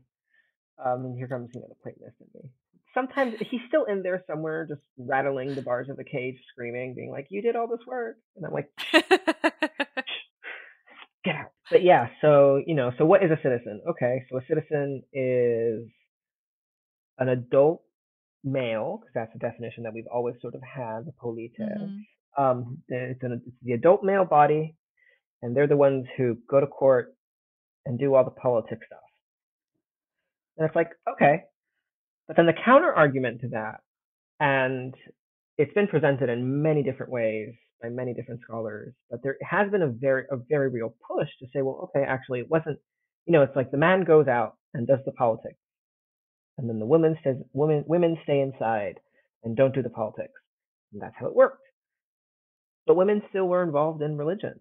Um, 0.84 1.04
and 1.06 1.16
here 1.16 1.26
comes 1.28 1.50
you 1.54 1.60
know 1.62 1.66
the 1.68 1.74
Platonist 1.82 2.16
in 2.20 2.26
me. 2.34 2.50
Sometimes 2.94 3.34
he's 3.50 3.60
still 3.68 3.84
in 3.84 4.02
there 4.02 4.22
somewhere, 4.26 4.66
just 4.68 4.80
rattling 4.98 5.54
the 5.54 5.62
bars 5.62 5.88
of 5.90 5.96
the 5.96 6.04
cage, 6.04 6.36
screaming, 6.52 6.94
being 6.94 7.10
like, 7.10 7.26
"You 7.30 7.42
did 7.42 7.56
all 7.56 7.66
this 7.66 7.84
work," 7.86 8.16
and 8.36 8.44
I'm 8.46 8.52
like, 8.52 8.70
get 11.24 11.34
out. 11.34 11.52
But 11.70 11.82
yeah, 11.82 12.08
so 12.20 12.62
you 12.66 12.74
know, 12.74 12.92
so 12.98 13.04
what 13.04 13.24
is 13.24 13.30
a 13.30 13.38
citizen? 13.42 13.82
Okay, 13.90 14.24
so 14.30 14.38
a 14.38 14.42
citizen 14.48 15.02
is 15.12 15.88
an 17.18 17.28
adult 17.28 17.82
male, 18.44 18.98
because 19.00 19.12
that's 19.14 19.32
the 19.32 19.38
definition 19.38 19.82
that 19.82 19.92
we've 19.92 20.06
always 20.12 20.36
sort 20.40 20.54
of 20.54 20.62
had, 20.62 21.06
the 21.06 21.12
polites. 21.12 21.56
Mhm. 21.58 22.04
Um, 22.38 22.82
it's, 22.88 23.22
an, 23.22 23.42
it's 23.46 23.56
the 23.62 23.72
adult 23.72 24.04
male 24.04 24.24
body, 24.24 24.76
and 25.42 25.56
they're 25.56 25.66
the 25.66 25.76
ones 25.76 26.06
who 26.16 26.36
go 26.48 26.60
to 26.60 26.66
court 26.66 27.14
and 27.86 27.98
do 27.98 28.14
all 28.14 28.24
the 28.24 28.30
politics 28.30 28.86
stuff. 28.86 29.00
And 30.56 30.66
it's 30.66 30.76
like, 30.76 30.90
okay, 31.08 31.44
but 32.26 32.36
then 32.36 32.46
the 32.46 32.52
counter 32.64 32.92
argument 32.92 33.40
to 33.40 33.48
that, 33.48 33.80
and 34.38 34.94
it's 35.58 35.72
been 35.72 35.86
presented 35.88 36.28
in 36.28 36.62
many 36.62 36.82
different 36.82 37.10
ways 37.10 37.54
by 37.82 37.88
many 37.88 38.14
different 38.14 38.40
scholars, 38.42 38.94
but 39.10 39.22
there 39.22 39.36
has 39.42 39.70
been 39.70 39.82
a 39.82 39.88
very 39.88 40.24
a 40.30 40.36
very 40.36 40.68
real 40.68 40.94
push 41.06 41.28
to 41.40 41.46
say, 41.52 41.62
well, 41.62 41.90
okay, 41.94 42.04
actually, 42.06 42.40
it 42.40 42.50
wasn't. 42.50 42.78
You 43.26 43.32
know, 43.32 43.42
it's 43.42 43.56
like 43.56 43.70
the 43.70 43.76
man 43.76 44.04
goes 44.04 44.28
out 44.28 44.56
and 44.72 44.86
does 44.86 45.00
the 45.04 45.12
politics, 45.12 45.58
and 46.58 46.68
then 46.68 46.78
the 46.78 46.86
women 46.86 47.18
says 47.24 47.36
women 47.52 47.84
women 47.86 48.18
stay 48.22 48.40
inside 48.40 49.00
and 49.44 49.56
don't 49.56 49.74
do 49.74 49.82
the 49.82 49.90
politics, 49.90 50.40
and 50.92 51.02
that's 51.02 51.14
how 51.18 51.26
it 51.26 51.34
worked. 51.34 51.62
But 52.86 52.96
women 52.96 53.22
still 53.30 53.46
were 53.46 53.62
involved 53.62 54.02
in 54.02 54.16
religion, 54.16 54.60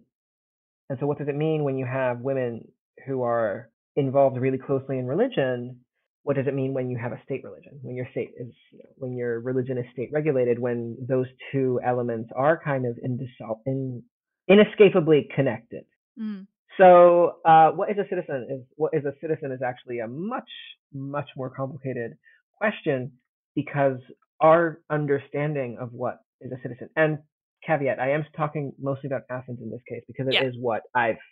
and 0.90 0.98
so 0.98 1.06
what 1.06 1.18
does 1.18 1.28
it 1.28 1.36
mean 1.36 1.64
when 1.64 1.78
you 1.78 1.86
have 1.86 2.20
women 2.20 2.68
who 3.06 3.22
are 3.22 3.70
involved 3.94 4.36
really 4.36 4.58
closely 4.58 4.98
in 4.98 5.06
religion? 5.06 5.80
What 6.26 6.34
does 6.34 6.48
it 6.48 6.54
mean 6.54 6.74
when 6.74 6.90
you 6.90 6.98
have 6.98 7.12
a 7.12 7.22
state 7.24 7.44
religion? 7.44 7.78
When 7.82 7.94
your 7.94 8.08
state 8.10 8.32
is, 8.36 8.52
you 8.72 8.78
know, 8.80 8.90
when 8.96 9.16
your 9.16 9.38
religion 9.38 9.78
is 9.78 9.84
state 9.92 10.08
regulated, 10.12 10.58
when 10.58 10.96
those 11.08 11.28
two 11.52 11.78
elements 11.84 12.30
are 12.34 12.60
kind 12.60 12.84
of 12.84 12.96
indissol- 12.96 13.60
in, 13.64 14.02
inescapably 14.48 15.28
connected. 15.36 15.84
Mm. 16.20 16.48
So, 16.78 17.36
uh, 17.44 17.70
what 17.70 17.92
is 17.92 17.98
a 17.98 18.08
citizen? 18.08 18.48
Is 18.50 18.66
what 18.74 18.92
is 18.92 19.04
a 19.04 19.12
citizen 19.20 19.52
is 19.52 19.62
actually 19.62 20.00
a 20.00 20.08
much, 20.08 20.50
much 20.92 21.28
more 21.36 21.48
complicated 21.48 22.14
question 22.58 23.12
because 23.54 24.00
our 24.40 24.80
understanding 24.90 25.78
of 25.80 25.92
what 25.92 26.18
is 26.40 26.50
a 26.50 26.60
citizen, 26.60 26.88
and 26.96 27.18
caveat, 27.64 28.00
I 28.00 28.10
am 28.10 28.26
talking 28.36 28.72
mostly 28.80 29.06
about 29.06 29.22
Athens 29.30 29.60
in 29.62 29.70
this 29.70 29.80
case 29.88 30.02
because 30.08 30.26
it 30.26 30.44
is 30.44 30.56
Yeah. 30.56 30.60
what 30.60 30.82
I've 30.92 31.22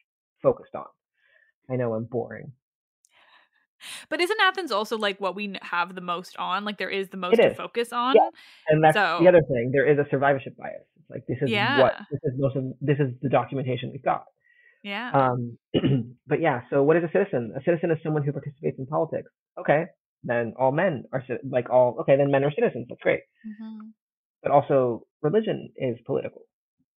focused 0.40 0.76
on. 0.76 0.86
I 1.68 1.74
know 1.74 1.94
I'm 1.94 2.04
boring. 2.04 2.52
But 4.08 4.20
isn't 4.20 4.40
Athens 4.40 4.70
also 4.72 4.96
like 4.96 5.20
what 5.20 5.34
we 5.34 5.54
have 5.62 5.94
the 5.94 6.00
most 6.00 6.36
on? 6.38 6.64
Like 6.64 6.78
there 6.78 6.90
is 6.90 7.08
the 7.08 7.16
most 7.16 7.36
to 7.36 7.54
focus 7.54 7.92
on. 7.92 8.14
Yeah. 8.16 8.28
And 8.68 8.84
that's 8.84 8.96
So- 8.96 9.18
the 9.20 9.28
other 9.28 9.42
thing. 9.42 9.70
There 9.72 9.86
is 9.86 9.98
a 9.98 10.06
survivorship 10.10 10.56
bias. 10.56 10.82
It's 10.96 11.10
like 11.10 11.26
this 11.26 11.38
is 11.42 11.50
what 11.50 11.94
this 12.10 12.20
is 12.24 12.32
most 12.38 12.56
of 12.56 12.64
this 12.80 12.98
is 12.98 13.14
the 13.22 13.28
documentation 13.28 13.90
we've 13.92 14.02
got. 14.04 14.24
Yeah. 14.82 15.10
Um, 15.12 15.58
but 16.26 16.40
yeah, 16.40 16.62
so 16.70 16.82
what 16.82 16.96
is 16.96 17.04
a 17.04 17.10
citizen? 17.12 17.52
A 17.56 17.62
citizen 17.64 17.90
is 17.90 17.98
someone 18.02 18.22
who 18.22 18.32
participates 18.32 18.78
in 18.78 18.86
politics. 18.86 19.30
Okay, 19.58 19.86
then 20.24 20.54
all 20.58 20.72
men 20.72 21.04
are 21.12 21.22
like 21.48 21.70
all. 21.70 21.96
Okay, 22.00 22.16
then 22.16 22.30
men 22.30 22.44
are 22.44 22.52
citizens. 22.52 22.86
That's 22.88 23.00
great. 23.00 23.20
Mhm. 23.46 23.92
But 24.42 24.52
also, 24.52 25.06
religion 25.22 25.70
is 25.76 25.96
political. 26.04 26.42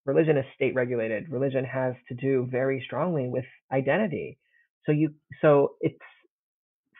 Religion 0.05 0.38
is 0.38 0.45
state 0.55 0.73
regulated. 0.75 1.29
Religion 1.29 1.63
has 1.65 1.93
to 2.09 2.15
do 2.15 2.45
very 2.49 2.81
strongly 2.85 3.27
with 3.29 3.45
identity. 3.71 4.38
So 4.85 4.91
you, 4.93 5.15
so 5.41 5.75
it's 5.81 5.97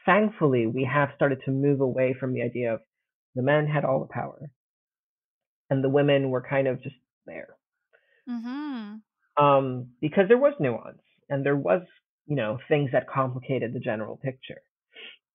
thankfully 0.08 0.68
we 0.68 0.86
have 0.92 1.12
started 1.16 1.42
to 1.46 1.52
move 1.52 1.82
away 1.82 2.16
from 2.20 2.34
the 2.34 2.42
idea 2.42 2.74
of 2.76 2.82
the 3.36 3.44
men 3.44 3.68
had 3.68 3.86
all 3.86 4.00
the 4.02 4.08
power, 4.14 4.50
and 5.70 5.84
the 5.84 5.90
women 5.90 6.32
were 6.32 6.42
kind 6.42 6.68
of 6.68 6.82
just 6.82 6.96
there 7.28 7.58
Mhm. 8.28 9.02
um, 9.38 9.90
because 10.02 10.28
there 10.28 10.38
was 10.38 10.54
nuance 10.60 11.02
and 11.30 11.46
there 11.46 11.58
was, 11.58 11.84
you 12.28 12.36
know, 12.36 12.60
things 12.70 12.92
that 12.94 13.10
complicated 13.10 13.74
the 13.74 13.80
general 13.80 14.18
picture. 14.18 14.62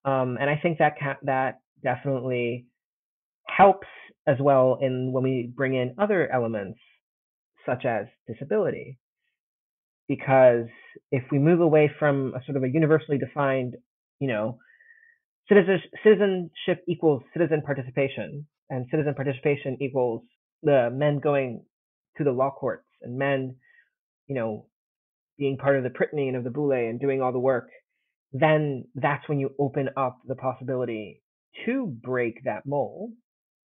Um, 0.05 0.37
and 0.39 0.49
I 0.49 0.57
think 0.61 0.79
that 0.79 0.99
ca- 0.99 1.19
that 1.23 1.59
definitely 1.83 2.67
helps 3.47 3.87
as 4.27 4.37
well 4.39 4.79
in 4.81 5.11
when 5.13 5.23
we 5.23 5.51
bring 5.55 5.75
in 5.75 5.95
other 5.99 6.31
elements 6.31 6.79
such 7.65 7.85
as 7.85 8.07
disability. 8.27 8.99
Because 10.07 10.67
if 11.11 11.23
we 11.31 11.39
move 11.39 11.61
away 11.61 11.89
from 11.99 12.33
a 12.35 12.43
sort 12.45 12.57
of 12.57 12.63
a 12.63 12.69
universally 12.69 13.17
defined, 13.17 13.77
you 14.19 14.27
know, 14.27 14.59
citizenship 15.47 16.83
equals 16.87 17.23
citizen 17.33 17.61
participation, 17.65 18.45
and 18.69 18.85
citizen 18.89 19.13
participation 19.13 19.77
equals 19.81 20.23
the 20.61 20.89
men 20.91 21.19
going 21.19 21.63
to 22.17 22.23
the 22.23 22.31
law 22.31 22.51
courts 22.51 22.87
and 23.01 23.17
men, 23.17 23.55
you 24.27 24.35
know, 24.35 24.65
being 25.37 25.57
part 25.57 25.75
of 25.75 25.83
the 25.83 25.89
Prytanei 25.89 26.27
and 26.27 26.37
of 26.37 26.43
the 26.43 26.49
Boule 26.49 26.71
and 26.71 26.99
doing 26.99 27.21
all 27.21 27.31
the 27.31 27.39
work, 27.39 27.67
then 28.31 28.85
that's 28.95 29.27
when 29.27 29.39
you 29.39 29.49
open 29.59 29.89
up 29.97 30.19
the 30.25 30.35
possibility 30.35 31.21
to 31.65 31.85
break 31.85 32.43
that 32.45 32.65
mold. 32.65 33.11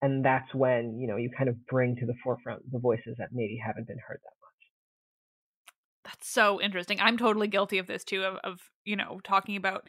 And 0.01 0.23
that's 0.23 0.53
when, 0.53 0.97
you 0.99 1.07
know, 1.07 1.17
you 1.17 1.30
kind 1.36 1.49
of 1.49 1.65
bring 1.67 1.95
to 1.97 2.05
the 2.05 2.13
forefront 2.23 2.71
the 2.71 2.80
voices 2.80 3.15
that 3.17 3.30
maybe 3.32 3.59
haven't 3.63 3.88
been 3.88 3.97
heard 4.07 4.19
that 4.23 4.36
much. 4.41 6.13
That's 6.13 6.30
so 6.30 6.61
interesting. 6.61 6.99
I'm 7.01 7.17
totally 7.17 7.47
guilty 7.47 7.80
of 7.80 7.88
this 7.88 8.03
too 8.03 8.23
of, 8.23 8.38
of 8.43 8.59
you 8.86 8.95
know, 8.95 9.19
talking 9.23 9.55
about 9.55 9.88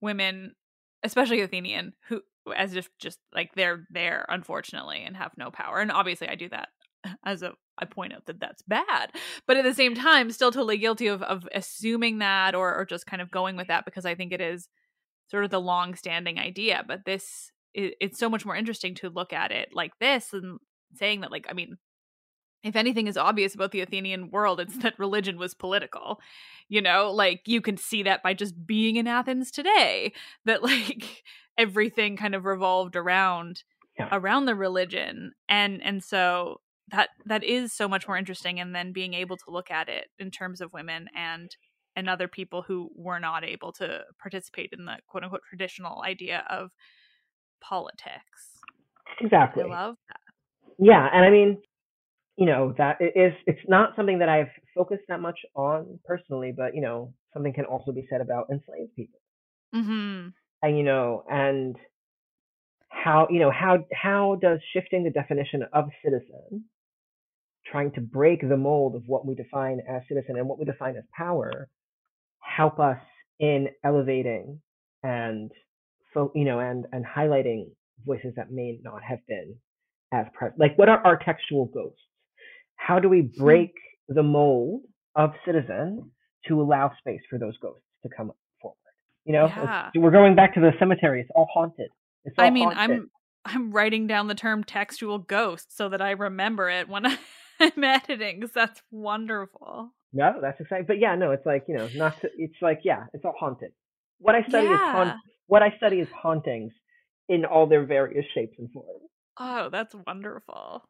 women, 0.00 0.54
especially 1.02 1.40
Athenian, 1.40 1.92
who 2.08 2.22
as 2.56 2.74
if 2.74 2.88
just 2.98 3.18
like 3.34 3.50
they're 3.54 3.86
there 3.90 4.24
unfortunately 4.28 5.02
and 5.04 5.16
have 5.16 5.32
no 5.36 5.50
power. 5.50 5.78
And 5.78 5.92
obviously 5.92 6.28
I 6.28 6.34
do 6.34 6.48
that 6.48 6.68
as 7.24 7.42
a 7.42 7.52
I 7.78 7.86
point 7.86 8.12
out 8.12 8.26
that 8.26 8.40
that's 8.40 8.62
bad. 8.62 9.12
But 9.46 9.56
at 9.56 9.64
the 9.64 9.74
same 9.74 9.94
time, 9.94 10.30
still 10.30 10.52
totally 10.52 10.78
guilty 10.78 11.06
of 11.06 11.22
of 11.22 11.48
assuming 11.54 12.18
that 12.18 12.54
or 12.54 12.74
or 12.74 12.84
just 12.84 13.06
kind 13.06 13.22
of 13.22 13.30
going 13.30 13.56
with 13.56 13.68
that 13.68 13.84
because 13.84 14.04
I 14.04 14.14
think 14.14 14.32
it 14.32 14.40
is 14.40 14.68
sort 15.28 15.44
of 15.44 15.50
the 15.50 15.60
long 15.60 15.94
standing 15.94 16.38
idea. 16.38 16.84
But 16.86 17.04
this 17.04 17.50
it, 17.74 17.94
it's 18.00 18.18
so 18.18 18.28
much 18.28 18.44
more 18.44 18.56
interesting 18.56 18.94
to 18.96 19.10
look 19.10 19.32
at 19.32 19.52
it 19.52 19.70
like 19.72 19.92
this 20.00 20.32
and 20.32 20.58
saying 20.94 21.20
that 21.20 21.30
like 21.30 21.46
i 21.48 21.52
mean 21.52 21.76
if 22.62 22.76
anything 22.76 23.06
is 23.06 23.16
obvious 23.16 23.54
about 23.54 23.70
the 23.72 23.80
athenian 23.80 24.30
world 24.30 24.60
it's 24.60 24.78
that 24.78 24.98
religion 24.98 25.38
was 25.38 25.54
political 25.54 26.20
you 26.68 26.80
know 26.80 27.10
like 27.10 27.42
you 27.46 27.60
can 27.60 27.76
see 27.76 28.02
that 28.02 28.22
by 28.22 28.34
just 28.34 28.66
being 28.66 28.96
in 28.96 29.06
athens 29.06 29.50
today 29.50 30.12
that 30.44 30.62
like 30.70 31.22
everything 31.58 32.16
kind 32.16 32.34
of 32.34 32.44
revolved 32.44 32.96
around 32.96 33.62
Yeah. 33.98 34.08
around 34.12 34.46
the 34.46 34.54
religion 34.54 35.32
and 35.48 35.82
and 35.82 36.02
so 36.02 36.60
that 36.90 37.10
that 37.26 37.44
is 37.44 37.72
so 37.72 37.86
much 37.86 38.08
more 38.08 38.16
interesting 38.16 38.58
and 38.60 38.74
then 38.74 38.92
being 38.92 39.14
able 39.14 39.36
to 39.36 39.50
look 39.50 39.70
at 39.70 39.88
it 39.88 40.06
in 40.18 40.30
terms 40.30 40.60
of 40.60 40.72
women 40.72 41.08
and 41.14 41.56
and 41.96 42.08
other 42.08 42.28
people 42.28 42.62
who 42.62 42.88
were 42.94 43.18
not 43.20 43.44
able 43.44 43.72
to 43.72 44.00
participate 44.20 44.70
in 44.76 44.84
the 44.86 44.96
quote 45.06 45.22
unquote 45.24 45.42
traditional 45.48 46.02
idea 46.02 46.44
of 46.48 46.70
politics 47.60 48.58
Exactly. 49.20 49.64
i 49.64 49.66
love 49.66 49.96
that 50.08 50.20
Yeah, 50.78 51.08
and 51.12 51.24
I 51.24 51.30
mean, 51.30 51.58
you 52.40 52.46
know, 52.46 52.74
that 52.78 52.98
is 53.02 53.34
it's 53.46 53.60
not 53.68 53.94
something 53.96 54.20
that 54.20 54.30
I've 54.30 54.48
focused 54.74 55.04
that 55.08 55.20
much 55.20 55.38
on 55.54 56.00
personally, 56.06 56.54
but 56.56 56.74
you 56.74 56.82
know, 56.82 57.14
something 57.34 57.52
can 57.52 57.66
also 57.66 57.92
be 57.92 58.06
said 58.10 58.22
about 58.22 58.48
enslaved 58.50 58.96
people. 58.96 59.20
mm-hmm 59.74 60.28
And 60.62 60.78
you 60.78 60.84
know, 60.84 61.24
and 61.30 61.76
how 62.88 63.28
you 63.30 63.40
know 63.40 63.52
how 63.52 63.84
how 63.92 64.38
does 64.42 64.60
shifting 64.72 65.04
the 65.04 65.10
definition 65.10 65.64
of 65.74 65.90
citizen, 66.04 66.64
trying 67.66 67.92
to 67.92 68.00
break 68.00 68.48
the 68.48 68.56
mold 68.56 68.96
of 68.96 69.02
what 69.06 69.26
we 69.26 69.34
define 69.34 69.80
as 69.88 70.02
citizen 70.08 70.36
and 70.38 70.48
what 70.48 70.58
we 70.58 70.64
define 70.64 70.96
as 70.96 71.04
power, 71.16 71.68
help 72.40 72.80
us 72.80 72.98
in 73.38 73.68
elevating 73.84 74.60
and 75.02 75.52
so 76.14 76.32
you 76.34 76.44
know 76.44 76.60
and 76.60 76.86
and 76.92 77.04
highlighting 77.06 77.66
voices 78.06 78.32
that 78.36 78.50
may 78.50 78.78
not 78.82 79.02
have 79.02 79.20
been 79.28 79.54
as 80.12 80.26
present. 80.34 80.58
Like, 80.60 80.78
what 80.78 80.88
are 80.88 81.04
our 81.06 81.18
textual 81.18 81.66
ghosts? 81.66 82.00
How 82.86 82.98
do 82.98 83.08
we 83.08 83.22
mm-hmm. 83.22 83.42
break 83.42 83.74
the 84.08 84.22
mold 84.22 84.82
of 85.14 85.32
citizens 85.44 86.04
to 86.48 86.60
allow 86.60 86.92
space 86.98 87.20
for 87.28 87.38
those 87.38 87.56
ghosts 87.58 87.84
to 88.02 88.08
come 88.16 88.32
forward? 88.60 88.76
You 89.24 89.34
know, 89.34 89.46
Yeah. 89.46 89.90
we're 89.96 90.10
going 90.10 90.34
back 90.34 90.54
to 90.54 90.60
the 90.60 90.72
cemetery. 90.78 91.20
It's 91.20 91.30
all 91.34 91.48
haunted. 91.52 91.90
It's 92.24 92.34
all 92.38 92.44
I 92.44 92.50
mean, 92.50 92.70
haunted. 92.70 93.00
I'm 93.00 93.10
I'm 93.44 93.70
writing 93.70 94.06
down 94.06 94.26
the 94.26 94.34
term 94.34 94.64
textual 94.64 95.18
ghost 95.18 95.74
so 95.74 95.88
that 95.88 96.02
I 96.02 96.10
remember 96.10 96.68
it 96.68 96.88
when 96.88 97.06
I'm 97.60 97.84
editing 97.84 98.40
because 98.40 98.52
that's 98.52 98.82
wonderful. 98.90 99.92
no, 100.12 100.34
that's 100.40 100.60
exciting. 100.60 100.86
But 100.86 100.98
yeah, 100.98 101.14
no, 101.14 101.30
it's 101.32 101.46
like 101.46 101.64
you 101.68 101.76
know, 101.76 101.88
not. 101.94 102.20
To, 102.20 102.30
it's 102.36 102.60
like 102.60 102.80
yeah, 102.84 103.04
it's 103.14 103.24
all 103.24 103.34
haunted. 103.38 103.72
What 104.18 104.34
I 104.34 104.42
study 104.42 104.66
is 104.66 104.78
haunt. 104.78 105.14
What 105.46 105.62
I 105.62 105.74
study 105.76 106.00
is 106.00 106.08
hauntings 106.14 106.72
in 107.28 107.44
all 107.44 107.66
their 107.66 107.84
various 107.86 108.24
shapes 108.34 108.56
and 108.58 108.70
forms. 108.72 109.08
Oh, 109.38 109.68
that's 109.70 109.94
wonderful. 110.06 110.84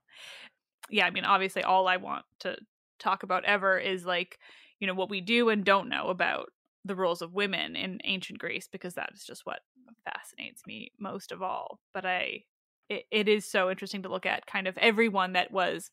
Yeah, 0.90 1.06
I 1.06 1.10
mean, 1.10 1.24
obviously, 1.24 1.62
all 1.62 1.88
I 1.88 1.96
want 1.96 2.24
to 2.40 2.56
talk 2.98 3.22
about 3.22 3.44
ever 3.44 3.78
is 3.78 4.04
like, 4.04 4.38
you 4.78 4.86
know, 4.86 4.94
what 4.94 5.10
we 5.10 5.20
do 5.20 5.48
and 5.48 5.64
don't 5.64 5.88
know 5.88 6.08
about 6.08 6.50
the 6.84 6.96
roles 6.96 7.22
of 7.22 7.34
women 7.34 7.76
in 7.76 8.00
ancient 8.04 8.38
Greece 8.38 8.68
because 8.70 8.94
that 8.94 9.10
is 9.14 9.24
just 9.24 9.46
what 9.46 9.60
fascinates 10.04 10.62
me 10.66 10.92
most 10.98 11.32
of 11.32 11.42
all. 11.42 11.80
But 11.92 12.04
I, 12.06 12.44
it, 12.88 13.04
it 13.10 13.28
is 13.28 13.44
so 13.44 13.70
interesting 13.70 14.02
to 14.02 14.08
look 14.08 14.26
at 14.26 14.46
kind 14.46 14.66
of 14.66 14.76
everyone 14.78 15.34
that 15.34 15.52
was 15.52 15.90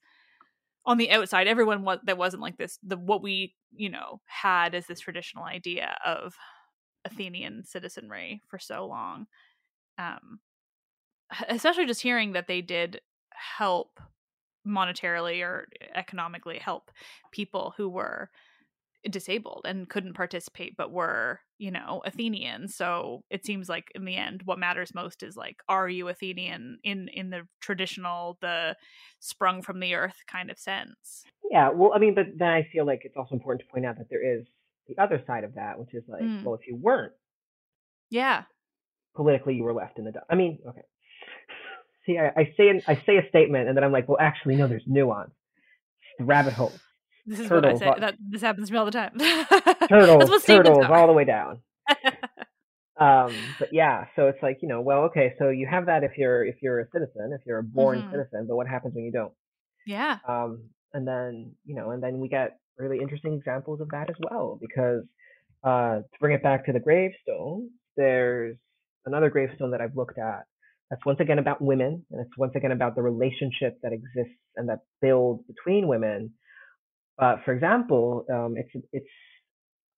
on 0.85 0.97
the 0.97 1.11
outside, 1.11 1.47
everyone 1.47 1.83
was, 1.83 1.99
that 2.05 2.17
wasn't 2.17 2.41
like 2.41 2.57
this, 2.57 2.79
the 2.81 2.97
what 2.97 3.21
we, 3.21 3.53
you 3.75 3.89
know, 3.89 4.21
had 4.25 4.73
as 4.73 4.87
this 4.87 5.01
traditional 5.01 5.43
idea 5.43 5.97
of 6.05 6.33
Athenian 7.03 7.63
citizenry 7.65 8.41
for 8.47 8.57
so 8.57 8.87
long. 8.87 9.27
Um, 9.97 10.39
especially 11.49 11.85
just 11.85 12.01
hearing 12.01 12.31
that 12.33 12.47
they 12.47 12.61
did 12.61 13.01
help 13.57 13.99
monetarily 14.67 15.41
or 15.43 15.67
economically 15.95 16.59
help 16.59 16.91
people 17.31 17.73
who 17.77 17.89
were 17.89 18.29
disabled 19.09 19.61
and 19.65 19.89
couldn't 19.89 20.15
participate 20.15 20.75
but 20.75 20.91
were 20.91 21.39
you 21.59 21.71
know 21.71 22.01
athenian 22.05 22.67
so 22.67 23.23
it 23.29 23.45
seems 23.45 23.69
like 23.69 23.89
in 23.95 24.03
the 24.05 24.15
end 24.17 24.41
what 24.43 24.59
matters 24.59 24.93
most 24.93 25.23
is 25.23 25.37
like 25.37 25.61
are 25.69 25.87
you 25.87 26.09
athenian 26.09 26.77
in 26.83 27.07
in 27.09 27.29
the 27.29 27.47
traditional 27.61 28.37
the 28.41 28.75
sprung 29.19 29.61
from 29.61 29.79
the 29.79 29.93
earth 29.93 30.17
kind 30.27 30.51
of 30.51 30.59
sense 30.59 31.25
Yeah, 31.49 31.69
well, 31.69 31.93
I 31.93 31.99
mean, 31.99 32.13
but 32.15 32.25
then 32.37 32.49
I 32.49 32.63
feel 32.71 32.85
like 32.85 33.01
it's 33.05 33.15
also 33.17 33.35
important 33.35 33.61
to 33.65 33.71
point 33.71 33.85
out 33.85 33.97
that 33.97 34.09
there 34.09 34.23
is 34.23 34.45
the 34.87 34.97
other 34.97 35.23
side 35.25 35.43
of 35.43 35.55
that, 35.55 35.79
which 35.79 35.93
is 35.93 36.03
like, 36.07 36.29
Mm. 36.29 36.41
well, 36.41 36.55
if 36.55 36.67
you 36.67 36.75
weren't 36.75 37.13
yeah 38.09 38.45
politically, 39.15 39.55
you 39.55 39.63
were 39.63 39.73
left 39.73 39.97
in 39.99 40.05
the 40.05 40.11
dust. 40.11 40.25
I 40.29 40.35
mean, 40.35 40.59
okay. 40.67 40.83
See, 42.07 42.17
I, 42.17 42.27
I 42.39 42.53
say 42.57 42.69
an, 42.69 42.81
I 42.87 42.95
say 43.05 43.17
a 43.17 43.29
statement, 43.29 43.67
and 43.67 43.77
then 43.77 43.83
I'm 43.83 43.91
like, 43.91 44.07
well, 44.07 44.17
actually, 44.19 44.55
no, 44.55 44.67
there's 44.67 44.81
nuance. 44.87 45.29
It's 45.29 46.19
the 46.19 46.25
rabbit 46.25 46.53
hole. 46.53 46.79
this 47.25 47.39
is 47.39 47.47
Turtles 47.49 47.81
what 47.81 47.89
i 47.89 47.93
say 47.95 47.99
that 47.99 48.15
this 48.31 48.41
happens 48.41 48.67
to 48.69 48.73
me 48.73 48.79
all 48.79 48.85
the 48.85 48.91
time 48.91 49.11
Turtles, 49.89 50.43
turtles, 50.45 50.85
are. 50.85 50.95
all 50.95 51.07
the 51.07 51.13
way 51.13 51.25
down. 51.25 51.59
Um, 52.99 53.55
but 53.59 53.69
yeah, 53.71 54.05
so 54.15 54.27
it's 54.27 54.41
like 54.41 54.57
you 54.63 54.67
know, 54.67 54.81
well, 54.81 55.01
okay, 55.03 55.35
so 55.37 55.49
you 55.49 55.67
have 55.69 55.85
that 55.85 56.03
if 56.03 56.17
you're 56.17 56.43
if 56.43 56.55
you're 56.63 56.79
a 56.79 56.87
citizen, 56.91 57.31
if 57.31 57.41
you're 57.45 57.59
a 57.59 57.63
born 57.63 57.99
Mhm. 58.01 58.09
citizen, 58.11 58.47
but 58.47 58.55
what 58.55 58.67
happens 58.67 58.95
when 58.95 59.03
you 59.05 59.11
don't? 59.11 59.33
yeah 59.85 60.17
Um, 60.27 60.69
and 60.93 61.07
then 61.07 61.53
you 61.63 61.75
know, 61.75 61.91
and 61.91 62.01
then 62.01 62.17
we 62.19 62.27
get 62.27 62.57
really 62.79 62.97
interesting 62.99 63.33
examples 63.35 63.81
of 63.81 63.89
that 63.89 64.09
as 64.09 64.15
well, 64.19 64.57
because 64.59 65.03
uh, 65.63 65.97
to 65.97 66.19
bring 66.19 66.33
it 66.33 66.41
back 66.41 66.65
to 66.65 66.73
the 66.73 66.79
gravestone, 66.79 67.69
there's 67.95 68.57
another 69.05 69.29
gravestone 69.29 69.69
that 69.71 69.81
I've 69.81 69.95
looked 69.95 70.17
at. 70.17 70.45
That's 70.89 71.05
once 71.05 71.19
again 71.19 71.39
about 71.39 71.61
women, 71.61 72.05
and 72.11 72.21
it's 72.21 72.37
once 72.37 72.53
again 72.55 72.71
about 72.71 72.95
the 72.95 73.01
relationship 73.01 73.77
that 73.83 73.91
exists 73.91 74.39
and 74.55 74.69
that 74.69 74.79
builds 75.01 75.43
between 75.47 75.87
women. 75.87 76.31
But 77.17 77.43
for 77.43 77.53
example, 77.53 78.25
um, 78.33 78.55
it's 78.57 78.85
it's 78.93 79.09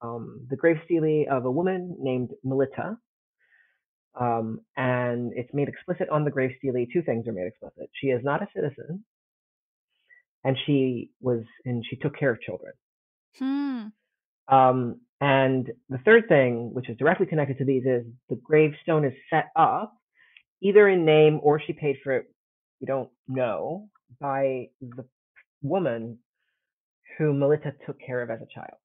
um, 0.02 0.48
the 0.50 0.56
grave 0.56 0.78
stele 0.86 1.26
of 1.30 1.46
a 1.46 1.52
woman 1.52 1.96
named 2.00 2.32
Melita, 2.44 2.98
um, 4.20 4.62
and 4.78 5.32
it's 5.36 5.54
made 5.54 5.68
explicit 5.68 6.10
on 6.10 6.24
the 6.24 6.32
grave 6.32 6.52
stele. 6.58 6.86
Two 6.92 7.04
things 7.04 7.28
are 7.28 7.34
made 7.34 7.48
explicit: 7.48 7.90
she 7.94 8.08
is 8.08 8.24
not 8.24 8.42
a 8.42 8.48
citizen, 8.56 9.06
and 10.44 10.58
she 10.66 11.12
was 11.22 11.44
and 11.66 11.86
she 11.88 11.98
took 11.98 12.18
care 12.18 12.32
of 12.32 12.42
children. 12.42 12.74
hmm. 13.38 13.88
Um, 14.48 15.02
and 15.22 15.70
the 15.90 16.00
third 16.00 16.28
thing, 16.28 16.74
which 16.74 16.90
is 16.90 16.98
directly 16.98 17.28
connected 17.28 17.60
to 17.60 17.66
these, 17.66 17.84
is 17.86 18.06
the 18.30 18.38
gravestone 18.38 19.06
is 19.06 19.14
set 19.30 19.50
up 19.56 19.99
either 20.62 20.88
in 20.88 21.06
name 21.06 21.40
or 21.42 21.60
she 21.60 21.74
paid 21.74 21.98
for 22.04 22.14
it. 22.14 22.26
We 22.82 22.88
don't 22.88 23.10
know 23.28 23.90
by 24.20 24.70
the 24.82 25.06
woman 25.62 26.20
who 27.18 27.34
Melita 27.34 27.74
took 27.86 27.98
care 28.00 28.22
of 28.22 28.30
as 28.30 28.40
a 28.42 28.54
child. 28.54 28.78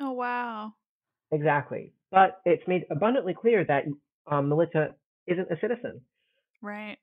oh 0.00 0.12
wow 0.12 0.72
Exactly. 1.30 1.92
But 2.10 2.40
it's 2.44 2.66
made 2.66 2.84
abundantly 2.90 3.34
clear 3.38 3.64
that 3.64 3.84
um, 4.30 4.48
Melita 4.48 4.94
isn't 5.26 5.50
a 5.50 5.60
citizen. 5.60 6.00
right 6.62 6.96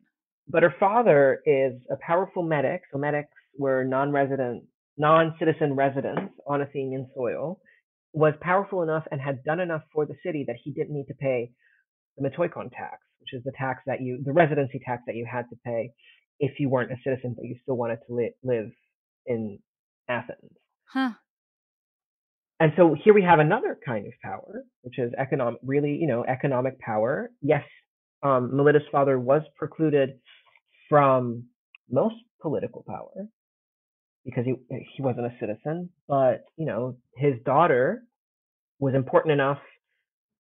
But 0.48 0.64
her 0.64 0.74
father 0.80 1.42
is 1.46 1.74
a 1.92 1.96
powerful 2.06 2.44
metic. 2.44 2.82
So 2.92 2.98
metics 2.98 3.30
were 3.58 3.84
non-resident, 3.84 4.64
non-citizen 4.98 5.76
residents 5.76 6.34
on 6.48 6.62
Athenian 6.62 7.10
soil. 7.16 7.60
Was 8.14 8.34
powerful 8.42 8.82
enough 8.82 9.04
and 9.12 9.20
had 9.20 9.44
done 9.44 9.60
enough 9.60 9.82
for 9.94 10.06
the 10.06 10.16
city 10.26 10.46
that 10.48 10.56
he 10.64 10.72
didn't 10.72 10.96
need 10.96 11.08
to 11.08 11.14
pay 11.14 11.52
the 12.18 12.28
Metoikion 12.28 12.72
tax, 12.72 13.02
which 13.26 13.40
is 13.40 13.44
the 13.44 13.52
tax 13.58 13.82
that 13.88 14.02
you, 14.02 14.22
the 14.24 14.34
residency 14.34 14.80
tax 14.86 15.04
that 15.08 15.16
you 15.16 15.26
had 15.32 15.44
to 15.50 15.56
pay 15.66 15.92
if 16.40 16.60
you 16.60 16.70
weren't 16.70 16.92
a 16.92 16.98
citizen 17.04 17.34
but 17.36 17.46
you 17.46 17.56
still 17.64 17.76
wanted 17.78 18.00
to 18.08 18.14
li- 18.14 18.34
live 18.44 18.72
in 19.26 19.60
Athens. 20.10 20.52
huh 20.86 21.12
And 22.60 22.72
so 22.78 22.96
here 23.04 23.14
we 23.14 23.24
have 23.24 23.40
another 23.40 23.78
kind 23.86 24.08
of 24.08 24.14
power, 24.24 24.64
which 24.82 25.00
is 25.00 25.12
economic, 25.18 25.60
really, 25.64 25.96
you 25.96 26.08
know, 26.08 26.24
economic 26.26 26.80
power. 26.80 27.32
Yes, 27.42 27.64
um, 28.24 28.52
Melita's 28.54 28.88
father 28.92 29.20
was 29.20 29.42
precluded 29.58 30.20
from 30.90 31.46
most 31.90 32.16
political 32.42 32.84
power 32.88 33.28
because 34.24 34.46
he 34.46 34.54
he 34.96 35.02
wasn't 35.04 35.26
a 35.26 35.34
citizen, 35.40 35.90
but 36.08 36.46
you 36.58 36.66
know, 36.66 36.98
his 37.18 37.34
daughter 37.46 38.04
was 38.80 38.94
important 38.96 39.34
enough 39.34 39.60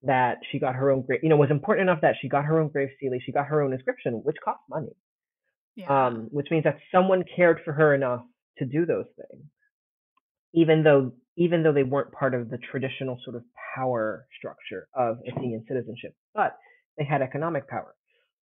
that 0.05 0.39
she 0.51 0.59
got 0.59 0.75
her 0.75 0.91
own 0.91 1.01
grave, 1.01 1.19
you 1.23 1.29
know, 1.29 1.37
was 1.37 1.51
important 1.51 1.89
enough 1.89 2.01
that 2.01 2.15
she 2.21 2.29
got 2.29 2.45
her 2.45 2.59
own 2.59 2.69
grave 2.69 2.89
stele, 2.97 3.19
she 3.25 3.31
got 3.31 3.47
her 3.47 3.61
own 3.61 3.73
inscription, 3.73 4.13
which 4.23 4.37
cost 4.43 4.59
money. 4.69 4.95
Yeah. 5.75 6.07
Um, 6.07 6.27
which 6.31 6.47
means 6.51 6.63
that 6.63 6.77
someone 6.93 7.23
cared 7.35 7.59
for 7.65 7.73
her 7.73 7.93
enough 7.93 8.21
to 8.59 8.65
do 8.65 8.85
those 8.85 9.07
things, 9.17 9.43
even 10.53 10.83
though 10.83 11.11
even 11.37 11.63
though 11.63 11.73
they 11.73 11.83
weren't 11.83 12.13
part 12.13 12.33
of 12.33 12.49
the 12.49 12.57
traditional 12.71 13.19
sort 13.25 13.35
of 13.35 13.43
power 13.75 14.25
structure 14.37 14.87
of 14.95 15.17
Athenian 15.27 15.65
citizenship, 15.67 16.15
but 16.33 16.55
they 16.97 17.03
had 17.03 17.21
economic 17.21 17.67
power, 17.67 17.93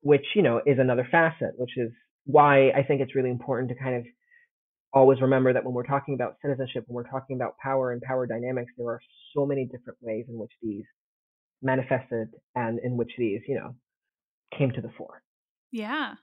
which 0.02 0.26
you 0.36 0.42
know 0.42 0.62
is 0.66 0.78
another 0.78 1.08
facet, 1.10 1.54
which 1.58 1.78
is 1.78 1.90
why 2.26 2.72
I 2.72 2.84
think 2.84 3.00
it's 3.00 3.16
really 3.16 3.30
important 3.30 3.70
to 3.70 3.76
kind 3.76 3.96
of 3.96 4.04
always 4.92 5.22
remember 5.22 5.54
that 5.54 5.64
when 5.64 5.74
we're 5.74 5.84
talking 5.84 6.16
about 6.16 6.36
citizenship, 6.42 6.84
when 6.88 6.96
we're 6.96 7.10
talking 7.10 7.36
about 7.36 7.58
power 7.58 7.92
and 7.92 8.02
power 8.02 8.26
dynamics, 8.26 8.72
there 8.78 8.88
are 8.88 9.02
so 9.34 9.46
many 9.46 9.66
different 9.66 9.98
ways 10.02 10.26
in 10.28 10.38
which 10.38 10.52
these 10.62 10.84
manifested 11.62 12.30
and 12.56 12.80
in 12.84 12.98
which 12.98 13.12
these, 13.18 13.42
you 13.48 13.56
know, 13.56 13.76
came 14.58 14.72
to 14.72 14.82
the 14.82 14.92
fore. 14.98 15.22
Yeah. 15.72 16.16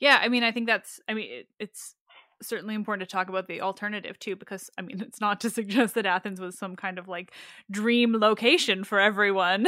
Yeah, 0.00 0.18
I 0.20 0.28
mean, 0.28 0.42
I 0.42 0.50
think 0.50 0.66
that's, 0.66 1.00
I 1.08 1.14
mean, 1.14 1.30
it, 1.30 1.48
it's 1.58 1.94
certainly 2.42 2.74
important 2.74 3.08
to 3.08 3.12
talk 3.12 3.28
about 3.28 3.48
the 3.48 3.60
alternative 3.60 4.18
too, 4.18 4.36
because 4.36 4.70
I 4.78 4.82
mean, 4.82 5.00
it's 5.06 5.20
not 5.20 5.40
to 5.40 5.50
suggest 5.50 5.94
that 5.94 6.06
Athens 6.06 6.40
was 6.40 6.58
some 6.58 6.76
kind 6.76 6.98
of 6.98 7.08
like 7.08 7.32
dream 7.70 8.14
location 8.14 8.84
for 8.84 9.00
everyone. 9.00 9.66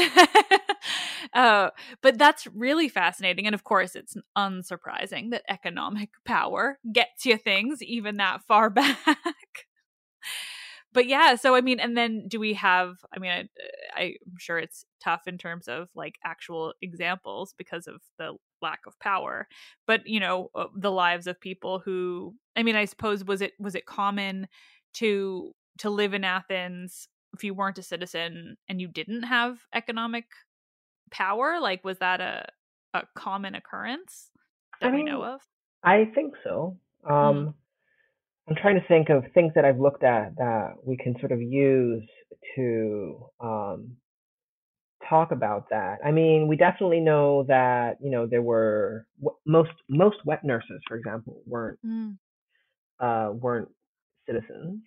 uh, 1.35 1.71
but 2.03 2.19
that's 2.19 2.47
really 2.49 2.89
fascinating. 2.89 3.47
And 3.47 3.55
of 3.55 3.65
course, 3.65 3.95
it's 3.95 4.17
unsurprising 4.37 5.31
that 5.31 5.43
economic 5.49 6.11
power 6.25 6.79
gets 6.93 7.27
you 7.27 7.37
things 7.37 7.83
even 7.83 8.17
that 8.19 8.43
far 8.47 8.71
back. 8.71 9.67
But 10.93 11.07
yeah, 11.07 11.37
so 11.37 11.55
I 11.55 11.61
mean, 11.61 11.81
and 11.81 11.97
then 11.97 12.27
do 12.29 12.41
we 12.41 12.55
have, 12.55 12.97
I 13.15 13.19
mean, 13.19 13.49
I, 13.95 14.03
I'm 14.03 14.39
sure 14.39 14.59
it's 14.59 14.85
tough 15.03 15.27
in 15.27 15.39
terms 15.39 15.69
of 15.69 15.89
like 15.95 16.17
actual 16.25 16.75
examples 16.83 17.55
because 17.57 17.87
of 17.87 18.01
the 18.19 18.35
lack 18.63 18.81
of 18.87 18.99
power 18.99 19.49
but 19.87 20.07
you 20.07 20.21
know 20.21 20.51
uh, 20.55 20.67
the 20.77 20.91
lives 20.91 21.27
of 21.27 21.41
people 21.41 21.79
who 21.79 22.35
i 22.57 22.63
mean 22.63 22.77
i 22.77 22.85
suppose 22.85 23.25
was 23.25 23.41
it 23.41 23.53
was 23.59 23.75
it 23.75 23.87
common 23.87 24.47
to 24.93 25.53
to 25.79 25.91
live 25.91 26.15
in 26.15 26.25
athens 26.25 27.09
if 27.35 27.45
you 27.45 27.55
weren't 27.55 27.79
a 27.79 27.83
citizen 27.83 28.57
and 28.69 28.81
you 28.81 28.89
didn't 28.89 29.23
have 29.23 29.59
economic 29.75 30.25
power 31.11 31.59
like 31.61 31.85
was 31.85 31.99
that 31.99 32.21
a 32.21 32.45
a 32.93 33.03
common 33.15 33.55
occurrence 33.55 34.31
that 34.81 34.89
I 34.89 34.91
mean, 34.91 35.05
we 35.05 35.11
know 35.11 35.25
of 35.25 35.41
i 35.83 36.05
think 36.15 36.35
so 36.45 36.77
mm-hmm. 37.05 37.13
um 37.13 37.47
mm. 37.47 37.55
I'm 38.49 38.57
trying 38.57 38.81
to 38.81 38.87
think 38.87 39.09
of 39.09 39.25
things 39.35 39.53
that 39.55 39.65
i've 39.65 39.79
looked 39.79 40.05
at 40.05 40.37
that 40.37 40.75
we 40.85 40.97
can 40.97 41.15
sort 41.21 41.33
of 41.33 41.41
use 41.41 42.09
to 42.57 43.27
um 43.41 43.97
talk 45.11 45.33
about 45.33 45.69
that. 45.71 45.99
I 46.05 46.13
mean, 46.13 46.47
we 46.49 46.57
definitely 46.57 47.01
know 47.01 47.45
that 47.49 47.97
you 48.01 48.11
know 48.11 48.27
there 48.27 48.41
were 48.43 49.07
most 49.45 49.73
most 49.89 50.17
wet 50.25 50.45
nurses, 50.45 50.81
for 50.89 50.97
example, 50.97 51.43
weren't 51.47 51.79
mm. 51.85 52.17
uh, 53.01 53.33
weren't 53.33 53.69
citizens. 54.27 54.81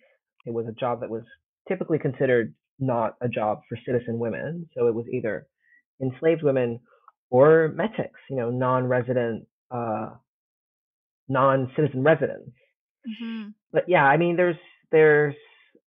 It 0.46 0.52
was 0.52 0.66
a 0.66 0.72
job 0.72 1.00
that 1.00 1.10
was 1.10 1.22
typically 1.68 1.98
considered 1.98 2.54
not 2.80 3.14
a 3.20 3.28
job 3.28 3.60
for 3.68 3.78
citizen 3.86 4.18
women. 4.18 4.68
So 4.76 4.88
it 4.88 4.94
was 4.94 5.06
either 5.12 5.46
enslaved 6.02 6.42
women 6.42 6.80
or 7.30 7.72
metics, 7.74 8.20
you 8.28 8.36
know, 8.36 8.50
non-resident, 8.50 9.46
uh, 9.70 10.10
non-citizen 11.28 12.02
residents. 12.02 12.50
Mm-hmm. 13.08 13.50
But 13.72 13.84
yeah, 13.88 14.04
I 14.04 14.16
mean, 14.16 14.36
there's 14.36 14.56
there's 14.92 15.34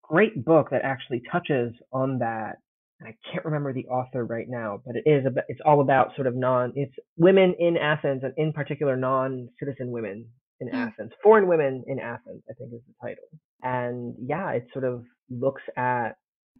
great 0.03 0.45
book 0.45 0.69
that 0.71 0.83
actually 0.83 1.21
touches 1.31 1.73
on 1.91 2.19
that 2.19 2.57
And 2.99 3.09
I 3.09 3.15
can't 3.31 3.45
remember 3.45 3.73
the 3.73 3.87
author 3.87 4.25
right 4.25 4.47
now, 4.47 4.81
but 4.85 4.95
it 4.95 5.03
is 5.09 5.25
about, 5.25 5.43
it's 5.49 5.59
all 5.65 5.81
about 5.81 6.15
sort 6.15 6.27
of 6.27 6.35
non 6.35 6.71
it's 6.75 6.93
women 7.17 7.53
in 7.59 7.77
Athens 7.77 8.23
and 8.23 8.33
in 8.37 8.53
particular 8.53 8.95
non-citizen 8.95 9.91
women 9.91 10.25
in 10.61 10.69
mm. 10.69 10.73
Athens, 10.73 11.11
foreign 11.21 11.47
women 11.47 11.83
in 11.87 11.99
Athens, 11.99 12.41
I 12.49 12.53
think 12.53 12.73
is 12.73 12.81
the 12.87 12.93
title. 13.07 13.25
And 13.63 14.15
yeah, 14.25 14.51
it 14.51 14.67
sort 14.73 14.85
of 14.85 15.03
looks 15.29 15.63
at 15.77 16.11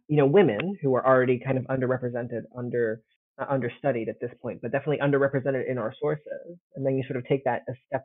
you 0.08 0.16
know 0.18 0.26
women 0.26 0.76
who 0.82 0.94
are 0.94 1.06
already 1.06 1.40
kind 1.44 1.58
of 1.58 1.64
underrepresented, 1.64 2.42
under 2.56 3.00
uh, 3.40 3.46
understudied 3.48 4.08
at 4.08 4.20
this 4.20 4.30
point, 4.42 4.60
but 4.62 4.72
definitely 4.72 4.98
underrepresented 4.98 5.70
in 5.70 5.78
our 5.78 5.94
sources. 6.00 6.58
And 6.74 6.84
then 6.84 6.96
you 6.96 7.04
sort 7.06 7.16
of 7.18 7.26
take 7.26 7.44
that 7.44 7.62
a 7.68 7.72
step, 7.86 8.04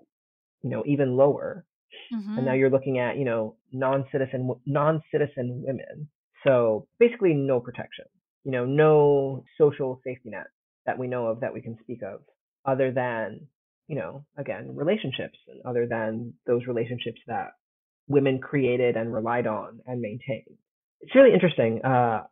you 0.64 0.70
know, 0.70 0.84
even 0.86 1.18
lower, 1.18 1.66
mm-hmm. 2.14 2.38
and 2.38 2.46
now 2.46 2.54
you're 2.54 2.70
looking 2.70 3.00
at 3.00 3.18
you 3.18 3.26
know 3.26 3.56
non-citizen 3.72 4.50
non-citizen 4.66 5.64
women. 5.66 6.10
So 6.46 6.88
basically, 7.00 7.34
no 7.34 7.60
protection 7.60 8.06
you 8.44 8.52
know, 8.52 8.66
no 8.66 9.44
social 9.58 10.02
safety 10.04 10.30
net 10.30 10.48
that 10.86 10.98
we 10.98 11.08
know 11.08 11.28
of 11.28 11.42
that 11.42 11.54
we 11.54 11.62
can 11.62 11.78
speak 11.82 12.02
of 12.02 12.22
other 12.66 12.92
than, 12.92 13.48
you 13.88 13.96
know, 13.96 14.26
again, 14.38 14.76
relationships 14.76 15.38
and 15.48 15.62
other 15.66 15.88
than 15.88 16.34
those 16.48 16.66
relationships 16.66 17.20
that 17.28 17.52
women 18.08 18.40
created 18.40 18.98
and 18.98 19.14
relied 19.14 19.48
on 19.48 19.80
and 19.86 20.02
maintained. 20.02 20.58
It's 21.02 21.16
really 21.16 21.34
interesting. 21.34 21.84
Uh, 21.84 22.24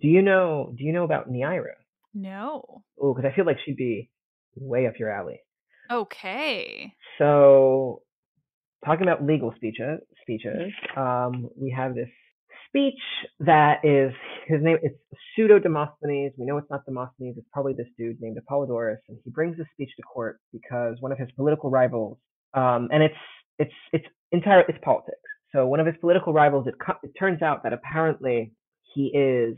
do 0.00 0.08
you 0.08 0.22
know, 0.22 0.72
do 0.76 0.84
you 0.84 0.92
know 0.92 1.04
about 1.04 1.30
Neaira? 1.30 1.76
No. 2.14 2.82
Oh, 3.00 3.14
because 3.14 3.30
I 3.30 3.34
feel 3.34 3.46
like 3.46 3.58
she'd 3.64 3.76
be 3.76 4.10
way 4.56 4.86
up 4.86 4.98
your 4.98 5.10
alley. 5.10 5.40
Okay. 5.90 6.94
So, 7.18 8.02
talking 8.84 9.02
about 9.02 9.24
legal 9.24 9.52
speeches, 9.56 10.00
speeches, 10.22 10.72
um, 10.96 11.48
we 11.56 11.70
have 11.70 11.94
this 11.94 12.08
speech 12.68 13.00
that 13.40 13.78
is 13.82 14.12
his 14.46 14.62
name 14.62 14.76
it's 14.82 14.94
pseudo 15.34 15.58
demosthenes 15.58 16.34
we 16.36 16.44
know 16.44 16.58
it's 16.58 16.68
not 16.70 16.84
demosthenes 16.84 17.34
it's 17.38 17.46
probably 17.50 17.72
this 17.72 17.86
dude 17.96 18.20
named 18.20 18.36
apollodorus 18.36 18.98
and 19.08 19.16
he 19.24 19.30
brings 19.30 19.56
this 19.56 19.66
speech 19.72 19.88
to 19.96 20.02
court 20.02 20.38
because 20.52 20.94
one 21.00 21.10
of 21.10 21.16
his 21.18 21.30
political 21.34 21.70
rivals 21.70 22.18
um, 22.54 22.88
and 22.92 23.02
it's 23.02 23.14
it's 23.58 23.72
it's 23.92 24.06
entire 24.32 24.64
it's 24.68 24.78
politics. 24.82 25.18
So 25.52 25.66
one 25.66 25.80
of 25.80 25.86
his 25.86 25.96
political 26.00 26.32
rivals 26.32 26.66
it, 26.66 26.74
it 27.02 27.12
turns 27.18 27.42
out 27.42 27.62
that 27.62 27.72
apparently 27.72 28.52
he 28.94 29.06
is 29.06 29.56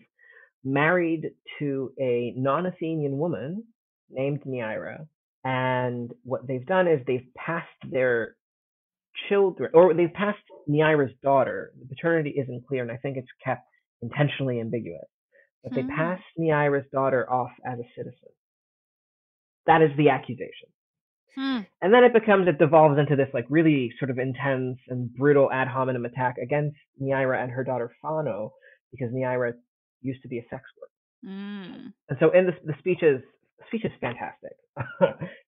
married 0.65 1.31
to 1.59 1.93
a 1.99 2.35
non-athenian 2.37 3.19
woman 3.19 3.65
named 4.11 4.43
neaira 4.45 5.07
and 5.45 6.13
what 6.23 6.47
they've 6.47 6.67
done 6.67 6.87
is 6.87 7.01
they've 7.07 7.27
passed 7.37 7.69
their 7.91 8.37
children, 9.29 9.71
or 9.75 9.95
they've 9.95 10.13
passed 10.13 10.39
Neaira's 10.69 11.15
daughter. 11.23 11.73
The 11.81 11.87
paternity 11.87 12.31
isn't 12.31 12.67
clear, 12.67 12.83
and 12.83 12.93
I 12.93 12.97
think 12.97 13.17
it's 13.17 13.29
kept 13.45 13.67
intentionally 14.03 14.61
ambiguous. 14.61 15.07
But 15.63 15.75
they 15.75 15.83
hmm. 15.83 15.95
passed 15.95 16.23
Neaira's 16.39 16.87
daughter 16.93 17.31
off 17.31 17.51
as 17.67 17.79
a 17.79 17.89
citizen. 17.97 18.31
That 19.67 19.83
is 19.83 19.91
the 19.97 20.09
accusation. 20.09 20.69
Hmm. 21.37 21.61
And 21.81 21.95
then 21.95 22.05
it 22.05 22.13
becomes, 22.13 22.49
it 22.49 22.59
devolves 22.59 22.99
into 22.99 23.15
this 23.15 23.29
like 23.33 23.47
really 23.49 23.93
sort 23.99 24.11
of 24.11 24.19
intense 24.19 24.79
and 24.89 25.13
brutal 25.15 25.51
ad 25.53 25.69
hominem 25.69 26.05
attack 26.05 26.37
against 26.43 26.77
Neaira 27.01 27.43
and 27.43 27.53
her 27.53 27.63
daughter 27.63 27.93
Phano, 28.03 28.51
because 28.91 29.13
Neaira 29.13 29.53
used 30.01 30.23
to 30.23 30.29
be 30.29 30.39
a 30.39 30.43
sex 30.51 30.63
worker. 30.81 31.35
Mm. 31.35 31.93
And 32.09 32.19
so 32.19 32.31
in 32.31 32.47
the, 32.47 32.53
the 32.65 32.75
speeches, 32.79 33.21
the 33.59 33.65
speech 33.69 33.85
is 33.85 33.93
fantastic. 34.01 34.53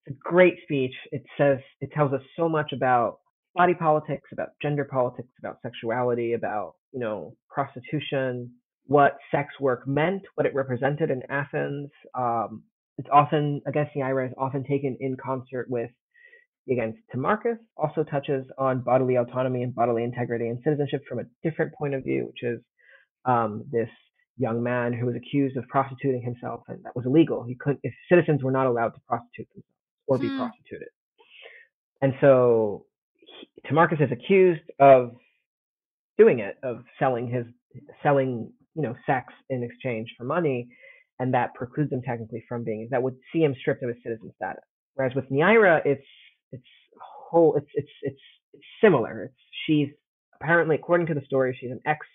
it's 0.06 0.16
a 0.16 0.28
great 0.30 0.56
speech. 0.62 0.94
It 1.10 1.24
says, 1.38 1.58
it 1.80 1.90
tells 1.92 2.12
us 2.12 2.20
so 2.36 2.48
much 2.48 2.72
about 2.72 3.18
body 3.54 3.74
politics, 3.74 4.28
about 4.32 4.50
gender 4.60 4.84
politics, 4.84 5.28
about 5.38 5.58
sexuality, 5.62 6.32
about, 6.32 6.74
you 6.92 7.00
know, 7.00 7.34
prostitution, 7.50 8.50
what 8.86 9.18
sex 9.30 9.48
work 9.60 9.86
meant, 9.86 10.22
what 10.34 10.46
it 10.46 10.54
represented 10.54 11.10
in 11.10 11.22
Athens. 11.28 11.90
Um, 12.14 12.64
it's 12.98 13.08
often, 13.12 13.62
against 13.66 13.92
Neaira 13.94 14.28
is 14.28 14.34
often 14.38 14.64
taken 14.64 14.96
in 15.00 15.16
concert 15.22 15.66
with 15.68 15.90
against 16.70 16.98
Timarchus, 17.14 17.58
also 17.76 18.04
touches 18.04 18.46
on 18.56 18.82
bodily 18.82 19.16
autonomy 19.16 19.62
and 19.62 19.74
bodily 19.74 20.04
integrity 20.04 20.48
and 20.48 20.60
citizenship 20.62 21.02
from 21.08 21.18
a 21.18 21.24
different 21.42 21.74
point 21.74 21.94
of 21.94 22.04
view, 22.04 22.26
which 22.26 22.42
is 22.42 22.60
um, 23.24 23.64
this 23.70 23.88
young 24.38 24.62
man 24.62 24.92
who 24.92 25.06
was 25.06 25.16
accused 25.16 25.56
of 25.56 25.66
prostituting 25.68 26.22
himself, 26.22 26.62
and 26.68 26.82
that 26.84 26.94
was 26.94 27.04
illegal. 27.04 27.44
He 27.44 27.56
couldn't, 27.56 27.80
if 27.82 27.92
citizens 28.08 28.42
were 28.42 28.52
not 28.52 28.66
allowed 28.66 28.90
to 28.90 29.00
prostitute 29.08 29.48
themselves 29.48 29.66
or 30.06 30.18
be 30.18 30.28
hmm. 30.28 30.38
prostituted. 30.38 30.88
And 32.00 32.14
so 32.20 32.86
Timarchus 33.66 34.02
is 34.02 34.10
accused 34.12 34.62
of 34.78 35.12
doing 36.18 36.40
it, 36.40 36.56
of 36.62 36.84
selling 36.98 37.28
his 37.28 37.46
selling, 38.02 38.52
you 38.74 38.82
know, 38.82 38.94
sex 39.06 39.32
in 39.50 39.62
exchange 39.62 40.08
for 40.16 40.24
money, 40.24 40.68
and 41.18 41.32
that 41.34 41.54
precludes 41.54 41.92
him 41.92 42.02
technically 42.02 42.44
from 42.48 42.64
being 42.64 42.88
that 42.90 43.02
would 43.02 43.16
see 43.32 43.40
him 43.40 43.54
stripped 43.60 43.82
of 43.82 43.88
his 43.88 43.98
citizen 44.02 44.32
status. 44.36 44.64
Whereas 44.94 45.14
with 45.14 45.30
Neaira, 45.30 45.80
it's 45.84 46.06
it's 46.50 46.64
whole 47.00 47.56
it's 47.56 47.70
it's 47.74 47.90
it's 48.02 48.20
it's 48.52 48.64
similar. 48.80 49.24
It's 49.24 49.34
she's 49.66 49.88
apparently 50.40 50.76
according 50.76 51.06
to 51.08 51.14
the 51.14 51.24
story, 51.24 51.56
she's 51.58 51.70
an 51.70 51.80
ex 51.86 52.06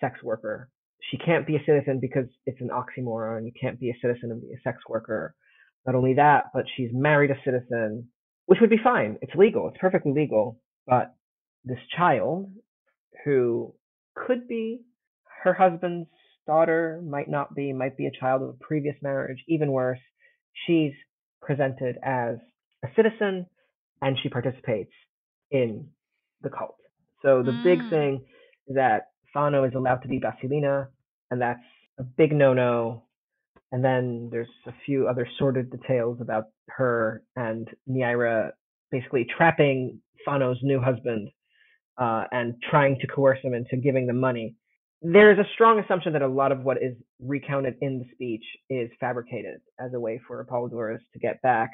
sex 0.00 0.22
worker. 0.22 0.68
She 1.10 1.18
can't 1.18 1.46
be 1.46 1.56
a 1.56 1.64
citizen 1.66 1.98
because 2.00 2.26
it's 2.46 2.60
an 2.60 2.70
oxymoron. 2.70 3.44
You 3.44 3.52
can't 3.60 3.78
be 3.78 3.90
a 3.90 3.98
citizen 4.00 4.30
and 4.30 4.40
be 4.40 4.52
a 4.52 4.60
sex 4.62 4.78
worker. 4.88 5.34
Not 5.86 5.94
only 5.94 6.14
that, 6.14 6.44
but 6.54 6.64
she's 6.76 6.90
married 6.92 7.30
a 7.30 7.36
citizen 7.44 8.08
which 8.46 8.60
would 8.60 8.70
be 8.70 8.80
fine. 8.82 9.18
It's 9.22 9.34
legal. 9.34 9.68
It's 9.68 9.78
perfectly 9.80 10.12
legal. 10.12 10.60
But 10.86 11.14
this 11.64 11.78
child, 11.96 12.50
who 13.24 13.74
could 14.14 14.46
be 14.48 14.82
her 15.42 15.54
husband's 15.54 16.08
daughter, 16.46 17.00
might 17.04 17.28
not 17.28 17.54
be, 17.54 17.72
might 17.72 17.96
be 17.96 18.06
a 18.06 18.10
child 18.10 18.42
of 18.42 18.48
a 18.50 18.64
previous 18.64 18.96
marriage, 19.02 19.42
even 19.48 19.72
worse, 19.72 20.00
she's 20.66 20.92
presented 21.40 21.96
as 22.02 22.36
a 22.84 22.88
citizen 22.96 23.46
and 24.02 24.18
she 24.22 24.28
participates 24.28 24.92
in 25.50 25.88
the 26.42 26.50
cult. 26.50 26.76
So 27.22 27.42
the 27.42 27.52
mm. 27.52 27.64
big 27.64 27.90
thing 27.90 28.24
is 28.66 28.76
that 28.76 29.08
Phano 29.34 29.66
is 29.66 29.74
allowed 29.74 30.02
to 30.02 30.08
be 30.08 30.20
Basilinna, 30.20 30.88
and 31.30 31.40
that's 31.40 31.60
a 31.98 32.02
big 32.02 32.32
no-no 32.32 33.04
and 33.74 33.84
then 33.84 34.28
there's 34.30 34.46
a 34.68 34.72
few 34.86 35.08
other 35.08 35.26
sordid 35.36 35.68
details 35.68 36.18
about 36.20 36.44
her 36.68 37.24
and 37.34 37.66
Neaira 37.90 38.50
basically 38.92 39.26
trapping 39.36 40.00
Phano's 40.24 40.60
new 40.62 40.80
husband 40.80 41.28
uh, 42.00 42.22
and 42.30 42.54
trying 42.70 43.00
to 43.00 43.08
coerce 43.08 43.40
him 43.42 43.52
into 43.52 43.76
giving 43.76 44.06
them 44.06 44.20
money. 44.20 44.54
There 45.02 45.32
is 45.32 45.40
a 45.40 45.50
strong 45.54 45.80
assumption 45.80 46.12
that 46.12 46.22
a 46.22 46.28
lot 46.28 46.52
of 46.52 46.60
what 46.60 46.76
is 46.76 46.94
recounted 47.18 47.74
in 47.80 47.98
the 47.98 48.04
speech 48.14 48.44
is 48.70 48.90
fabricated 49.00 49.58
as 49.80 49.92
a 49.92 49.98
way 49.98 50.20
for 50.24 50.44
Apollodorus 50.44 51.00
to 51.12 51.18
get 51.18 51.42
back 51.42 51.72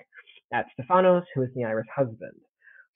at 0.55 0.65
Stephanos, 0.73 1.25
who 1.35 1.43
is 1.43 1.51
Neaira's 1.55 1.87
husband. 1.95 2.41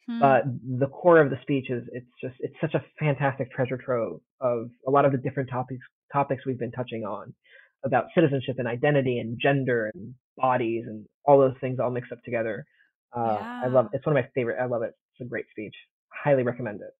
Hmm. 0.08 0.18
But 0.18 0.44
the 0.78 0.86
core 0.86 1.20
of 1.20 1.28
the 1.28 1.38
speech 1.42 1.68
is 1.68 1.82
it's 1.92 2.06
just 2.22 2.36
it's 2.40 2.56
such 2.58 2.72
a 2.72 2.82
fantastic 2.98 3.52
treasure 3.52 3.76
trove 3.76 4.20
of 4.40 4.70
a 4.88 4.90
lot 4.90 5.04
of 5.04 5.12
the 5.12 5.18
different 5.18 5.50
topics 5.50 5.84
topics 6.10 6.46
we've 6.46 6.58
been 6.58 6.72
touching 6.72 7.04
on 7.04 7.34
about 7.84 8.06
citizenship 8.14 8.56
and 8.58 8.68
identity 8.68 9.18
and 9.18 9.38
gender 9.40 9.90
and 9.94 10.14
bodies 10.36 10.84
and 10.86 11.06
all 11.26 11.38
those 11.38 11.56
things 11.60 11.78
all 11.80 11.90
mixed 11.90 12.12
up 12.12 12.22
together. 12.24 12.64
Uh, 13.16 13.44
I 13.62 13.68
love 13.68 13.86
Yeah. 13.86 13.88
it's 13.92 14.04
one 14.06 14.16
of 14.16 14.24
my 14.24 14.30
favorite. 14.34 14.58
I 14.60 14.66
love 14.66 14.82
it. 14.82 14.94
It's 15.12 15.26
a 15.26 15.28
great 15.28 15.46
speech. 15.50 15.74
Highly 16.24 16.42
recommend 16.42 16.80
it. 16.80 16.90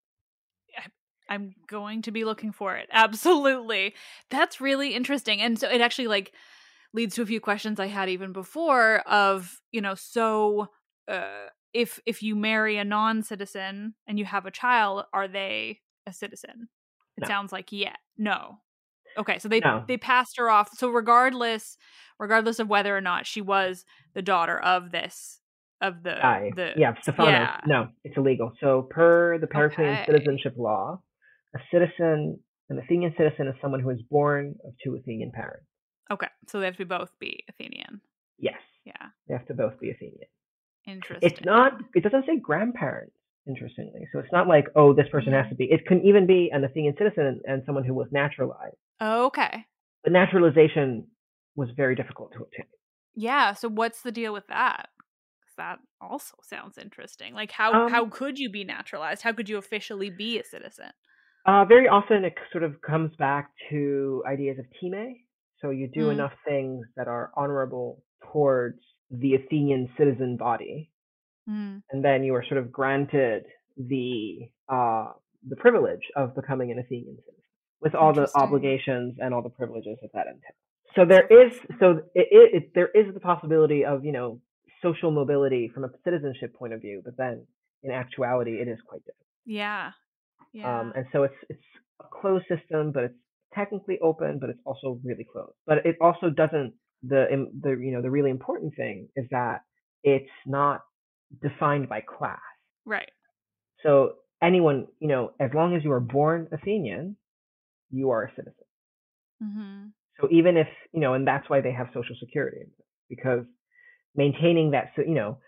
I'm 1.28 1.54
going 1.66 2.02
to 2.02 2.10
be 2.10 2.24
looking 2.24 2.52
for 2.52 2.76
it. 2.76 2.88
Absolutely. 2.92 3.94
That's 4.30 4.60
really 4.60 4.94
interesting. 4.94 5.40
And 5.40 5.58
so 5.58 5.68
it 5.70 5.80
actually 5.80 6.08
like 6.08 6.32
leads 6.92 7.14
to 7.14 7.22
a 7.22 7.26
few 7.26 7.40
questions 7.40 7.80
I 7.80 7.86
had 7.86 8.10
even 8.10 8.32
before 8.32 8.98
of, 9.08 9.60
you 9.72 9.80
know, 9.80 9.94
so 9.94 10.68
uh 11.08 11.46
if 11.72 11.98
if 12.06 12.22
you 12.22 12.36
marry 12.36 12.76
a 12.76 12.84
non-citizen 12.84 13.94
and 14.06 14.18
you 14.18 14.24
have 14.26 14.46
a 14.46 14.50
child, 14.50 15.06
are 15.14 15.26
they 15.26 15.80
a 16.06 16.12
citizen? 16.12 16.68
It 17.16 17.22
No. 17.22 17.26
sounds 17.26 17.52
like 17.52 17.72
yeah. 17.72 17.96
No. 18.18 18.58
Okay, 19.18 19.38
so 19.38 19.48
they 19.48 19.60
No. 19.60 19.84
they 19.86 19.96
passed 19.96 20.36
her 20.38 20.50
off. 20.50 20.70
So 20.76 20.90
regardless 20.90 21.76
regardless 22.18 22.58
of 22.58 22.68
whether 22.68 22.96
or 22.96 23.00
not 23.00 23.26
she 23.26 23.40
was 23.40 23.84
the 24.14 24.22
daughter 24.22 24.58
of 24.58 24.90
this 24.92 25.40
of 25.80 26.02
the 26.02 26.14
Guy. 26.22 26.50
the 26.54 26.72
yeah, 26.76 26.94
Stephanos. 27.02 27.30
yeah. 27.32 27.60
No, 27.66 27.88
it's 28.04 28.16
illegal. 28.16 28.52
So 28.60 28.82
per 28.82 29.38
the 29.38 29.46
Periclean 29.46 29.90
Okay. 29.94 30.04
citizenship 30.06 30.54
law, 30.56 31.00
a 31.54 31.58
citizen, 31.72 32.38
an 32.70 32.78
Athenian 32.78 33.12
citizen, 33.18 33.48
is 33.48 33.54
someone 33.60 33.80
who 33.80 33.90
is 33.90 34.00
born 34.10 34.54
of 34.64 34.72
two 34.82 34.94
Athenian 34.96 35.30
parents. 35.32 35.66
Okay, 36.10 36.28
so 36.48 36.60
they 36.60 36.66
have 36.66 36.76
to 36.76 36.86
both 36.86 37.10
be 37.18 37.44
Athenian. 37.48 38.00
Yes, 38.38 38.60
Yeah. 38.84 39.08
they 39.26 39.34
have 39.34 39.46
to 39.46 39.54
both 39.54 39.78
be 39.80 39.90
Athenian. 39.90 40.28
Interesting. 40.86 41.30
It's 41.30 41.44
not. 41.44 41.80
It 41.94 42.02
doesn't 42.02 42.26
say 42.26 42.38
grandparents. 42.38 43.16
Interestingly, 43.46 44.08
so 44.12 44.18
it's 44.20 44.32
not 44.32 44.48
like 44.48 44.66
oh 44.74 44.94
this 44.94 45.08
person 45.10 45.32
has 45.34 45.46
to 45.50 45.54
be. 45.54 45.64
It 45.64 45.86
can 45.86 46.00
even 46.04 46.26
be 46.26 46.50
an 46.52 46.64
Athenian 46.64 46.94
citizen 46.96 47.42
and 47.44 47.62
someone 47.66 47.84
who 47.84 47.92
was 47.94 48.08
naturalized. 48.10 48.76
Okay. 49.02 49.66
But 50.02 50.12
naturalization 50.12 51.06
was 51.54 51.68
very 51.76 51.94
difficult 51.94 52.32
to 52.32 52.38
obtain. 52.42 52.66
Yeah. 53.14 53.52
So 53.52 53.68
what's 53.68 54.02
the 54.02 54.12
deal 54.12 54.32
with 54.32 54.46
that? 54.48 54.88
that 55.56 55.78
also 56.00 56.34
sounds 56.42 56.78
interesting. 56.78 57.32
Like 57.32 57.52
how 57.52 57.84
Um, 57.84 57.88
how 57.90 58.06
could 58.08 58.38
you 58.40 58.50
be 58.50 58.64
naturalized? 58.64 59.22
How 59.22 59.32
could 59.32 59.48
you 59.48 59.56
officially 59.56 60.10
be 60.10 60.40
a 60.40 60.44
citizen? 60.44 60.90
Uh, 61.46 61.64
very 61.64 61.86
often 61.86 62.24
it 62.24 62.34
sort 62.50 62.64
of 62.64 62.80
comes 62.80 63.14
back 63.16 63.50
to 63.70 64.24
ideas 64.26 64.58
of 64.58 64.64
time. 64.80 65.14
So 65.60 65.70
you 65.70 65.86
do 65.86 66.06
Mm. 66.08 66.12
enough 66.14 66.32
things 66.44 66.86
that 66.96 67.06
are 67.06 67.30
honorable 67.36 68.02
towards 68.32 68.80
the 69.10 69.34
Athenian 69.34 69.88
citizen 69.96 70.36
body, 70.36 70.90
Mm. 71.48 71.82
and 71.90 72.02
then 72.02 72.24
you 72.24 72.34
are 72.34 72.44
sort 72.44 72.58
of 72.58 72.72
granted 72.72 73.44
the 73.76 74.48
uh, 74.68 75.12
the 75.46 75.56
privilege 75.56 76.00
of 76.16 76.34
becoming 76.34 76.70
an 76.70 76.78
Athenian 76.78 77.16
citizen 77.16 77.42
with 77.80 77.94
all 77.94 78.14
the 78.14 78.30
obligations 78.34 79.16
and 79.18 79.34
all 79.34 79.42
the 79.42 79.50
privileges 79.50 79.98
that 80.00 80.10
that 80.14 80.26
entails. 80.26 80.56
So 80.96 81.04
there 81.04 81.26
is 81.26 81.52
so 81.78 82.00
it, 82.14 82.28
it, 82.30 82.54
it 82.54 82.74
there 82.74 82.88
is 82.88 83.12
the 83.12 83.20
possibility 83.20 83.84
of 83.84 84.04
you 84.04 84.12
know 84.12 84.40
social 84.82 85.10
mobility 85.10 85.70
from 85.72 85.84
a 85.84 85.90
citizenship 86.04 86.54
point 86.54 86.72
of 86.72 86.80
view, 86.80 87.02
but 87.04 87.16
then 87.16 87.46
in 87.82 87.90
actuality 87.90 88.52
it 88.52 88.68
is 88.68 88.78
quite 88.86 89.00
different. 89.00 89.26
Yeah. 89.44 89.90
Yeah. 90.52 90.80
Um, 90.80 90.92
and 90.96 91.06
so 91.12 91.24
it's 91.24 91.34
it's 91.50 91.62
a 92.00 92.04
closed 92.20 92.46
system, 92.48 92.92
but 92.92 93.04
it's 93.04 93.18
technically 93.54 93.98
open, 94.00 94.38
but 94.40 94.50
it's 94.50 94.60
also 94.64 95.00
really 95.04 95.26
closed. 95.30 95.56
But 95.66 95.84
it 95.84 95.96
also 96.00 96.30
doesn't 96.30 96.74
the 97.02 97.48
the 97.60 97.70
you 97.70 97.92
know 97.92 98.02
the 98.02 98.10
really 98.10 98.30
important 98.30 98.74
thing 98.76 99.08
is 99.16 99.26
that 99.30 99.62
it's 100.02 100.30
not 100.46 100.82
defined 101.42 101.88
by 101.88 102.00
class. 102.00 102.40
right. 102.84 103.10
So 103.82 104.14
anyone 104.42 104.86
you 105.00 105.08
know, 105.08 105.32
as 105.40 105.50
long 105.54 105.76
as 105.76 105.84
you 105.84 105.92
are 105.92 106.00
born 106.00 106.48
Athenian, 106.52 107.16
you 107.90 108.10
are 108.10 108.24
a 108.24 108.30
citizen. 108.30 108.54
Mm-hmm. 109.42 109.86
So 110.20 110.28
even 110.30 110.56
if 110.56 110.68
you 110.92 111.00
know, 111.00 111.14
and 111.14 111.26
that's 111.26 111.48
why 111.50 111.60
they 111.60 111.72
have 111.72 111.88
social 111.92 112.16
security 112.18 112.66
because 113.08 113.44
maintaining 114.14 114.70
that 114.72 114.92
you 114.96 115.14
know 115.14 115.38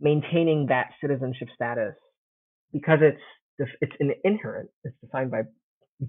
maintaining 0.00 0.66
that 0.66 0.90
citizenship 1.00 1.48
status 1.54 1.94
because 2.72 2.98
it's 3.00 3.70
it's 3.80 3.92
an 4.00 4.12
inherent, 4.24 4.68
it's 4.84 4.96
defined 5.00 5.30
by 5.30 5.42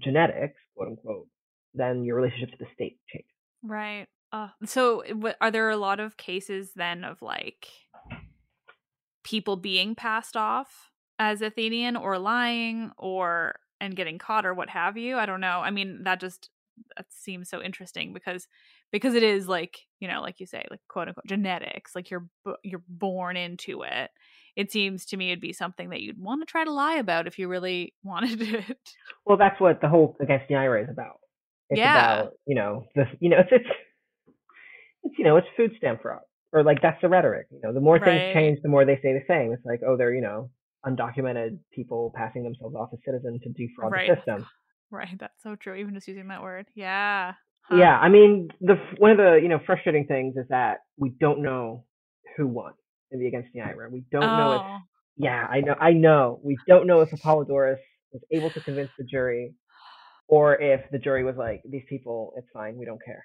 genetics, 0.02 0.56
quote 0.76 0.88
unquote. 0.88 1.26
Then 1.74 2.04
your 2.04 2.16
relationship 2.16 2.50
to 2.50 2.56
the 2.58 2.66
state 2.74 2.98
changes. 3.12 3.30
Right. 3.62 4.06
Uh, 4.30 4.48
so 4.64 5.02
are 5.40 5.50
there 5.50 5.70
a 5.70 5.76
lot 5.76 6.00
of 6.00 6.16
cases 6.18 6.72
then 6.76 7.04
of 7.04 7.22
like 7.22 7.68
people 9.28 9.56
being 9.56 9.94
passed 9.94 10.36
off 10.36 10.90
as 11.18 11.42
Athenian 11.42 11.96
or 11.96 12.18
lying 12.18 12.90
or 12.96 13.58
and 13.80 13.94
getting 13.94 14.18
caught 14.18 14.46
or 14.46 14.54
what 14.54 14.70
have 14.70 14.96
you? 14.96 15.16
I 15.16 15.26
don't 15.26 15.40
know. 15.40 15.60
I 15.60 15.70
mean, 15.70 16.04
that 16.04 16.20
just 16.20 16.50
that 16.96 17.06
seems 17.10 17.50
so 17.50 17.60
interesting 17.60 18.12
because 18.12 18.46
because 18.92 19.14
it 19.14 19.22
is 19.22 19.48
like 19.48 19.80
you 20.00 20.08
know, 20.08 20.20
like 20.20 20.40
you 20.40 20.46
say, 20.46 20.64
like 20.70 20.80
quote 20.88 21.08
unquote 21.08 21.26
genetics. 21.26 21.94
Like 21.94 22.10
you're 22.10 22.28
you're 22.62 22.82
born 22.88 23.36
into 23.36 23.82
it. 23.82 24.10
It 24.56 24.72
seems 24.72 25.04
to 25.06 25.16
me 25.16 25.30
it'd 25.30 25.40
be 25.40 25.52
something 25.52 25.90
that 25.90 26.00
you'd 26.00 26.20
want 26.20 26.40
to 26.42 26.46
try 26.46 26.64
to 26.64 26.72
lie 26.72 26.96
about 26.96 27.26
if 27.26 27.38
you 27.38 27.48
really 27.48 27.94
wanted 28.02 28.40
it. 28.42 28.78
Well, 29.26 29.36
that's 29.36 29.60
what 29.60 29.80
the 29.80 29.88
whole 29.88 30.16
against 30.20 30.48
Neaira 30.50 30.84
is 30.84 30.88
about. 30.90 31.20
It's 31.70 31.80
Yeah. 31.80 32.22
about 32.22 32.32
you 32.46 32.54
know 32.54 32.86
the 32.94 33.04
you 33.20 33.28
know 33.28 33.38
it's 33.40 33.50
it's 33.52 33.68
it's 35.04 35.14
you 35.18 35.24
know 35.24 35.36
it's 35.36 35.46
food 35.56 35.72
stamp 35.76 36.02
fraud 36.02 36.20
or 36.52 36.62
like 36.62 36.80
that's 36.82 37.00
the 37.02 37.08
rhetoric. 37.08 37.46
You 37.50 37.60
know, 37.62 37.72
the 37.72 37.80
more 37.80 37.98
things 37.98 38.08
Right. 38.08 38.32
change, 38.34 38.58
the 38.62 38.68
more 38.68 38.84
they 38.84 38.96
say 38.96 39.12
the 39.12 39.24
same. 39.28 39.52
It's 39.52 39.64
like 39.64 39.80
oh 39.86 39.96
they're 39.96 40.14
you 40.14 40.22
know 40.22 40.50
undocumented 40.86 41.58
people 41.72 42.12
passing 42.14 42.44
themselves 42.44 42.74
off 42.76 42.90
as 42.92 42.98
citizens 43.04 43.40
to 43.42 43.48
defraud 43.50 43.92
Right. 43.92 44.08
the 44.10 44.16
system. 44.16 44.46
right. 44.90 45.16
That's 45.18 45.42
so 45.42 45.56
true. 45.56 45.74
Even 45.74 45.94
just 45.94 46.08
using 46.08 46.28
that 46.28 46.42
word. 46.42 46.66
Yeah. 46.74 47.34
Huh. 47.62 47.76
Yeah, 47.76 47.98
I 47.98 48.08
mean, 48.08 48.48
the 48.62 48.76
one 48.98 49.10
of 49.10 49.18
the 49.18 49.38
you 49.42 49.48
know 49.48 49.60
frustrating 49.66 50.06
things 50.06 50.36
is 50.36 50.46
that 50.48 50.78
we 50.96 51.10
don't 51.20 51.42
know 51.42 51.84
who 52.36 52.46
won 52.46 52.72
in 53.10 53.18
the 53.20 53.26
against 53.26 53.54
Neaira. 53.54 53.90
We 53.90 54.04
don't 54.10 54.36
know 54.36 54.52
if 54.52 54.62
Oh. 54.62 54.78
yeah, 55.16 55.46
I 55.50 55.60
know, 55.60 55.74
I 55.80 55.92
know. 55.92 56.40
We 56.42 56.56
don't 56.66 56.86
know 56.86 57.00
if 57.00 57.10
Apollodorus 57.10 57.78
was 58.12 58.22
able 58.30 58.50
to 58.52 58.60
convince 58.60 58.90
the 58.96 59.04
jury, 59.04 59.52
or 60.28 60.54
if 60.60 60.80
the 60.92 60.98
jury 60.98 61.24
was 61.24 61.36
like, 61.36 61.60
these 61.68 61.82
people, 61.88 62.32
it's 62.38 62.46
fine, 62.52 62.76
we 62.78 62.86
don't 62.86 63.02
care. 63.04 63.24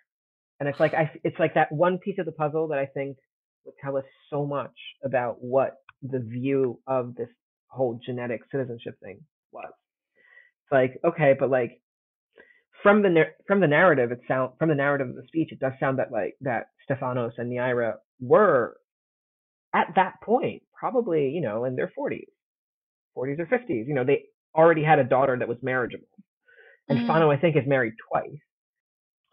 And 0.59 0.69
it's 0.69 0.79
like 0.79 0.93
I, 0.93 1.11
it's 1.23 1.39
like 1.39 1.55
that 1.55 1.71
one 1.71 1.97
piece 1.99 2.17
of 2.19 2.25
the 2.25 2.31
puzzle 2.31 2.67
that 2.69 2.79
I 2.79 2.85
think 2.85 3.17
would 3.65 3.75
tell 3.83 3.97
us 3.97 4.05
so 4.29 4.45
much 4.45 4.75
about 5.03 5.37
what 5.41 5.75
the 6.01 6.19
view 6.19 6.79
of 6.87 7.15
this 7.15 7.29
whole 7.67 7.99
genetic 8.05 8.41
citizenship 8.51 8.95
thing 9.03 9.19
was. 9.51 9.71
It's 10.65 10.71
like 10.71 10.99
okay, 11.05 11.35
but 11.37 11.49
like 11.49 11.81
from 12.83 13.01
the 13.01 13.25
from 13.47 13.59
the 13.61 13.67
narrative, 13.67 14.11
it 14.11 14.21
sound 14.27 14.53
from 14.59 14.69
the 14.69 14.75
narrative 14.75 15.09
of 15.09 15.15
the 15.15 15.23
speech, 15.27 15.51
it 15.51 15.59
does 15.59 15.73
sound 15.79 15.99
that 15.99 16.11
like 16.11 16.35
that 16.41 16.67
Stephanos 16.83 17.33
and 17.37 17.51
Neaira 17.51 17.95
were 18.21 18.77
at 19.73 19.87
that 19.95 20.15
point 20.23 20.63
probably 20.77 21.29
you 21.29 21.41
know 21.41 21.65
in 21.65 21.75
their 21.75 21.91
40s, 21.97 22.27
40s 23.17 23.39
or 23.39 23.45
50s. 23.47 23.87
You 23.87 23.93
know 23.95 24.03
they 24.05 24.25
already 24.55 24.83
had 24.83 24.99
a 24.99 25.03
daughter 25.03 25.37
that 25.37 25.47
was 25.47 25.57
marriageable, 25.63 26.07
and 26.89 26.99
Mm. 26.99 27.07
Phano 27.07 27.35
I 27.35 27.39
think 27.39 27.55
is 27.57 27.63
married 27.67 27.93
twice, 28.11 28.39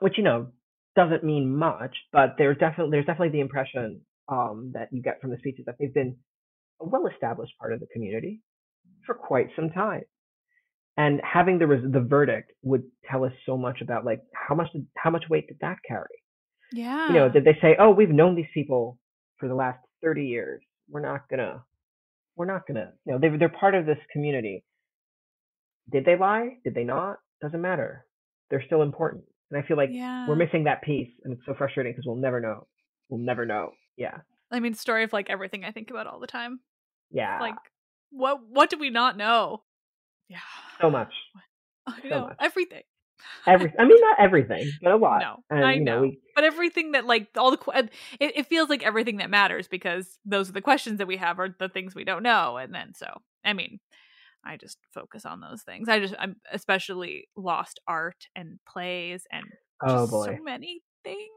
which 0.00 0.18
you 0.18 0.24
know 0.24 0.48
doesn't 0.96 1.24
mean 1.24 1.56
much, 1.56 1.96
but 2.12 2.34
there's 2.38 2.58
definitely 2.58 2.90
there's 2.92 3.06
definitely 3.06 3.30
the 3.30 3.40
impression 3.40 4.00
um, 4.28 4.72
that 4.74 4.88
you 4.92 5.02
get 5.02 5.20
from 5.20 5.30
the 5.30 5.38
speeches 5.38 5.64
that 5.66 5.76
they've 5.78 5.94
been 5.94 6.16
a 6.80 6.86
well-established 6.86 7.52
part 7.58 7.72
of 7.72 7.80
the 7.80 7.86
community 7.92 8.40
for 9.06 9.14
quite 9.14 9.48
some 9.54 9.70
time. 9.70 10.02
And 10.96 11.20
having 11.22 11.58
the 11.58 11.66
res- 11.66 11.92
the 11.92 12.00
verdict 12.00 12.52
would 12.62 12.82
tell 13.10 13.24
us 13.24 13.32
so 13.46 13.56
much 13.56 13.80
about 13.80 14.04
like 14.04 14.20
how 14.34 14.54
much 14.54 14.72
did, 14.72 14.86
how 14.96 15.10
much 15.10 15.24
weight 15.30 15.46
did 15.48 15.58
that 15.60 15.78
carry? 15.86 16.06
Yeah. 16.72 17.08
you 17.08 17.14
know 17.14 17.28
did 17.28 17.44
they 17.44 17.58
say 17.60 17.74
oh 17.80 17.90
we've 17.90 18.10
known 18.10 18.36
these 18.36 18.46
people 18.54 18.96
for 19.38 19.48
the 19.48 19.54
last 19.56 19.78
30 20.04 20.24
years. 20.26 20.62
We're 20.88 21.00
not 21.00 21.28
gonna 21.28 21.64
we're 22.36 22.46
not 22.46 22.66
gonna 22.66 22.92
you 23.06 23.12
know 23.12 23.18
they, 23.18 23.36
they're 23.36 23.48
part 23.48 23.74
of 23.74 23.86
this 23.86 23.98
community. 24.12 24.64
Did 25.90 26.04
they 26.04 26.16
lie? 26.16 26.58
Did 26.64 26.74
they 26.74 26.84
not? 26.84 27.16
Doesn't 27.42 27.60
matter. 27.60 28.04
They're 28.50 28.64
still 28.64 28.82
important 28.82 29.24
and 29.50 29.62
i 29.62 29.66
feel 29.66 29.76
like 29.76 29.90
yeah. 29.92 30.26
we're 30.28 30.36
missing 30.36 30.64
that 30.64 30.82
piece 30.82 31.08
and 31.24 31.32
it's 31.32 31.42
so 31.46 31.54
frustrating 31.56 31.92
because 31.92 32.04
we'll 32.06 32.16
never 32.16 32.40
know 32.40 32.66
we'll 33.08 33.20
never 33.20 33.44
know 33.46 33.70
yeah 33.96 34.18
I 34.52 34.58
mean, 34.58 34.74
story 34.74 35.04
of 35.04 35.12
like 35.12 35.30
everything 35.30 35.64
I 35.64 35.70
think 35.70 35.90
about 35.90 36.08
all 36.08 36.18
the 36.18 36.26
time. 36.26 36.58
yeah 37.12 37.38
Like, 37.40 37.54
what 38.10 38.40
what 38.48 38.68
do 38.68 38.78
we 38.78 38.90
not 38.90 39.16
know? 39.16 39.62
Yeah. 40.28 40.38
so 40.80 40.90
much 40.90 41.12
I 41.86 42.00
so 42.08 42.20
much. 42.22 42.36
everything. 42.40 42.82
every 43.46 43.72
i 43.78 43.84
mean 43.84 44.00
not 44.00 44.18
everything 44.18 44.68
but 44.82 44.92
a 44.92 44.96
lot 45.06 45.20
No, 45.20 45.36
and 45.50 45.64
I 45.64 45.74
you 45.74 45.84
know, 45.84 45.96
know. 45.96 46.02
we 46.02 46.18
But 46.34 46.44
everything 46.44 46.92
that 46.92 47.06
like 47.06 47.28
all 47.36 47.50
the 47.52 47.58
it, 48.18 48.36
it 48.36 48.46
feels 48.46 48.68
like 48.68 48.82
everything 48.82 49.18
that 49.18 49.30
matters 49.30 49.68
because 49.68 50.18
those 50.24 50.48
are 50.48 50.52
the 50.52 50.60
questions 50.60 50.98
that 50.98 51.06
we 51.06 51.16
have 51.18 51.38
are 51.38 51.54
the 51.56 51.68
things 51.68 51.94
we 51.94 52.04
don't 52.04 52.22
know, 52.24 52.56
and 52.56 52.74
then 52.74 52.92
so 52.94 53.22
I 53.44 53.52
mean, 53.52 53.78
I 54.44 54.56
just 54.56 54.78
focus 54.92 55.24
on 55.24 55.40
those 55.40 55.62
things. 55.62 55.88
I 55.88 56.00
just 56.00 56.14
I'm 56.18 56.36
especially 56.52 57.28
lost 57.36 57.80
art 57.86 58.26
and 58.34 58.58
plays 58.68 59.24
and 59.30 59.44
oh 59.86 60.06
boy 60.06 60.26
so 60.26 60.42
many 60.42 60.82
things. 61.04 61.28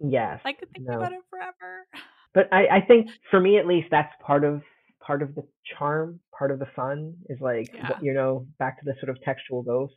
yes 0.00 0.40
I 0.44 0.52
could 0.52 0.70
think 0.70 0.86
no. 0.88 0.96
about 0.96 1.12
it 1.12 1.20
forever. 1.30 1.86
but 2.34 2.52
I, 2.52 2.66
I 2.76 2.80
think 2.80 3.08
for 3.30 3.40
me 3.40 3.58
at 3.58 3.66
least 3.66 3.88
that's 3.90 4.12
part 4.24 4.44
of 4.44 4.62
part 5.04 5.22
of 5.22 5.34
the 5.34 5.42
charm, 5.78 6.20
part 6.36 6.50
of 6.50 6.58
the 6.58 6.66
fun 6.74 7.14
is 7.28 7.38
like 7.40 7.70
Yeah. 7.74 7.98
you 8.02 8.14
know 8.14 8.46
back 8.58 8.78
to 8.80 8.84
the 8.84 8.94
sort 9.00 9.10
of 9.10 9.22
textual 9.22 9.62
ghosts. 9.62 9.96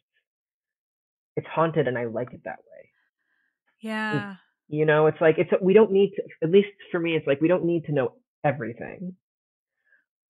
It's 1.36 1.48
haunted, 1.54 1.88
and 1.88 1.98
I 1.98 2.06
like 2.06 2.34
it 2.34 2.42
that 2.46 2.58
way. 2.58 2.90
Yeah. 3.80 4.36
You 4.70 4.86
know, 4.86 5.06
it's 5.08 5.22
like 5.22 5.36
it's 5.38 5.52
we 5.62 5.74
don't 5.74 5.92
need 5.92 6.12
to. 6.16 6.24
At 6.44 6.50
least 6.50 6.70
for 6.92 7.00
me, 7.00 7.16
it's 7.16 7.28
like 7.28 7.40
we 7.42 7.48
don't 7.48 7.64
need 7.64 7.86
to 7.86 7.94
know 7.94 8.14
everything. 8.44 9.14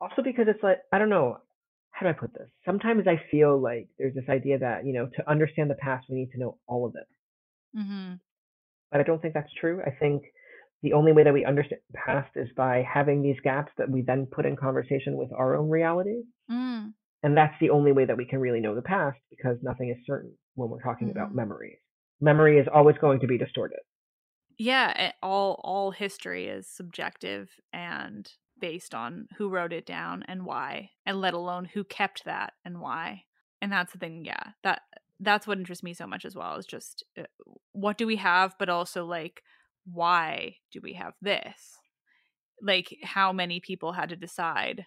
Also, 0.01 0.21
because 0.21 0.47
it's 0.49 0.61
like 0.61 0.79
I 0.91 0.99
don't 0.99 1.09
know 1.09 1.37
how 1.91 2.05
do 2.05 2.09
I 2.09 2.13
put 2.13 2.33
this. 2.33 2.49
Sometimes 2.65 3.07
I 3.07 3.21
feel 3.31 3.59
like 3.59 3.87
there's 3.97 4.13
this 4.15 4.29
idea 4.29 4.59
that 4.59 4.85
you 4.85 4.93
know 4.93 5.07
to 5.15 5.29
understand 5.29 5.69
the 5.69 5.75
past 5.75 6.05
we 6.09 6.15
need 6.15 6.31
to 6.31 6.39
know 6.39 6.57
all 6.67 6.85
of 6.85 6.93
it, 6.95 7.07
Mm-hmm. 7.79 8.13
but 8.91 8.99
I 8.99 9.03
don't 9.03 9.21
think 9.21 9.33
that's 9.33 9.53
true. 9.59 9.81
I 9.85 9.91
think 9.91 10.23
the 10.83 10.93
only 10.93 11.11
way 11.11 11.23
that 11.23 11.33
we 11.33 11.43
understand 11.45 11.81
the 11.91 11.97
past 12.05 12.31
is 12.35 12.49
by 12.55 12.83
having 12.91 13.21
these 13.23 13.39
gaps 13.43 13.71
that 13.77 13.89
we 13.89 14.01
then 14.03 14.27
put 14.27 14.45
in 14.45 14.55
conversation 14.55 15.17
with 15.17 15.31
our 15.33 15.55
own 15.55 15.69
reality. 15.69 16.21
Mm. 16.49 16.93
And 17.23 17.35
that's 17.35 17.55
the 17.59 17.71
only 17.71 17.91
way 17.91 18.05
that 18.05 18.15
we 18.15 18.25
can 18.25 18.39
really 18.39 18.59
know 18.59 18.75
the 18.75 18.83
past 18.83 19.17
because 19.31 19.57
nothing 19.63 19.89
is 19.89 19.97
certain 20.05 20.33
when 20.53 20.69
we're 20.69 20.81
talking 20.83 21.09
about 21.09 21.31
Mhm. 21.31 21.35
memories. 21.35 21.79
Memory 22.21 22.59
is 22.59 22.67
always 22.67 22.95
going 22.99 23.19
to 23.21 23.27
be 23.27 23.37
distorted. 23.39 23.79
Yeah. 24.59 25.11
all 25.23 25.59
all 25.63 25.91
history 25.91 26.45
is 26.47 26.67
subjective 26.67 27.49
and 27.73 28.31
based 28.59 28.93
on 28.95 29.27
who 29.37 29.49
wrote 29.49 29.73
it 29.73 29.85
down 29.85 30.23
and 30.27 30.45
why, 30.45 30.91
and 31.05 31.19
let 31.21 31.33
alone 31.33 31.65
who 31.65 31.83
kept 31.83 32.25
that 32.25 32.53
and 32.65 32.79
why. 32.79 33.23
And 33.61 33.71
that's 33.71 33.91
the 33.93 33.99
thing. 33.99 34.23
Yeah. 34.25 34.51
That 34.63 34.81
that's 35.19 35.47
what 35.47 35.57
interests 35.57 35.83
me 35.83 35.93
so 35.93 36.05
much 36.07 36.25
as 36.25 36.35
well. 36.35 36.55
Is 36.57 36.65
just 36.65 37.03
uh, 37.17 37.23
what 37.71 37.97
do 37.97 38.05
we 38.05 38.17
have, 38.17 38.55
but 38.59 38.69
also 38.69 39.05
like 39.05 39.41
why 39.91 40.57
do 40.71 40.79
we 40.83 40.93
have 40.93 41.13
this? 41.21 41.77
Like 42.61 42.95
how 43.03 43.31
many 43.31 43.59
people 43.59 43.93
had 43.93 44.09
to 44.09 44.15
decide 44.15 44.85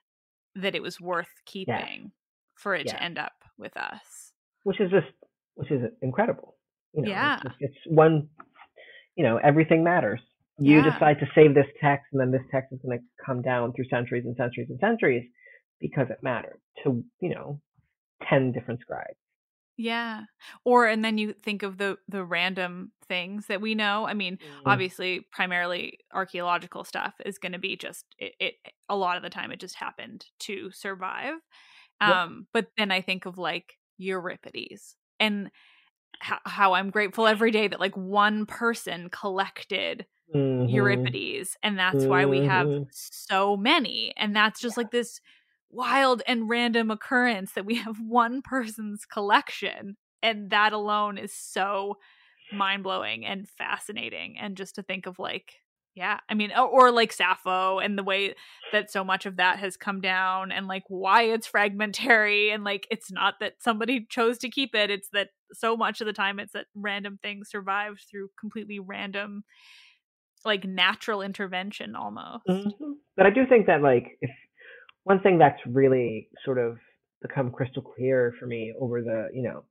that 0.57 0.75
it 0.75 0.83
was 0.83 1.01
worth 1.01 1.31
keeping 1.47 2.13
for 2.55 2.75
it 2.75 2.87
to 2.89 3.03
end 3.03 3.19
up 3.19 3.33
with 3.57 3.77
us. 3.77 4.33
which 4.65 4.81
is 4.81 4.91
just 4.91 5.07
which 5.55 5.71
is 5.71 5.81
incredible. 6.03 6.57
You 6.93 7.03
know, 7.03 7.11
Yeah. 7.11 7.35
it's, 7.37 7.43
just, 7.45 7.57
it's 7.61 7.77
one. 7.87 8.29
You 9.17 9.25
know, 9.25 9.39
everything 9.43 9.83
matters. 9.85 10.21
You 10.61 10.83
Yeah. 10.83 10.91
decide 10.91 11.19
to 11.21 11.27
save 11.35 11.55
this 11.55 11.67
text, 11.81 12.07
and 12.13 12.21
then 12.21 12.31
this 12.31 12.43
text 12.53 12.73
is 12.73 12.81
going 12.83 12.99
to 12.99 13.05
come 13.25 13.43
down 13.43 13.73
through 13.73 13.87
centuries 13.91 14.25
and 14.27 14.37
centuries 14.37 14.69
and 14.71 14.79
centuries 14.81 15.29
because 15.81 16.09
it 16.11 16.23
mattered 16.23 16.61
to 16.85 17.03
you 17.21 17.31
know 17.35 17.61
ten 18.29 18.53
different 18.53 18.81
scribes. 18.81 19.17
Yeah. 19.77 20.25
Or 20.65 20.87
and 20.87 21.03
then 21.05 21.17
you 21.17 21.33
think 21.33 21.63
of 21.63 21.79
the 21.79 21.97
the 22.09 22.25
random 22.25 22.93
things 23.09 23.47
that 23.47 23.61
we 23.63 23.75
know. 23.75 24.07
I 24.07 24.13
mean, 24.15 24.39
Mm. 24.39 24.63
obviously 24.67 25.27
primarily 25.33 25.99
archaeological 26.13 26.85
stuff 26.85 27.15
is 27.25 27.39
going 27.39 27.53
to 27.53 27.59
be 27.59 27.77
just 27.77 28.05
it, 28.19 28.35
it 28.39 28.55
a 28.91 28.97
lot 28.97 29.17
of 29.17 29.23
the 29.23 29.31
time 29.31 29.51
it 29.53 29.61
just 29.61 29.77
happened 29.77 30.27
to 30.41 30.71
survive. 30.73 31.35
Yep. 32.07 32.11
Um 32.11 32.47
but 32.53 32.69
then 32.77 32.91
I 32.91 33.01
think 33.01 33.25
of 33.27 33.39
like 33.39 33.79
Euripides 33.99 34.97
and 35.19 35.51
how, 36.21 36.39
how 36.47 36.73
I'm 36.75 36.91
grateful 36.91 37.27
every 37.27 37.51
day 37.51 37.69
that 37.69 37.81
like 37.81 37.97
one 37.97 38.47
person 38.47 39.11
collected 39.11 40.07
Mhm. 40.35 41.17
Euripides 41.17 41.57
and 41.63 41.79
that's 41.79 42.09
why 42.09 42.27
we 42.27 42.43
have 42.43 42.73
Mhm. 42.73 42.91
so 42.91 43.57
many 43.57 44.13
and 44.17 44.37
that's 44.37 44.61
just 44.61 44.77
like 44.77 44.91
this 44.91 45.21
wild 45.71 46.23
and 46.27 46.49
random 46.51 46.91
occurrence 46.91 47.53
that 47.53 47.65
we 47.65 47.77
have 47.77 47.99
one 48.01 48.43
person's 48.43 49.05
collection 49.07 49.97
and 50.23 50.51
that 50.51 50.73
alone 50.73 51.17
is 51.19 51.33
so 51.35 51.97
mind-blowing 52.51 53.25
and 53.25 53.49
fascinating 53.49 54.39
and 54.39 54.57
just 54.57 54.75
to 54.75 54.83
think 54.83 55.07
of 55.07 55.19
like 55.19 55.55
yeah 55.95 56.19
i 56.29 56.35
mean 56.35 56.51
or, 56.53 56.67
or 56.67 56.91
like 56.93 57.13
sappho 57.13 57.79
and 57.79 57.97
the 57.99 58.03
way 58.03 58.35
that 58.73 58.91
so 58.91 59.05
much 59.05 59.25
of 59.27 59.37
that 59.37 59.59
has 59.59 59.77
come 59.77 60.01
down 60.01 60.51
and 60.53 60.67
like 60.67 60.83
why 60.89 61.23
it's 61.23 61.47
fragmentary 61.47 62.51
and 62.51 62.65
like 62.65 62.87
it's 62.91 63.11
not 63.13 63.35
that 63.41 63.55
somebody 63.61 64.05
chose 64.11 64.37
to 64.39 64.51
keep 64.51 64.75
it 64.75 64.91
it's 64.91 65.09
that 65.13 65.29
so 65.53 65.77
much 65.77 66.01
of 66.01 66.07
the 66.07 66.13
time 66.13 66.41
it's 66.41 66.53
that 66.53 66.67
random 66.75 67.19
things 67.23 67.49
survived 67.49 68.05
through 68.11 68.29
completely 68.39 68.81
random 68.81 69.45
like 70.45 70.65
natural 70.65 71.23
intervention 71.23 71.95
almost 71.97 72.45
Mhm. 72.49 72.97
But 73.17 73.27
I 73.27 73.31
do 73.31 73.47
think 73.47 73.67
that 73.67 73.83
like 73.83 74.19
if 74.21 74.31
one 75.05 75.21
thing 75.21 75.39
that's 75.39 75.61
really 75.67 76.29
sort 76.45 76.59
of 76.59 76.79
become 77.23 77.51
crystal 77.51 77.83
clear 77.83 78.35
for 78.41 78.47
me 78.47 78.73
over 78.81 79.03
the 79.03 79.29
you 79.33 79.43
know 79.43 79.65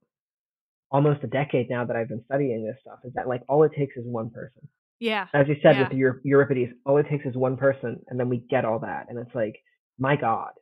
almost 0.92 1.22
a 1.24 1.26
decade 1.28 1.68
now 1.70 1.84
that 1.84 1.96
I've 1.96 2.08
been 2.08 2.24
studying 2.24 2.64
this 2.64 2.76
stuff 2.80 2.98
is 3.04 3.12
that 3.14 3.28
like 3.28 3.42
all 3.48 3.62
it 3.64 3.72
takes 3.76 3.96
is 3.96 4.04
one 4.06 4.30
person. 4.30 4.68
yeah 4.98 5.26
As 5.34 5.46
you 5.48 5.56
said 5.62 5.76
Yeah. 5.76 5.88
with 5.88 5.92
Eur- 5.98 6.20
Euripides, 6.24 6.72
all 6.84 6.98
it 6.98 7.06
takes 7.08 7.24
is 7.26 7.36
one 7.36 7.56
person, 7.56 8.02
and 8.08 8.18
then 8.18 8.28
we 8.28 8.38
get 8.38 8.64
all 8.64 8.80
that, 8.80 9.06
and 9.08 9.18
it's 9.18 9.34
like 9.34 9.56
my 9.98 10.16
God, 10.16 10.52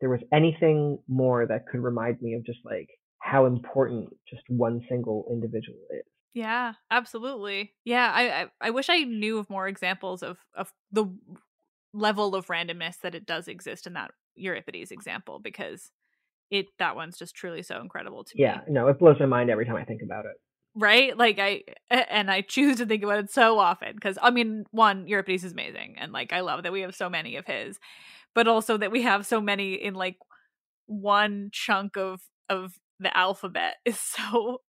there 0.00 0.10
was 0.10 0.20
anything 0.32 0.98
more 1.08 1.46
that 1.46 1.66
could 1.68 1.80
remind 1.82 2.20
me 2.22 2.34
of 2.34 2.44
just 2.44 2.60
like 2.64 2.88
how 3.20 3.46
important 3.46 4.10
just 4.28 4.42
one 4.48 4.84
single 4.88 5.26
individual 5.30 5.78
is. 5.90 6.04
Yeah, 6.34 6.74
absolutely. 6.90 7.74
Yeah, 7.84 8.10
I, 8.12 8.42
I 8.42 8.46
I 8.60 8.70
wish 8.70 8.88
I 8.90 9.04
knew 9.04 9.38
of 9.38 9.48
more 9.48 9.68
examples 9.68 10.22
of 10.22 10.38
of 10.54 10.72
the 10.90 11.06
level 11.92 12.34
of 12.34 12.46
randomness 12.48 13.00
that 13.02 13.14
it 13.14 13.26
does 13.26 13.46
exist 13.48 13.86
in 13.86 13.92
that 13.94 14.10
Euripides 14.34 14.90
example 14.90 15.38
because 15.38 15.92
it 16.50 16.68
that 16.78 16.96
one's 16.96 17.18
just 17.18 17.36
truly 17.36 17.62
so 17.62 17.80
incredible 17.80 18.24
to 18.24 18.38
Yeah, 18.38 18.60
me. 18.60 18.64
no, 18.68 18.88
it 18.88 18.98
blows 18.98 19.18
my 19.20 19.26
mind 19.26 19.50
every 19.50 19.64
time 19.64 19.76
I 19.76 19.84
think 19.84 20.02
about 20.02 20.26
it. 20.26 20.36
Right? 20.76 21.16
Like 21.16 21.38
I 21.38 21.62
and 21.88 22.28
I 22.28 22.40
choose 22.40 22.78
to 22.78 22.86
think 22.86 23.04
about 23.04 23.20
it 23.20 23.30
so 23.30 23.58
often 23.60 23.96
cuz 24.00 24.18
I 24.20 24.30
mean, 24.30 24.64
one 24.72 25.06
Euripides 25.06 25.44
is 25.44 25.52
amazing 25.52 25.94
and 25.98 26.12
like 26.12 26.32
I 26.32 26.40
love 26.40 26.64
that 26.64 26.72
we 26.72 26.80
have 26.80 26.96
so 26.96 27.08
many 27.08 27.36
of 27.36 27.46
his, 27.46 27.78
but 28.34 28.48
also 28.48 28.78
that 28.78 28.92
we 28.92 29.02
have 29.02 29.26
so 29.26 29.40
many 29.40 29.74
in 29.74 29.94
like 29.94 30.16
one 30.86 31.50
chunk 31.52 31.96
of 31.98 32.22
of 32.48 32.78
the 33.00 33.16
alphabet 33.16 33.76
is 33.86 34.00
so 34.00 34.62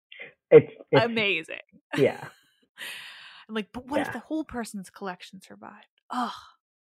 It's, 0.51 0.71
it's 0.91 1.05
amazing. 1.05 1.55
yeah. 1.97 2.27
I'm 3.47 3.55
like, 3.55 3.69
but 3.71 3.87
what 3.87 4.01
if 4.01 4.11
the 4.11 4.19
whole 4.19 4.43
person's 4.43 4.89
collection 4.89 5.41
survived? 5.41 5.87
Oh, 6.11 6.33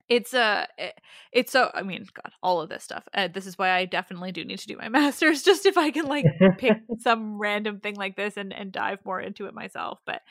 it's 0.07 0.33
a, 0.33 0.67
uh, 0.79 0.87
it's 1.31 1.51
so. 1.51 1.71
I 1.73 1.81
mean, 1.81 2.05
God, 2.13 2.31
all 2.41 2.61
of 2.61 2.69
this 2.69 2.83
stuff. 2.83 3.07
Uh, 3.13 3.27
this 3.27 3.45
is 3.45 3.57
why 3.57 3.71
I 3.71 3.85
definitely 3.85 4.31
do 4.31 4.45
need 4.45 4.59
to 4.59 4.67
do 4.67 4.77
my 4.77 4.89
master's, 4.89 5.43
just 5.43 5.65
if 5.65 5.77
I 5.77 5.91
can 5.91 6.05
like 6.05 6.25
pick 6.57 6.77
some 6.99 7.37
random 7.37 7.79
thing 7.79 7.95
like 7.95 8.15
this 8.15 8.37
and 8.37 8.53
and 8.53 8.71
dive 8.71 8.99
more 9.03 9.19
into 9.19 9.47
it 9.47 9.53
myself. 9.53 9.99
But 10.05 10.21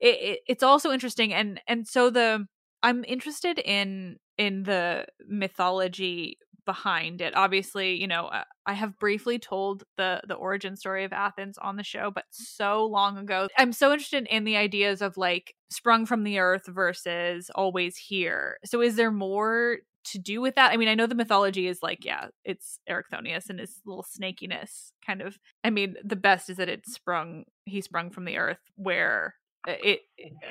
it, 0.00 0.16
it 0.20 0.40
it's 0.48 0.62
also 0.62 0.90
interesting, 0.92 1.32
and 1.32 1.60
and 1.66 1.86
so 1.86 2.10
the 2.10 2.46
I'm 2.82 3.04
interested 3.04 3.58
in 3.58 4.16
in 4.36 4.64
the 4.64 5.06
mythology 5.26 6.38
behind 6.68 7.22
it. 7.22 7.34
Obviously, 7.34 7.98
you 7.98 8.06
know, 8.06 8.30
I 8.66 8.74
have 8.74 8.98
briefly 8.98 9.38
told 9.38 9.84
the 9.96 10.20
the 10.28 10.34
origin 10.34 10.76
story 10.76 11.04
of 11.04 11.14
Athens 11.14 11.56
on 11.56 11.76
the 11.76 11.82
show, 11.82 12.10
but 12.14 12.26
so 12.30 12.84
long 12.84 13.16
ago. 13.16 13.48
I'm 13.56 13.72
so 13.72 13.90
interested 13.90 14.26
in 14.28 14.44
the 14.44 14.58
ideas 14.58 15.00
of 15.00 15.16
like 15.16 15.54
sprung 15.70 16.04
from 16.04 16.24
the 16.24 16.40
earth 16.40 16.66
versus 16.66 17.50
always 17.54 17.96
here. 17.96 18.58
So 18.66 18.82
is 18.82 18.96
there 18.96 19.10
more 19.10 19.78
to 20.12 20.18
do 20.18 20.42
with 20.42 20.56
that? 20.56 20.72
I 20.72 20.76
mean, 20.76 20.88
I 20.88 20.94
know 20.94 21.06
the 21.06 21.14
mythology 21.14 21.68
is 21.68 21.78
like, 21.82 22.04
yeah, 22.04 22.26
it's 22.44 22.78
Erichthonius 22.86 23.48
and 23.48 23.60
his 23.60 23.80
little 23.86 24.04
snakiness 24.04 24.92
kind 25.06 25.22
of. 25.22 25.38
I 25.64 25.70
mean, 25.70 25.96
the 26.04 26.16
best 26.16 26.50
is 26.50 26.58
that 26.58 26.68
it 26.68 26.86
sprung 26.86 27.44
he 27.64 27.80
sprung 27.80 28.10
from 28.10 28.26
the 28.26 28.36
earth 28.36 28.60
where 28.76 29.36
uh, 29.66 29.72
it 29.82 30.00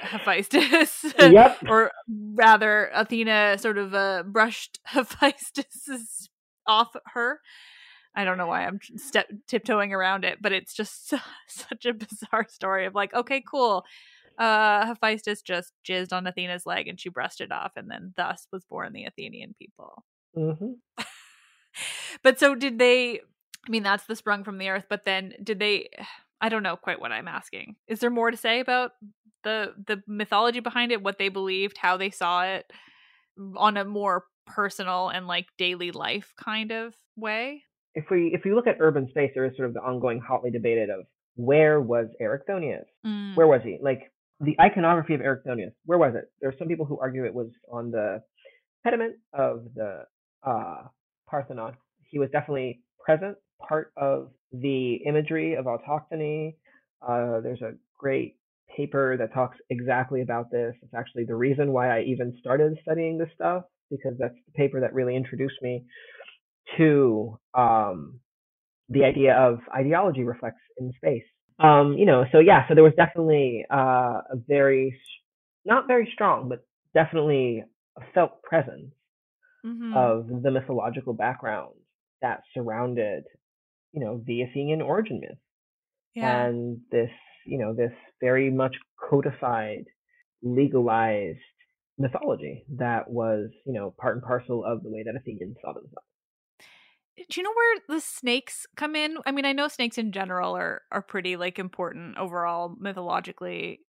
Hephaestus 0.01 1.05
yep. 1.19 1.57
or 1.67 1.91
rather 2.07 2.89
Athena 2.93 3.57
sort 3.57 3.77
of 3.77 3.93
uh, 3.93 4.23
brushed 4.23 4.79
Hephaestus 4.85 6.29
off 6.65 6.95
her. 7.13 7.39
I 8.15 8.25
don't 8.25 8.37
know 8.37 8.47
why 8.47 8.65
I'm 8.65 8.79
step- 8.95 9.29
tiptoeing 9.47 9.93
around 9.93 10.25
it, 10.25 10.39
but 10.41 10.51
it's 10.51 10.73
just 10.73 11.07
su- 11.09 11.17
such 11.47 11.85
a 11.85 11.93
bizarre 11.93 12.47
story 12.49 12.85
of 12.85 12.95
like, 12.95 13.13
okay, 13.13 13.43
cool. 13.49 13.85
Uh, 14.37 14.85
Hephaestus 14.85 15.41
just 15.41 15.73
jizzed 15.87 16.13
on 16.13 16.27
Athena's 16.27 16.65
leg 16.65 16.87
and 16.87 16.99
she 16.99 17.09
brushed 17.09 17.41
it 17.41 17.51
off, 17.51 17.71
and 17.75 17.89
then 17.89 18.13
thus 18.17 18.47
was 18.51 18.65
born 18.65 18.93
the 18.93 19.05
Athenian 19.05 19.55
people. 19.59 20.03
hmm 20.35 20.73
But 22.23 22.39
so 22.39 22.55
did 22.55 22.79
they? 22.79 23.19
I 23.19 23.69
mean, 23.69 23.83
that's 23.83 24.05
the 24.05 24.15
sprung 24.15 24.43
from 24.43 24.57
the 24.57 24.69
earth. 24.69 24.85
But 24.89 25.05
then 25.05 25.33
did 25.43 25.59
they? 25.59 25.89
I 26.41 26.49
don't 26.49 26.63
know 26.63 26.75
quite 26.75 26.99
what 26.99 27.11
I'm 27.11 27.27
asking. 27.27 27.75
Is 27.87 27.99
there 27.99 28.09
more 28.09 28.31
to 28.31 28.37
say 28.37 28.59
about 28.59 28.91
the 29.43 29.73
the 29.87 30.01
mythology 30.07 30.59
behind 30.59 30.91
it? 30.91 31.01
What 31.01 31.17
they 31.17 31.29
believed, 31.29 31.77
how 31.77 31.97
they 31.97 32.09
saw 32.09 32.43
it, 32.43 32.71
on 33.55 33.77
a 33.77 33.85
more 33.85 34.25
personal 34.45 35.09
and 35.09 35.27
like 35.27 35.47
daily 35.57 35.91
life 35.91 36.33
kind 36.43 36.71
of 36.71 36.95
way? 37.15 37.63
If 37.95 38.05
we 38.11 38.31
if 38.33 38.41
we 38.45 38.53
look 38.53 38.67
at 38.67 38.77
urban 38.79 39.07
space, 39.09 39.31
there 39.33 39.45
is 39.45 39.55
sort 39.57 39.67
of 39.69 39.73
the 39.73 39.81
ongoing 39.81 40.19
hotly 40.19 40.51
debated 40.51 40.89
of 40.89 41.05
where 41.35 41.79
was 41.81 42.07
Erichthonius? 42.21 42.85
Mm, 43.05 43.35
Where 43.35 43.47
was 43.47 43.61
he? 43.63 43.77
Like 43.81 44.11
the 44.39 44.55
iconography 44.59 45.13
of 45.15 45.21
Erichthonius, 45.21 45.71
where 45.85 45.97
was 45.97 46.13
it? 46.15 46.25
There 46.41 46.49
are 46.49 46.55
some 46.59 46.67
people 46.67 46.85
who 46.85 46.99
argue 46.99 47.25
it 47.25 47.33
was 47.33 47.49
on 47.71 47.89
the 47.91 48.21
pediment 48.83 49.15
of 49.33 49.65
the 49.75 50.03
uh, 50.45 50.83
Parthenon. 51.29 51.75
He 52.09 52.19
was 52.19 52.29
definitely 52.29 52.81
present, 53.03 53.37
part 53.59 53.91
of 53.97 54.31
the 54.51 54.95
imagery 55.05 55.55
of 55.55 55.65
autochthony. 55.65 56.55
Uh, 57.01 57.41
there's 57.41 57.61
a 57.61 57.73
great 57.97 58.35
paper 58.75 59.17
that 59.17 59.33
talks 59.33 59.57
exactly 59.69 60.21
about 60.21 60.51
this. 60.51 60.75
It's 60.81 60.93
actually 60.93 61.25
the 61.25 61.35
reason 61.35 61.71
why 61.71 61.97
I 61.97 62.03
even 62.03 62.35
started 62.39 62.77
studying 62.81 63.17
this 63.17 63.29
stuff 63.35 63.63
because 63.89 64.13
that's 64.19 64.35
the 64.45 64.51
paper 64.53 64.79
that 64.81 64.93
really 64.93 65.15
introduced 65.15 65.61
me 65.61 65.85
to 66.77 67.39
um, 67.53 68.19
the 68.89 69.03
idea 69.03 69.35
of 69.35 69.59
ideology 69.73 70.23
reflects 70.23 70.61
in 70.77 70.91
space. 70.97 71.23
Um, 71.59 71.93
you 71.97 72.05
know, 72.05 72.25
so 72.31 72.39
yeah, 72.39 72.67
so 72.67 72.75
there 72.75 72.83
was 72.83 72.93
definitely 72.95 73.65
uh, 73.71 74.21
a 74.31 74.35
very, 74.47 74.99
not 75.65 75.87
very 75.87 76.09
strong, 76.13 76.49
but 76.49 76.65
definitely 76.93 77.63
a 77.97 78.01
felt 78.13 78.41
presence 78.43 78.93
Mhm. 79.65 79.95
of 79.95 80.43
the 80.43 80.51
mythological 80.51 81.13
background 81.13 81.73
that 82.21 82.43
surrounded, 82.53 83.25
you 83.93 84.03
know, 84.03 84.21
the 84.25 84.41
Athenian 84.41 84.81
origin 84.81 85.19
myth 85.21 85.37
yeah. 86.17 86.45
and 86.45 86.79
this, 86.91 87.11
you 87.45 87.59
know, 87.59 87.73
this 87.73 87.91
very 88.19 88.49
much 88.49 88.75
codified, 89.09 89.85
legalized 90.41 91.37
mythology 91.97 92.65
that 92.77 93.09
was, 93.09 93.49
you 93.65 93.73
know, 93.73 93.93
part 93.99 94.15
and 94.15 94.23
parcel 94.23 94.63
of 94.65 94.83
the 94.83 94.89
way 94.89 95.03
that 95.03 95.15
Athenians 95.15 95.57
saw 95.61 95.73
themselves. 95.73 96.07
Eh, 97.19 97.23
do 97.29 97.39
you 97.39 97.43
know 97.43 97.53
where 97.53 97.79
the 97.87 98.01
snakes 98.01 98.65
come 98.75 98.95
in? 98.95 99.17
I 99.25 99.31
mean, 99.31 99.45
I 99.45 99.53
know 99.53 99.67
snakes 99.67 99.97
in 99.97 100.11
general 100.11 100.55
are 100.55 100.81
are 100.91 101.01
pretty 101.01 101.35
like 101.37 101.59
important 101.59 102.17
overall 102.17 102.75
mythologically, 102.79 103.81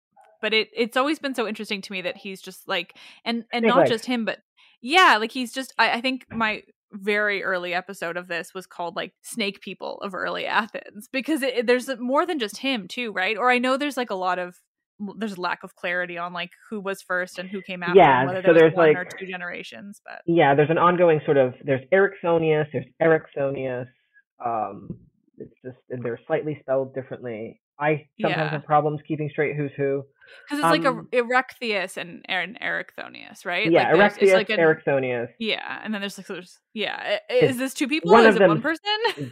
but 0.42 0.54
it 0.54 0.70
it's 0.76 0.98
always 0.98 1.20
been 1.20 1.36
so 1.36 1.48
interesting 1.48 1.82
to 1.82 1.92
me 1.92 2.02
that 2.02 2.18
he's 2.18 2.42
just 2.42 2.68
like 2.68 2.98
and 3.24 3.46
and 3.54 3.64
Snake 3.64 3.70
not 3.70 3.78
legs. 3.80 3.90
just 3.90 4.06
him, 4.06 4.26
but 4.26 4.40
yeah, 4.82 5.18
like 5.18 5.32
he's 5.32 5.54
just 5.54 5.74
I, 5.78 5.94
I 5.94 6.02
think 6.02 6.26
my 6.30 6.64
very 7.02 7.44
early 7.44 7.74
episode 7.74 8.18
of 8.18 8.28
this 8.28 8.54
was 8.54 8.66
called 8.66 8.96
like 8.96 9.14
snake 9.22 9.62
people 9.62 9.98
of 10.02 10.14
early 10.16 10.46
athens 10.46 11.08
because 11.12 11.42
it, 11.42 11.58
it- 11.60 11.68
there's 11.68 11.90
more 12.00 12.26
than 12.26 12.40
just 12.40 12.58
him 12.58 12.88
too 12.88 13.12
right 13.12 13.38
or 13.38 13.50
i 13.50 13.58
know 13.60 13.78
there's 13.78 13.98
like 13.98 14.10
a 14.10 14.16
lot 14.16 14.40
of 14.40 14.56
there's 15.18 15.38
a 15.38 15.42
lack 15.42 15.64
of 15.64 15.76
clarity 15.76 16.18
on 16.18 16.34
like 16.34 16.50
who 16.72 16.80
was 16.82 17.02
first 17.04 17.38
and 17.38 17.48
who 17.50 17.62
came 17.62 17.84
after 17.84 18.00
Yeah, 18.00 18.26
whether 18.26 18.42
so 18.42 18.46
there 18.46 18.54
was 18.54 18.62
there's, 18.62 18.74
one 18.74 18.88
like- 18.88 18.98
or 18.98 19.06
two 19.20 19.28
generations 19.28 20.02
but 20.04 20.22
Yeah, 20.26 20.56
there's 20.56 20.72
an 20.72 20.80
ongoing 20.80 21.22
sort 21.26 21.38
of 21.38 21.54
there's 21.64 21.86
Erichthonius, 21.94 22.66
there's 22.74 22.86
Erichthonius. 23.02 23.86
Um, 24.44 24.90
it's 25.38 25.54
just 25.64 25.78
they're 25.90 26.20
slightly 26.26 26.58
spelled 26.62 26.96
differently. 26.96 27.62
I 27.80 28.08
sometimes 28.20 28.38
Yeah. 28.40 28.50
have 28.50 28.66
problems 28.66 29.02
keeping 29.08 29.30
straight 29.30 29.56
who's 29.56 29.72
who. 29.78 30.04
Because 30.44 30.60
it's 30.60 30.70
like 30.72 30.84
a 30.84 30.90
Um, 30.90 31.08
Erechtheus 31.14 31.96
and 31.96 32.26
and 32.28 32.60
Erichthonius, 32.60 33.46
right? 33.46 33.72
Yeah, 33.72 33.94
like 33.94 34.22
it's 34.22 34.34
like 34.34 34.50
an-. 34.50 34.60
Yeah, 35.40 35.80
and 35.84 35.94
then 35.94 36.02
there's 36.02 36.18
like 36.18 36.28
there's 36.28 36.60
yeah. 36.74 37.20
Is 37.30 37.58
this 37.58 37.74
two 37.74 37.88
people? 37.88 38.12
one 38.12 38.26
Is 38.26 38.36
of 38.36 38.42
it 38.42 38.48
one 38.48 38.62
person? 38.62 38.84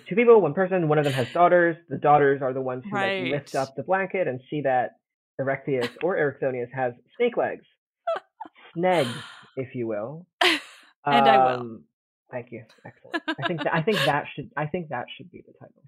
Two 0.08 0.16
people, 0.16 0.39
one 0.41 0.54
person. 0.54 0.88
One 0.88 0.98
of 0.98 1.04
them 1.04 1.14
has 1.14 1.32
daughters. 1.34 1.76
The 1.89 1.98
daughters 1.98 2.41
are 2.41 2.54
the 2.54 2.62
ones 2.62 2.84
who 2.89 2.96
like, 2.96 3.24
lift 3.32 3.56
up 3.56 3.76
the 3.76 3.84
blanket 3.84 4.28
and 4.28 4.39
see 4.50 4.62
that 4.62 4.91
Erechtheus 5.41 5.89
or 6.02 6.16
Erichthonius 6.16 6.72
has 6.74 6.93
snake 7.18 7.36
legs, 7.36 7.66
snegs, 8.78 9.14
if 9.58 9.76
you 9.76 9.88
will. 9.88 10.26
And 11.08 11.28
I 11.30 11.38
will. 11.38 11.60
Um, 11.62 11.84
Thank 12.32 12.48
you. 12.52 12.64
Excellent. 12.84 13.22
I 13.39 13.48
think 13.48 13.64
that, 13.64 13.76
I 13.76 13.82
think 13.84 13.98
that 14.06 14.26
should 14.36 14.50
I 14.58 14.66
think 14.66 14.89
that 14.89 15.06
should 15.16 15.32
be 15.32 15.43
the 15.46 15.54
title. 15.54 15.84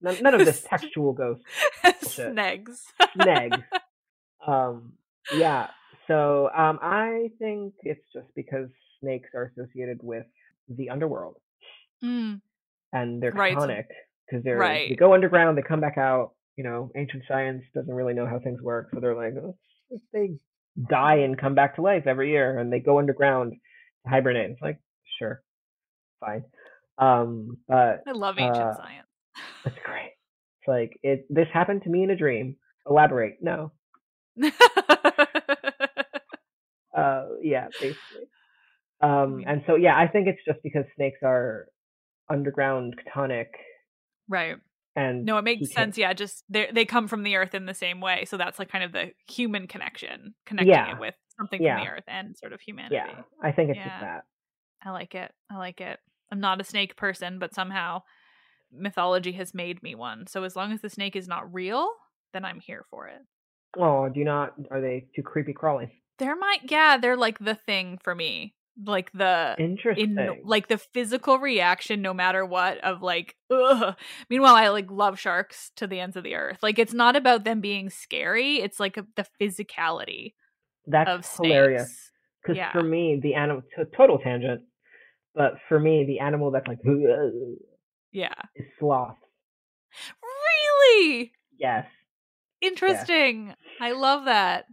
None, 0.00 0.22
none 0.22 0.34
of 0.34 0.44
this 0.44 0.62
textual 0.68 1.12
ghost 1.12 1.42
bullshit. 1.82 2.34
Snegs. 2.34 3.62
Um, 4.46 4.92
yeah. 5.34 5.68
So 6.06 6.50
um, 6.54 6.78
I 6.82 7.30
think 7.38 7.74
it's 7.82 8.04
just 8.12 8.28
because 8.36 8.68
snakes 9.00 9.30
are 9.34 9.52
associated 9.56 10.00
with 10.02 10.26
the 10.68 10.90
underworld 10.90 11.36
Mm, 12.02 12.40
and 12.92 13.22
they're 13.22 13.30
Right, 13.30 13.56
iconic 13.56 13.84
because 14.26 14.44
they're 14.44 14.58
they 14.90 14.96
go 14.96 15.14
underground, 15.14 15.56
they 15.56 15.62
come 15.62 15.80
back 15.80 15.96
out. 15.96 16.32
You 16.56 16.64
know, 16.64 16.90
ancient 16.94 17.22
science 17.26 17.62
doesn't 17.74 17.92
really 17.92 18.12
know 18.14 18.26
how 18.26 18.38
things 18.38 18.60
work, 18.60 18.90
so 18.92 19.00
they're 19.00 19.14
like, 19.16 19.32
"Oh, 19.42 19.56
they 20.12 20.34
die 20.90 21.16
and 21.16 21.38
come 21.38 21.54
back 21.54 21.76
to 21.76 21.82
life 21.82 22.06
every 22.06 22.30
year, 22.30 22.58
and 22.58 22.70
they 22.72 22.80
go 22.80 22.98
underground 22.98 23.52
to 24.04 24.10
hibernate. 24.10 24.50
It's 24.50 24.60
like, 24.62 24.78
sure, 25.18 25.42
fine. 26.20 26.44
Um, 26.98 27.56
but 27.66 28.02
I 28.06 28.12
love 28.12 28.38
ancient 28.38 28.56
Uh, 28.68 28.74
science. 28.76 29.08
It's 29.64 29.76
great. 29.84 30.12
It's 30.60 30.68
like 30.68 30.98
it. 31.02 31.26
This 31.30 31.48
happened 31.52 31.82
to 31.84 31.90
me 31.90 32.02
in 32.02 32.10
a 32.10 32.16
dream. 32.16 32.56
Elaborate. 32.88 33.36
No. 33.42 33.72
Uh, 36.96 37.24
yeah, 37.42 37.66
basically. 37.80 38.28
Um, 39.00 39.42
and 39.46 39.62
so 39.66 39.74
yeah, 39.74 39.98
I 39.98 40.06
think 40.06 40.28
it's 40.28 40.38
just 40.46 40.60
because 40.62 40.84
snakes 40.94 41.18
are 41.24 41.66
underground 42.30 42.94
chthonic 43.14 43.48
right. 44.28 44.56
and 44.94 45.24
No, 45.24 45.36
it 45.38 45.42
makes 45.42 45.72
sense. 45.72 45.98
Yeah, 45.98 46.12
just 46.12 46.44
they 46.48 46.68
they 46.72 46.84
come 46.84 47.08
from 47.08 47.24
the 47.24 47.34
earth 47.34 47.52
in 47.54 47.66
the 47.66 47.74
same 47.74 48.00
way, 48.00 48.24
so 48.26 48.36
that's 48.36 48.58
like 48.60 48.70
kind 48.70 48.84
of 48.84 48.92
the 48.92 49.10
human 49.28 49.66
connection, 49.66 50.34
connecting 50.46 50.72
Yeah. 50.72 50.92
it 50.92 51.00
with 51.00 51.16
something 51.36 51.60
Yeah. 51.60 51.78
from 51.78 51.84
the 51.84 51.90
earth 51.90 52.04
and 52.06 52.36
sort 52.36 52.52
of 52.52 52.60
humanity. 52.60 52.94
Yeah, 52.94 53.22
I 53.42 53.50
think 53.50 53.70
it's 53.70 53.78
Yeah. 53.78 53.88
just 53.88 54.00
that. 54.00 54.22
I 54.84 54.90
like 54.92 55.14
it. 55.16 55.32
I 55.50 55.56
like 55.58 55.80
it. 55.80 55.98
I'm 56.30 56.40
not 56.40 56.60
a 56.60 56.64
snake 56.64 56.96
person, 56.96 57.40
but 57.40 57.54
somehow 57.54 58.02
mythology 58.76 59.32
has 59.32 59.54
made 59.54 59.82
me 59.82 59.94
one. 59.94 60.26
So 60.26 60.44
as 60.44 60.56
long 60.56 60.72
as 60.72 60.80
the 60.80 60.90
snake 60.90 61.16
is 61.16 61.28
not 61.28 61.52
real, 61.52 61.88
then 62.32 62.44
I'm 62.44 62.60
here 62.60 62.84
for 62.90 63.06
it. 63.08 63.20
Oh, 63.78 64.08
do 64.08 64.22
not? 64.24 64.54
Are 64.70 64.80
they 64.80 65.06
too 65.14 65.22
creepy 65.22 65.52
crawly? 65.52 66.02
They're 66.18 66.36
my 66.36 66.58
yeah, 66.68 66.96
they're 66.96 67.16
like 67.16 67.38
the 67.38 67.54
thing 67.54 67.98
for 68.02 68.14
me. 68.14 68.54
Like 68.84 69.12
the 69.12 69.54
Interesting. 69.58 70.16
in 70.16 70.38
like 70.44 70.66
the 70.68 70.78
physical 70.78 71.38
reaction 71.38 72.02
no 72.02 72.12
matter 72.12 72.44
what 72.44 72.78
of 72.78 73.02
like 73.02 73.36
ugh. 73.50 73.96
Meanwhile, 74.28 74.54
I 74.54 74.68
like 74.68 74.90
love 74.90 75.18
sharks 75.18 75.70
to 75.76 75.86
the 75.86 76.00
ends 76.00 76.16
of 76.16 76.24
the 76.24 76.34
earth. 76.34 76.58
Like 76.62 76.78
it's 76.78 76.94
not 76.94 77.16
about 77.16 77.44
them 77.44 77.60
being 77.60 77.90
scary, 77.90 78.56
it's 78.56 78.80
like 78.80 78.96
a, 78.96 79.06
the 79.16 79.26
physicality 79.40 80.34
That's 80.86 81.36
hilarious. 81.36 82.10
Because 82.42 82.58
Yeah. 82.58 82.72
for 82.72 82.82
me, 82.82 83.18
the 83.22 83.34
animal 83.34 83.62
to 83.76 83.86
total 83.96 84.18
tangent, 84.18 84.62
but 85.34 85.54
for 85.68 85.80
me, 85.80 86.04
the 86.06 86.20
animal 86.20 86.50
that's 86.50 86.66
like 86.68 86.78
is 88.14 88.20
Yeah. 88.20 88.34
sloth. 88.78 89.16
Really? 90.22 91.32
Yes, 91.58 91.86
Interesting. 92.60 93.54
I 93.80 93.92
love 93.92 94.24
that. 94.24 94.64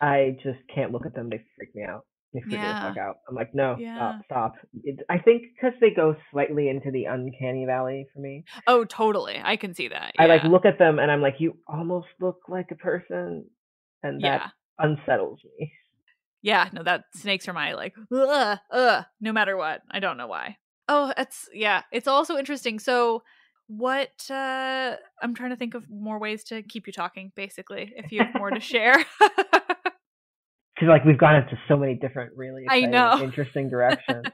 I 0.00 0.38
just 0.42 0.58
can't 0.74 0.90
look 0.92 1.04
at 1.04 1.14
them. 1.14 1.28
They 1.28 1.44
freak 1.56 1.74
me 1.74 1.82
out. 1.84 2.06
They 2.32 2.40
freak 2.40 2.60
me 2.62 2.68
the 2.68 2.74
fuck 2.80 2.96
out. 2.96 3.16
I'm 3.28 3.34
like, 3.34 3.54
no, 3.54 3.76
Yeah. 3.78 3.94
stop, 3.96 4.24
stop. 4.24 4.54
It, 4.84 5.00
I 5.10 5.18
think 5.18 5.42
because 5.54 5.78
they 5.80 5.90
go 5.90 6.16
slightly 6.30 6.68
into 6.70 6.90
the 6.90 7.04
uncanny 7.04 7.66
valley 7.66 8.06
for 8.14 8.20
me. 8.20 8.44
Oh, 8.66 8.84
totally. 8.84 9.38
I 9.42 9.56
can 9.56 9.74
see 9.74 9.88
that. 9.88 10.14
I 10.18 10.26
like 10.26 10.44
look 10.44 10.64
at 10.64 10.78
them 10.78 10.98
and 10.98 11.10
I'm 11.10 11.20
like, 11.20 11.36
you 11.40 11.58
almost 11.68 12.08
look 12.20 12.40
like 12.48 12.70
a 12.70 12.76
person, 12.76 13.44
and 14.02 14.22
that 14.22 14.40
Yeah. 14.42 14.48
unsettles 14.78 15.40
me. 15.58 15.72
Yeah, 16.42 16.68
no, 16.72 16.82
that 16.84 17.04
snakes 17.14 17.48
are 17.48 17.52
my 17.52 17.74
like 17.74 17.94
ugh, 18.14 18.58
ugh, 18.70 19.04
no 19.20 19.32
matter 19.32 19.56
what. 19.56 19.82
I 19.90 20.00
don't 20.00 20.16
know 20.16 20.26
why. 20.28 20.56
Oh, 20.88 21.12
it's 21.16 21.48
yeah. 21.52 21.82
It's 21.92 22.08
also 22.08 22.36
interesting. 22.36 22.78
So 22.78 23.22
what 23.68 24.30
uh 24.30 24.96
I'm 25.20 25.34
trying 25.34 25.50
to 25.50 25.56
think 25.56 25.74
of 25.74 25.90
more 25.90 26.18
ways 26.18 26.44
to 26.44 26.62
keep 26.62 26.86
you 26.86 26.92
talking, 26.92 27.32
basically, 27.34 27.92
if 27.96 28.12
you 28.12 28.22
have 28.22 28.34
more 28.34 28.50
to 28.50 28.60
share. 28.72 29.04
Because 30.76 30.90
like 30.90 31.06
we've 31.06 31.16
gone 31.16 31.36
into 31.36 31.56
so 31.68 31.76
many 31.78 31.94
different, 31.94 32.32
really 32.36 32.66
I 32.68 32.82
know. 32.82 33.18
interesting 33.22 33.70
directions. 33.70 34.26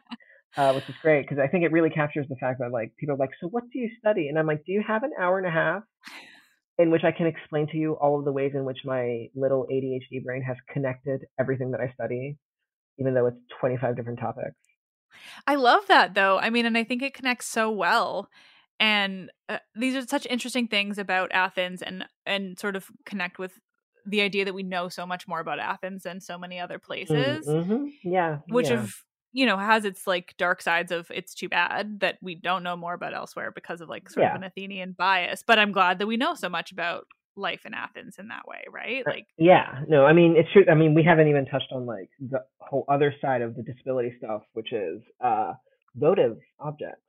Uh, 0.58 0.72
which 0.72 0.84
is 0.88 0.94
great 1.00 1.22
because 1.22 1.38
I 1.38 1.46
think 1.46 1.64
it 1.64 1.70
really 1.72 1.88
captures 1.88 2.26
the 2.28 2.34
fact 2.36 2.58
that 2.58 2.72
like 2.72 2.92
people 2.98 3.14
are 3.14 3.18
like, 3.18 3.30
so 3.40 3.46
what 3.46 3.62
do 3.72 3.78
you 3.78 3.88
study? 4.00 4.28
And 4.28 4.36
I'm 4.36 4.46
like, 4.46 4.64
do 4.66 4.72
you 4.72 4.82
have 4.84 5.02
an 5.04 5.12
hour 5.18 5.38
and 5.38 5.46
a 5.46 5.50
half 5.50 5.84
in 6.78 6.90
which 6.90 7.04
I 7.04 7.12
can 7.12 7.26
explain 7.26 7.68
to 7.68 7.78
you 7.78 7.92
all 7.94 8.18
of 8.18 8.24
the 8.24 8.32
ways 8.32 8.52
in 8.54 8.64
which 8.64 8.78
my 8.84 9.28
little 9.34 9.66
ADHD 9.72 10.22
brain 10.24 10.42
has 10.42 10.56
connected 10.70 11.22
everything 11.38 11.70
that 11.70 11.80
I 11.80 11.92
study, 11.94 12.36
even 12.98 13.14
though 13.14 13.26
it's 13.26 13.38
25 13.60 13.96
different 13.96 14.18
topics. 14.18 14.56
I 15.46 15.54
love 15.54 15.86
that 15.88 16.14
though. 16.14 16.38
I 16.38 16.50
mean, 16.50 16.66
and 16.66 16.76
I 16.78 16.84
think 16.84 17.02
it 17.02 17.14
connects 17.14 17.46
so 17.46 17.70
well. 17.70 18.28
And 18.80 19.30
uh, 19.48 19.58
these 19.76 19.94
are 19.94 20.06
such 20.06 20.26
interesting 20.26 20.66
things 20.68 20.98
about 20.98 21.30
Athens 21.32 21.82
and 21.82 22.04
and 22.26 22.58
sort 22.58 22.76
of 22.76 22.86
connect 23.06 23.38
with 23.38 23.52
the 24.04 24.20
idea 24.20 24.44
that 24.44 24.54
we 24.54 24.64
know 24.64 24.88
so 24.88 25.06
much 25.06 25.28
more 25.28 25.38
about 25.40 25.60
Athens 25.60 26.02
than 26.02 26.20
so 26.20 26.36
many 26.36 26.58
other 26.58 26.78
places. 26.80 27.46
Mm-hmm. 27.46 27.86
Yeah. 28.02 28.38
which 28.48 28.68
yeah. 28.70 28.80
of 28.80 29.04
you 29.32 29.46
know 29.46 29.56
has 29.56 29.84
its 29.84 30.06
like 30.06 30.34
dark 30.36 30.60
sides 30.60 30.92
of 30.92 31.10
it's 31.10 31.34
too 31.34 31.48
bad 31.48 32.00
that 32.00 32.18
we 32.20 32.34
don't 32.34 32.62
know 32.62 32.76
more 32.76 32.92
about 32.94 33.14
elsewhere 33.14 33.50
because 33.50 33.80
of 33.80 33.88
like 33.88 34.10
sort 34.10 34.24
Yeah. 34.24 34.30
of 34.30 34.36
an 34.36 34.44
athenian 34.44 34.92
bias 34.92 35.42
but 35.46 35.58
i'm 35.58 35.72
glad 35.72 35.98
that 36.00 36.06
we 36.06 36.18
know 36.18 36.34
so 36.34 36.50
much 36.50 36.70
about 36.70 37.06
life 37.36 37.60
in 37.64 37.74
athens 37.74 38.16
in 38.18 38.28
that 38.28 38.46
way 38.46 38.62
right 38.70 39.02
Uh, 39.06 39.10
like 39.10 39.26
Yeah, 39.38 39.80
no, 39.88 40.04
I 40.04 40.12
mean 40.12 40.34
it's 40.36 40.50
true. 40.52 40.64
I 40.70 40.74
mean 40.74 40.94
we 40.94 41.02
haven't 41.02 41.28
even 41.28 41.46
touched 41.46 41.72
on 41.72 41.86
like 41.86 42.10
the 42.20 42.40
whole 42.58 42.84
other 42.88 43.14
side 43.20 43.42
of 43.42 43.54
the 43.56 43.62
disability 43.62 44.14
stuff, 44.18 44.42
which 44.52 44.72
is 44.72 45.00
uh 45.24 45.52
votive 45.94 46.38
objects 46.60 47.02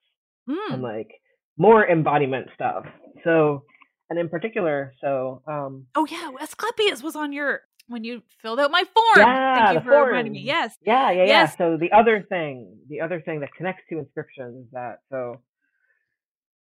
mm, 0.50 0.74
and 0.74 0.82
like 0.82 1.10
more 1.58 1.88
embodiment 1.88 2.48
stuff. 2.56 2.86
So, 3.24 3.64
and 4.10 4.18
in 4.20 4.28
particular, 4.30 4.94
so 5.02 5.42
um 5.48 5.86
oh 5.96 6.06
yeah 6.10 6.32
asclepius 6.42 7.04
was 7.04 7.16
on 7.16 7.32
your 7.34 7.62
when 7.88 8.04
you 8.06 8.22
filled 8.42 8.60
out 8.62 8.72
my 8.72 8.84
form 8.94 9.18
Yeah, 9.20 9.56
thank 9.56 9.70
you 9.72 9.80
the 9.80 9.82
for 9.84 10.06
reminding 10.06 10.34
me 10.34 10.40
form. 10.40 10.48
yes 10.48 10.78
yeah, 10.86 11.12
yeah, 11.12 11.24
yeah. 11.26 11.48
So 11.58 11.78
the 11.78 11.92
other 11.92 12.26
thing, 12.28 12.78
the 12.90 13.02
other 13.02 13.20
thing 13.22 13.42
that 13.42 13.54
connects 13.58 13.84
to 13.90 14.00
inscriptions 14.00 14.66
is 14.66 14.72
that 14.72 15.00
so 15.12 15.42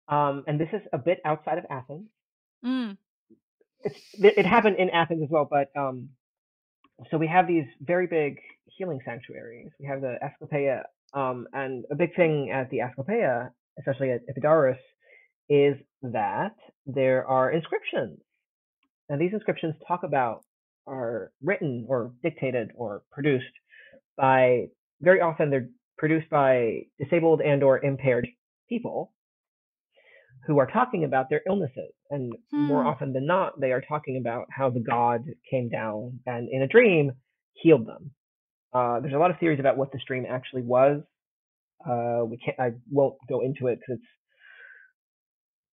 um 0.09 0.45
and 0.47 0.59
this 0.59 0.69
is 0.73 0.81
a 0.93 0.99
bit 0.99 1.19
outside 1.25 1.59
of 1.59 1.65
Athens. 1.71 2.07
mm, 2.65 2.97
it 3.85 4.47
happened 4.47 4.76
in 4.78 4.91
Athens 4.91 5.22
as 5.22 5.28
well, 5.31 5.49
but 5.51 5.68
um, 5.76 6.11
so 7.11 7.18
we 7.18 7.26
have 7.26 7.47
these 7.47 7.64
very 7.81 8.07
big 8.07 8.39
healing 8.66 9.01
sanctuaries. 9.05 9.70
We 9.81 9.87
have 9.87 10.01
the 10.01 10.16
Asclepiad, 10.22 10.85
um, 11.14 11.47
and 11.53 11.85
a 11.91 11.95
big 11.95 12.14
thing 12.14 12.51
at 12.51 12.70
the 12.70 12.81
Asclepiad, 12.81 13.51
especially 13.78 14.11
at 14.12 14.20
Epidaurus, 14.28 14.78
is 15.49 15.76
that 16.03 16.55
there 16.87 17.26
are 17.26 17.51
inscriptions, 17.51 18.18
and 19.09 19.20
these 19.20 19.33
inscriptions 19.33 19.74
talk 19.87 20.03
about 20.03 20.45
are 20.87 21.33
written 21.43 21.85
or 21.89 22.12
dictated 22.22 22.70
or 22.74 23.03
produced 23.12 23.45
by 24.16 24.66
very 25.01 25.20
often 25.20 25.51
they're 25.51 25.68
produced 25.99 26.28
by 26.31 26.81
disabled 26.99 27.41
and 27.41 27.62
or 27.62 27.85
impaired 27.85 28.26
people 28.68 29.12
who 30.51 30.59
are 30.59 30.66
talking 30.66 31.05
about 31.05 31.30
their 31.30 31.42
illnesses 31.46 31.92
and 32.11 32.32
hmm. 32.51 32.64
more 32.64 32.84
often 32.84 33.12
than 33.12 33.24
not 33.24 33.61
they 33.61 33.70
are 33.70 33.80
talking 33.80 34.18
about 34.20 34.46
how 34.51 34.68
the 34.68 34.80
god 34.80 35.24
came 35.48 35.68
down 35.68 36.18
and 36.26 36.48
in 36.51 36.62
a 36.62 36.66
dream 36.66 37.12
healed 37.55 37.86
them. 37.86 38.11
Uh, 38.72 38.98
there's 38.98 39.14
a 39.14 39.18
lot 39.18 39.30
of 39.30 39.38
theories 39.38 39.61
about 39.61 39.76
what 39.76 39.92
this 39.92 40.03
dream 40.09 40.26
actually 40.28 40.62
was. 40.62 41.03
Uh, 41.88 42.24
we 42.24 42.36
can't 42.36 42.59
i 42.59 42.72
won't 42.90 43.14
go 43.28 43.40
into 43.42 43.68
it 43.68 43.78
because 43.78 44.01
it's 44.01 44.09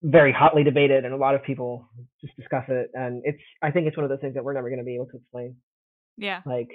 very 0.04 0.32
hotly 0.32 0.62
debated 0.62 1.04
and 1.04 1.12
a 1.12 1.16
lot 1.16 1.34
of 1.34 1.42
people 1.42 1.88
just 2.24 2.34
discuss 2.36 2.64
it 2.68 2.88
and 2.94 3.20
it's 3.24 3.42
i 3.64 3.70
think 3.72 3.88
it's 3.88 3.96
one 3.96 4.04
of 4.04 4.10
those 4.10 4.20
things 4.20 4.34
that 4.34 4.44
we're 4.44 4.52
never 4.52 4.68
going 4.68 4.78
to 4.78 4.84
be 4.84 4.94
able 4.94 5.06
to 5.06 5.16
explain. 5.16 5.56
Yeah. 6.16 6.40
Like 6.46 6.70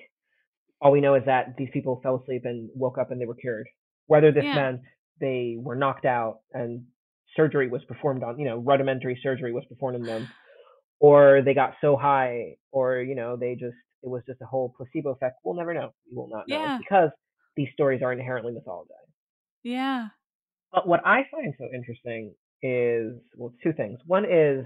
all 0.81 0.91
we 0.91 0.99
know 0.99 1.15
is 1.15 1.23
that 1.25 1.55
these 1.57 1.69
people 1.71 2.01
fell 2.03 2.21
asleep 2.21 2.41
and 2.43 2.69
woke 2.75 2.97
up 2.97 3.11
and 3.11 3.21
they 3.21 3.25
were 3.25 3.35
cured. 3.35 3.67
Whether 4.07 4.33
this 4.33 4.43
yeah. 4.43 4.55
meant 4.55 4.81
they 5.21 5.55
were 5.57 5.75
knocked 5.75 6.05
out 6.05 6.39
and 6.51 6.83
surgery 7.35 7.69
was 7.69 7.83
performed 7.85 8.23
on, 8.23 8.39
you 8.39 8.45
know, 8.45 8.57
rudimentary 8.57 9.19
surgery 9.21 9.53
was 9.53 9.63
performed 9.69 10.01
on 10.01 10.03
them, 10.03 10.29
or 10.99 11.41
they 11.43 11.53
got 11.53 11.73
so 11.81 11.95
high, 11.95 12.55
or 12.71 12.97
you 12.97 13.15
know, 13.15 13.35
they 13.35 13.53
just 13.53 13.75
it 14.03 14.09
was 14.09 14.21
just 14.27 14.41
a 14.41 14.45
whole 14.45 14.73
placebo 14.75 15.11
effect. 15.11 15.37
We'll 15.43 15.55
never 15.55 15.73
know. 15.73 15.93
We 16.09 16.17
will 16.17 16.29
not 16.29 16.47
know 16.47 16.59
yeah. 16.59 16.77
because 16.77 17.09
these 17.55 17.69
stories 17.73 18.01
are 18.03 18.11
inherently 18.11 18.53
mythologized. 18.53 19.11
Yeah. 19.63 20.07
But 20.71 20.87
what 20.87 21.05
I 21.05 21.21
find 21.31 21.53
so 21.57 21.65
interesting 21.73 22.33
is 22.61 23.13
well, 23.37 23.53
two 23.63 23.73
things. 23.73 23.99
One 24.05 24.25
is 24.25 24.65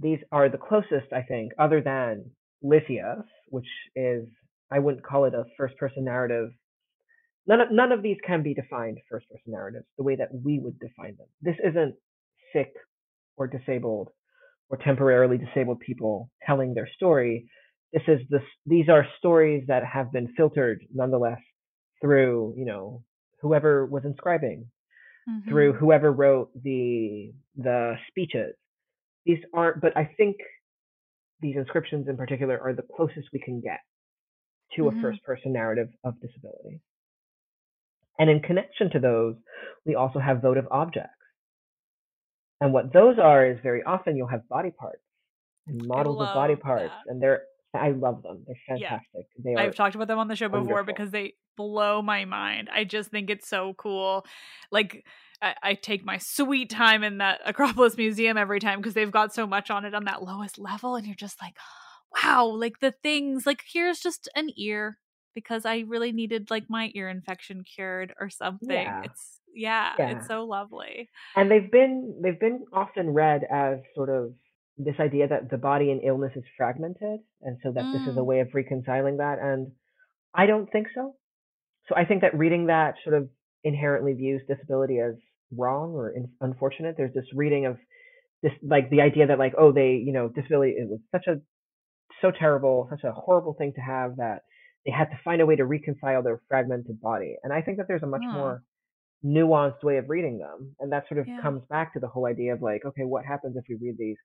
these 0.00 0.18
are 0.32 0.48
the 0.48 0.58
closest, 0.58 1.12
I 1.12 1.22
think, 1.22 1.52
other 1.58 1.80
than 1.80 2.30
Lysias, 2.62 3.24
which 3.48 3.66
is 3.96 4.24
I 4.70 4.78
wouldn't 4.78 5.04
call 5.04 5.24
it 5.24 5.34
a 5.34 5.44
first 5.56 5.76
person 5.76 6.04
narrative 6.04 6.50
None 7.48 7.62
of, 7.62 7.68
none 7.72 7.92
of 7.92 8.02
these 8.02 8.18
can 8.26 8.42
be 8.42 8.52
defined 8.52 8.98
first 9.10 9.26
person 9.30 9.52
narratives 9.52 9.86
the 9.96 10.04
way 10.04 10.16
that 10.16 10.28
we 10.32 10.60
would 10.60 10.78
define 10.78 11.16
them. 11.16 11.26
This 11.40 11.56
isn't 11.66 11.94
sick 12.52 12.72
or 13.38 13.46
disabled 13.46 14.10
or 14.68 14.76
temporarily 14.76 15.38
disabled 15.38 15.80
people 15.80 16.30
telling 16.46 16.74
their 16.74 16.88
story. 16.94 17.48
This 17.92 18.02
is 18.06 18.20
this, 18.28 18.42
these 18.66 18.90
are 18.90 19.06
stories 19.16 19.64
that 19.68 19.82
have 19.82 20.12
been 20.12 20.28
filtered 20.36 20.84
nonetheless 20.94 21.40
through, 22.02 22.54
you 22.54 22.66
know, 22.66 23.02
whoever 23.40 23.86
was 23.86 24.04
inscribing, 24.04 24.66
mm-hmm. 25.26 25.48
through 25.48 25.72
whoever 25.72 26.12
wrote 26.12 26.50
the, 26.62 27.32
the 27.56 27.94
speeches. 28.08 28.54
These 29.24 29.38
aren't, 29.54 29.80
but 29.80 29.96
I 29.96 30.10
think 30.18 30.36
these 31.40 31.56
inscriptions 31.56 32.08
in 32.08 32.18
particular 32.18 32.60
are 32.60 32.74
the 32.74 32.84
closest 32.94 33.28
we 33.32 33.40
can 33.40 33.62
get 33.62 33.80
to 34.76 34.82
mm-hmm. 34.82 34.98
a 34.98 35.02
first 35.02 35.22
person 35.22 35.54
narrative 35.54 35.88
of 36.04 36.20
disability. 36.20 36.82
And 38.18 38.28
in 38.28 38.40
connection 38.40 38.90
to 38.90 38.98
those, 38.98 39.36
we 39.86 39.94
also 39.94 40.18
have 40.18 40.42
votive 40.42 40.66
objects. 40.70 41.10
And 42.60 42.72
what 42.72 42.92
those 42.92 43.18
are 43.18 43.46
is 43.46 43.58
very 43.62 43.82
often 43.84 44.16
you'll 44.16 44.26
have 44.26 44.48
body 44.48 44.70
parts 44.70 45.02
and 45.68 45.86
models 45.86 46.20
of 46.20 46.34
body 46.34 46.56
parts, 46.56 46.92
that. 47.06 47.12
and 47.12 47.22
they're 47.22 47.42
I 47.74 47.90
love 47.90 48.22
them. 48.22 48.44
They're 48.46 48.56
fantastic. 48.66 49.26
Yeah. 49.44 49.54
They 49.54 49.62
I've 49.62 49.74
talked 49.74 49.94
about 49.94 50.08
them 50.08 50.18
on 50.18 50.28
the 50.28 50.36
show 50.36 50.48
before 50.48 50.82
because 50.82 51.10
they 51.10 51.34
blow 51.56 52.00
my 52.00 52.24
mind. 52.24 52.70
I 52.72 52.84
just 52.84 53.10
think 53.10 53.30
it's 53.30 53.48
so 53.48 53.74
cool. 53.74 54.24
Like 54.72 55.04
I, 55.42 55.54
I 55.62 55.74
take 55.74 56.04
my 56.04 56.18
sweet 56.18 56.70
time 56.70 57.04
in 57.04 57.18
that 57.18 57.40
Acropolis 57.46 57.96
Museum 57.96 58.36
every 58.36 58.58
time 58.58 58.80
because 58.80 58.94
they've 58.94 59.10
got 59.10 59.34
so 59.34 59.46
much 59.46 59.70
on 59.70 59.84
it 59.84 59.94
on 59.94 60.04
that 60.04 60.22
lowest 60.22 60.58
level, 60.58 60.96
and 60.96 61.06
you're 61.06 61.14
just 61.14 61.40
like, 61.40 61.56
wow, 62.22 62.46
like 62.46 62.80
the 62.80 62.94
things. 63.02 63.46
Like 63.46 63.62
here's 63.70 64.00
just 64.00 64.28
an 64.34 64.50
ear 64.56 64.98
because 65.34 65.64
I 65.64 65.84
really 65.86 66.12
needed 66.12 66.50
like 66.50 66.64
my 66.68 66.90
ear 66.94 67.08
infection 67.08 67.64
cured 67.64 68.14
or 68.20 68.30
something. 68.30 68.70
Yeah. 68.70 69.02
It's 69.04 69.40
yeah, 69.54 69.92
yeah, 69.98 70.10
it's 70.10 70.28
so 70.28 70.44
lovely. 70.44 71.08
And 71.34 71.50
they've 71.50 71.70
been 71.70 72.20
they've 72.22 72.38
been 72.38 72.64
often 72.72 73.10
read 73.10 73.42
as 73.50 73.78
sort 73.94 74.10
of 74.10 74.32
this 74.76 74.94
idea 75.00 75.26
that 75.28 75.50
the 75.50 75.58
body 75.58 75.90
and 75.90 76.02
illness 76.04 76.32
is 76.36 76.44
fragmented 76.56 77.20
and 77.42 77.58
so 77.62 77.72
that 77.72 77.82
mm. 77.84 77.92
this 77.92 78.02
is 78.02 78.16
a 78.16 78.20
mm. 78.20 78.26
way 78.26 78.40
of 78.40 78.48
reconciling 78.54 79.16
that 79.16 79.38
and 79.40 79.72
I 80.34 80.46
don't 80.46 80.70
think 80.70 80.86
so. 80.94 81.16
So 81.88 81.96
I 81.96 82.04
think 82.04 82.20
that 82.20 82.36
reading 82.36 82.66
that 82.66 82.94
sort 83.02 83.16
of 83.16 83.28
inherently 83.64 84.12
views 84.12 84.42
disability 84.46 85.00
as 85.00 85.14
wrong 85.56 85.92
or 85.94 86.10
in, 86.10 86.28
unfortunate. 86.40 86.96
There's 86.96 87.14
this 87.14 87.24
reading 87.34 87.66
of 87.66 87.76
this 88.42 88.52
like 88.62 88.90
the 88.90 89.00
idea 89.00 89.26
that 89.26 89.38
like 89.38 89.54
oh 89.58 89.72
they 89.72 90.00
you 90.04 90.12
know 90.12 90.28
disability 90.28 90.72
it 90.72 90.88
was 90.88 91.00
such 91.10 91.26
a 91.26 91.40
so 92.20 92.30
terrible 92.30 92.86
such 92.90 93.04
a 93.04 93.12
horrible 93.12 93.54
thing 93.54 93.72
to 93.74 93.80
have 93.80 94.16
that 94.16 94.42
they 94.84 94.92
had 94.92 95.10
to 95.10 95.18
find 95.24 95.40
a 95.40 95.46
way 95.46 95.56
to 95.56 95.64
reconcile 95.64 96.22
their 96.22 96.40
fragmented 96.48 97.00
body. 97.00 97.36
And 97.42 97.52
I 97.52 97.62
think 97.62 97.78
that 97.78 97.88
there's 97.88 98.02
a 98.02 98.06
much 98.06 98.22
more 98.24 98.62
nuanced 99.24 99.82
way 99.82 99.96
of 99.96 100.08
reading 100.08 100.38
them. 100.38 100.74
And 100.80 100.92
that 100.92 101.04
sort 101.08 101.20
of 101.20 101.26
yeah. 101.26 101.40
comes 101.42 101.62
back 101.68 101.92
to 101.94 102.00
the 102.00 102.08
whole 102.08 102.26
idea 102.26 102.54
of 102.54 102.62
like, 102.62 102.84
okay, 102.84 103.04
what 103.04 103.24
happens 103.24 103.56
if 103.56 103.64
we 103.68 103.76
read 103.76 103.96
these 103.98 104.16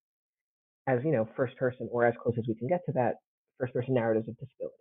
as, 0.88 1.00
you 1.04 1.12
know, 1.12 1.28
first 1.36 1.58
person 1.58 1.90
or 1.92 2.06
as 2.06 2.14
close 2.22 2.36
as 2.38 2.46
we 2.48 2.56
can 2.56 2.68
get 2.68 2.82
to 2.86 2.92
that 2.94 3.16
first 3.60 3.74
person 3.74 3.94
narratives 3.94 4.28
of 4.28 4.36
disability? 4.38 4.76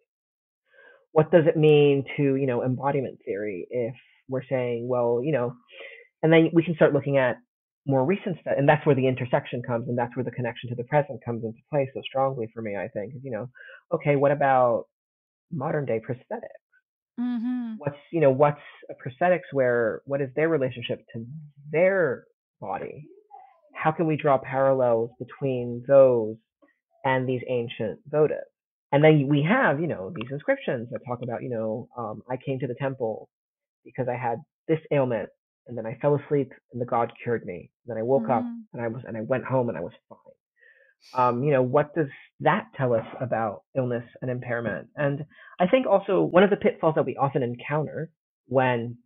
What 1.13 1.31
does 1.31 1.47
it 1.47 1.57
mean 1.57 2.05
to, 2.17 2.37
you 2.37 2.47
know, 2.47 2.63
embodiment 2.63 3.19
theory 3.25 3.67
if 3.71 3.95
we're 4.29 4.45
saying, 4.49 4.89
well, 4.89 5.21
you 5.23 5.33
know, 5.33 5.55
and 6.23 6.33
then 6.33 6.51
we 6.53 6.63
can 6.63 6.75
start 6.75 6.93
looking 6.93 7.19
at 7.19 7.37
more 7.87 8.05
recent 8.05 8.39
stuff, 8.41 8.55
and 8.57 8.69
that's 8.69 8.87
where 8.87 8.95
the 8.95 9.09
intersection 9.09 9.61
comes, 9.63 9.89
and 9.89 9.99
that's 9.99 10.15
where 10.17 10.25
the 10.25 10.31
connection 10.31 10.71
to 10.71 10.77
the 10.77 10.85
present 10.85 11.23
comes 11.25 11.45
into 11.45 11.59
play 11.69 11.91
so 11.93 12.01
strongly 12.03 12.49
for 12.55 12.63
me. 12.63 12.77
I 12.77 12.89
think, 12.89 13.15
you 13.23 13.31
know, 13.31 13.49
okay, 13.93 14.15
what 14.17 14.31
about 14.31 14.85
modern 15.53 15.85
day 15.85 16.01
prosthetics. 16.01 16.63
Mm-hmm. 17.21 17.75
What's 17.79 17.97
you 18.11 18.21
know 18.21 18.31
what's 18.31 18.61
a 18.91 18.95
prosthetics 18.95 19.53
where 19.53 20.03
what 20.07 20.21
is 20.21 20.31
their 20.35 20.49
relationship 20.49 21.01
to 21.13 21.25
their 21.71 22.25
body? 22.61 23.07
How 23.75 23.93
can 23.93 24.07
we 24.07 24.17
draw 24.17 24.39
parallels 24.39 25.11
between 25.19 25.85
those 25.87 26.37
and 27.05 27.29
these 27.29 27.43
ancient 27.49 28.01
votives? 28.11 28.49
And 28.93 29.05
then 29.05 29.27
we 29.29 29.43
have 29.43 29.81
you 29.81 29.87
know 29.87 30.13
these 30.15 30.31
inscriptions 30.31 30.89
that 30.91 31.01
talk 31.07 31.21
about 31.23 31.43
you 31.43 31.51
know 31.51 31.89
um, 31.99 32.23
I 32.31 32.37
came 32.37 32.59
to 32.61 32.67
the 32.67 32.77
temple 32.81 33.29
because 33.85 34.07
I 34.09 34.17
had 34.17 34.39
this 34.69 34.81
ailment 34.91 35.29
and 35.67 35.77
then 35.77 35.87
I 35.87 35.99
fell 36.01 36.17
asleep 36.17 36.53
and 36.73 36.81
the 36.81 36.87
God 36.87 37.13
cured 37.23 37.45
me. 37.45 37.71
And 37.85 37.95
then 37.95 37.99
I 37.99 38.03
woke 38.03 38.23
mm-hmm. 38.23 38.33
up 38.33 38.45
and 38.73 38.83
I 38.83 38.89
was 38.89 39.03
and 39.07 39.17
I 39.17 39.21
went 39.21 39.45
home 39.45 39.69
and 39.69 39.77
I 39.77 39.83
was 39.83 39.93
fine 40.09 40.19
um, 41.15 41.43
you 41.43 41.53
know, 41.53 41.63
what 41.63 41.95
does 41.95 42.09
that 42.41 42.69
tell 42.77 42.95
us 42.95 43.07
about 43.21 43.63
illness 43.77 44.05
and 44.21 44.31
impairment? 44.31 44.89
And 44.97 45.25
I 45.61 45.67
think 45.67 45.87
also 45.87 46.23
one 46.23 46.43
of 46.43 46.51
the 46.51 46.57
pitfalls 46.57 46.95
that 46.97 47.07
we 47.07 47.17
often 47.17 47.43
encounter 47.43 48.11
when 48.47 48.97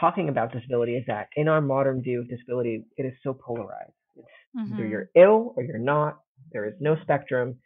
talking 0.00 0.28
about 0.28 0.52
disability 0.52 0.96
is 0.96 1.04
that 1.06 1.28
in 1.36 1.48
our 1.48 1.60
modern 1.60 2.02
view 2.02 2.20
of 2.20 2.28
disability, 2.28 2.84
it 2.96 3.04
is 3.04 3.12
so 3.22 3.34
polarized. 3.34 3.92
It's 4.16 4.26
mm-hmm. 4.56 4.74
either 4.74 4.86
you're 4.86 5.10
ill 5.16 5.54
or 5.56 5.62
you're 5.62 5.78
not. 5.78 6.20
There 6.52 6.66
is 6.66 6.74
no 6.80 6.96
spectrum, 7.02 7.56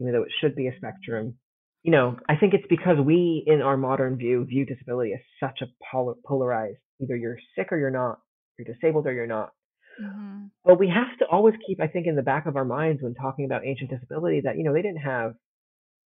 even 0.00 0.12
though 0.12 0.22
it 0.22 0.32
should 0.40 0.54
be 0.54 0.68
a 0.68 0.76
spectrum. 0.76 1.34
You 1.82 1.92
know, 1.92 2.16
I 2.28 2.36
think 2.36 2.54
it's 2.54 2.66
because 2.68 2.98
we, 3.04 3.44
in 3.46 3.60
our 3.60 3.76
modern 3.76 4.16
view, 4.16 4.44
view 4.44 4.64
disability 4.64 5.14
as 5.14 5.20
such 5.40 5.62
a 5.62 5.66
polar- 5.90 6.14
polarized. 6.24 6.78
Either 7.00 7.16
you're 7.16 7.38
sick 7.56 7.68
or 7.72 7.78
you're 7.78 7.90
not. 7.90 8.20
You're 8.58 8.72
disabled 8.72 9.06
or 9.06 9.12
you're 9.12 9.26
not. 9.26 9.52
Mm-hmm. 10.00 10.46
But 10.64 10.78
we 10.78 10.88
have 10.88 11.18
to 11.18 11.26
always 11.26 11.54
keep, 11.66 11.80
I 11.80 11.86
think, 11.86 12.06
in 12.06 12.16
the 12.16 12.22
back 12.22 12.46
of 12.46 12.56
our 12.56 12.64
minds 12.64 13.02
when 13.02 13.14
talking 13.14 13.44
about 13.44 13.66
ancient 13.66 13.90
disability 13.90 14.42
that, 14.42 14.56
you 14.56 14.64
know, 14.64 14.72
they 14.72 14.82
didn't 14.82 15.02
have 15.02 15.34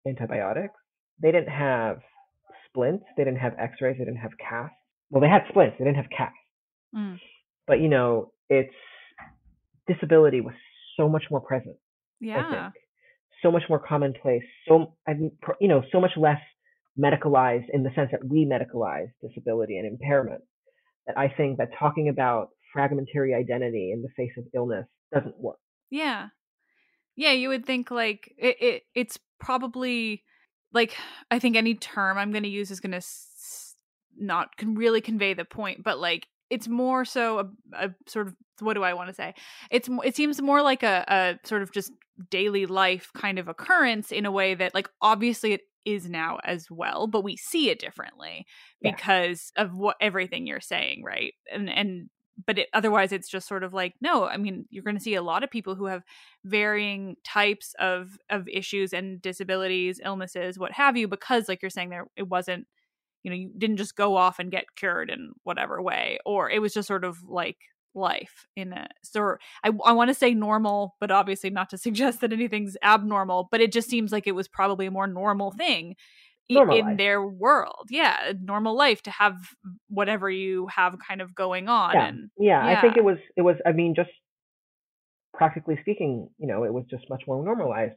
antibiotics. 0.08 0.76
They 1.22 1.32
didn't 1.32 1.50
have 1.50 2.00
splints. 2.68 3.06
They 3.18 3.24
didn't 3.24 3.40
have 3.40 3.54
x-rays. 3.60 3.98
They 3.98 4.06
didn't 4.06 4.20
have 4.20 4.32
casts. 4.38 4.76
Well, 5.10 5.22
they 5.22 5.28
had 5.28 5.44
splints. 5.50 5.76
They 5.78 5.86
didn't 5.86 5.98
have 5.98 6.10
casts. 6.16 6.38
Mm. 6.96 7.18
But, 7.68 7.80
you 7.80 7.88
know, 7.88 8.32
it's 8.50 8.74
disability 9.88 10.42
was 10.42 10.54
so 10.98 11.10
much 11.10 11.24
more 11.30 11.42
present. 11.42 11.76
Yeah. 12.20 12.72
So 13.42 13.52
much 13.52 13.64
more 13.68 13.80
commonplace. 13.80 14.44
So, 14.68 14.94
I 15.08 15.14
mean, 15.14 15.32
you 15.60 15.68
know, 15.68 15.84
so 15.92 16.00
much 16.00 16.12
less 16.16 16.40
medicalized 16.98 17.66
in 17.74 17.84
the 17.84 17.90
sense 17.96 18.10
that 18.12 18.26
we 18.26 18.46
medicalize 18.46 19.10
disability 19.22 19.78
and 19.78 19.86
impairment. 19.86 20.42
That 21.08 21.18
I 21.18 21.28
think 21.28 21.58
that 21.58 21.70
talking 21.78 22.08
about 22.08 22.50
fragmentary 22.74 23.34
identity 23.34 23.92
in 23.94 24.02
the 24.02 24.10
face 24.18 24.34
of 24.38 24.46
illness 24.54 24.86
doesn't 25.14 25.40
work. 25.40 25.58
Yeah. 25.90 26.30
Yeah, 27.16 27.32
you 27.32 27.50
would 27.50 27.66
think 27.66 27.92
like 27.92 28.34
it, 28.38 28.58
it 28.60 28.84
it's 28.96 29.20
probably 29.40 30.24
like 30.74 30.96
I 31.32 31.40
think 31.40 31.56
any 31.56 31.76
term 31.76 32.18
I'm 32.18 32.32
going 32.32 32.44
to 32.44 32.50
use 32.50 32.72
is 32.72 32.80
going 32.80 32.92
to 32.92 32.98
s- 32.98 33.76
not 34.18 34.58
can 34.58 34.76
really 34.76 35.02
convey 35.02 35.34
the 35.34 35.46
point, 35.46 35.84
but 35.84 36.00
like 36.00 36.28
it's 36.50 36.68
more 36.68 37.04
so 37.06 37.40
a, 37.40 37.86
a, 37.88 37.90
sort 38.08 38.28
of 38.28 38.36
what 38.60 38.74
do 38.74 38.84
I 38.84 38.94
want 38.94 39.10
to 39.10 39.14
say? 39.16 39.34
It's 39.72 39.90
it 40.04 40.16
seems 40.16 40.42
more 40.42 40.62
like 40.62 40.84
a, 40.84 41.04
a 41.08 41.48
sort 41.48 41.62
of 41.62 41.72
just 41.72 41.92
daily 42.30 42.66
life 42.68 43.10
kind 43.16 43.40
of 43.40 43.48
occurrence 43.48 44.12
in 44.12 44.26
a 44.26 44.32
way 44.32 44.54
that 44.54 44.74
like 44.76 44.88
obviously 45.02 45.54
it 45.54 45.62
is 45.86 46.08
now 46.08 46.38
as 46.44 46.68
well, 46.70 47.08
but 47.08 47.24
we 47.24 47.36
see 47.36 47.70
it 47.70 47.80
differently 47.80 48.46
Yeah. 48.82 48.92
because 48.92 49.52
of 49.58 49.76
what 49.76 49.98
everything 50.00 50.48
you're 50.48 50.62
saying, 50.62 51.04
right? 51.04 51.34
And 51.52 51.70
and 51.70 52.10
but 52.46 52.58
it, 52.58 52.70
otherwise 52.74 53.12
it's 53.12 53.30
just 53.30 53.48
sort 53.48 53.64
of 53.64 53.74
like 53.74 53.94
no 54.02 54.26
i 54.26 54.38
mean 54.38 54.66
you're 54.70 54.84
going 54.84 54.98
to 54.98 55.04
see 55.04 55.16
a 55.16 55.22
lot 55.22 55.44
of 55.44 55.52
people 55.52 55.76
who 55.76 55.86
have 55.86 56.04
varying 56.44 57.16
types 57.24 57.74
of 57.80 58.18
of 58.30 58.48
issues 58.48 58.94
and 58.94 59.22
disabilities 59.22 60.00
illnesses 60.04 60.58
what 60.58 60.72
have 60.72 60.98
you 60.98 61.08
because 61.08 61.48
like 61.48 61.62
you're 61.62 61.70
saying 61.70 61.90
there 61.90 62.08
it 62.16 62.28
wasn't 62.28 62.66
you 63.24 63.30
know 63.30 63.38
you 63.38 63.52
didn't 63.58 63.78
just 63.78 63.96
go 63.96 64.16
off 64.16 64.40
and 64.40 64.52
get 64.52 64.76
cured 64.76 65.10
in 65.10 65.32
whatever 65.44 65.82
way 65.82 66.20
or 66.26 66.50
it 66.50 66.60
was 66.60 66.74
just 66.74 66.88
sort 66.88 67.04
of 67.04 67.24
like 67.24 67.58
life 67.96 68.48
in 68.56 68.74
a 68.74 68.88
so 69.04 69.36
i, 69.64 69.70
I 69.86 69.92
want 69.92 70.10
to 70.10 70.16
say 70.16 70.34
normal 70.34 70.96
but 71.00 71.12
obviously 71.12 71.50
not 71.52 71.70
to 71.70 71.78
suggest 71.80 72.22
that 72.22 72.34
anything's 72.34 72.78
abnormal 72.84 73.48
but 73.52 73.62
it 73.62 73.72
just 73.72 73.90
seems 73.90 74.12
like 74.12 74.28
it 74.28 74.36
was 74.36 74.48
probably 74.48 74.88
a 74.88 74.92
more 74.92 75.08
normal 75.08 75.52
thing 75.52 75.96
Normal 76.50 76.78
in 76.78 76.86
life. 76.86 76.98
their 76.98 77.26
world 77.26 77.88
yeah 77.90 78.34
normal 78.42 78.76
life 78.76 79.02
to 79.04 79.12
have 79.12 79.36
whatever 79.90 80.30
you 80.30 80.68
have 80.68 80.98
kind 81.08 81.22
of 81.22 81.34
going 81.34 81.68
on 81.70 81.94
yeah, 81.94 82.06
and 82.08 82.30
yeah, 82.38 82.66
I 82.66 82.82
think 82.82 82.98
it 82.98 83.04
was 83.04 83.18
it 83.38 83.42
was. 83.42 83.56
I 83.66 83.72
mean, 83.72 83.96
just 83.96 84.10
practically 85.34 85.78
speaking, 85.82 86.30
you 86.38 86.48
know, 86.48 86.64
it 86.64 86.74
was 86.74 86.86
just 86.90 87.10
much 87.10 87.24
more 87.28 87.44
normalized. 87.44 87.96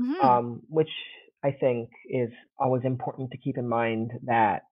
Mhm. 0.00 0.24
um, 0.24 0.62
which 0.68 0.90
I 1.44 1.52
think 1.52 1.88
is 2.10 2.30
always 2.58 2.84
important 2.84 3.30
to 3.30 3.38
keep 3.38 3.56
in 3.56 3.68
mind 3.68 4.10
that 4.24 4.62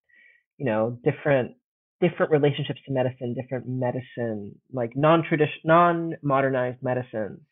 you 0.58 0.66
know 0.66 0.98
different 1.04 1.52
different 2.00 2.32
relationships 2.32 2.80
to 2.86 2.92
medicine, 2.92 3.32
different 3.40 3.68
medicine, 3.68 4.58
like 4.72 4.96
non-tradition, 4.96 5.60
non-modernized 5.64 6.82
medicine, 6.82 7.46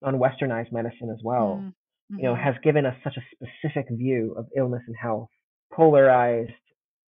non-westernized 0.00 0.70
medicine 0.70 1.10
as 1.10 1.18
well, 1.24 1.60
Mm, 1.64 1.72
you 2.10 2.22
know, 2.24 2.34
mhm. 2.34 2.42
has 2.42 2.54
given 2.62 2.86
us 2.86 2.96
such 3.04 3.16
a 3.16 3.22
specific 3.34 3.86
view 3.90 4.34
of 4.38 4.46
illness 4.56 4.82
and 4.86 4.96
health, 4.96 5.28
polarized, 5.72 6.50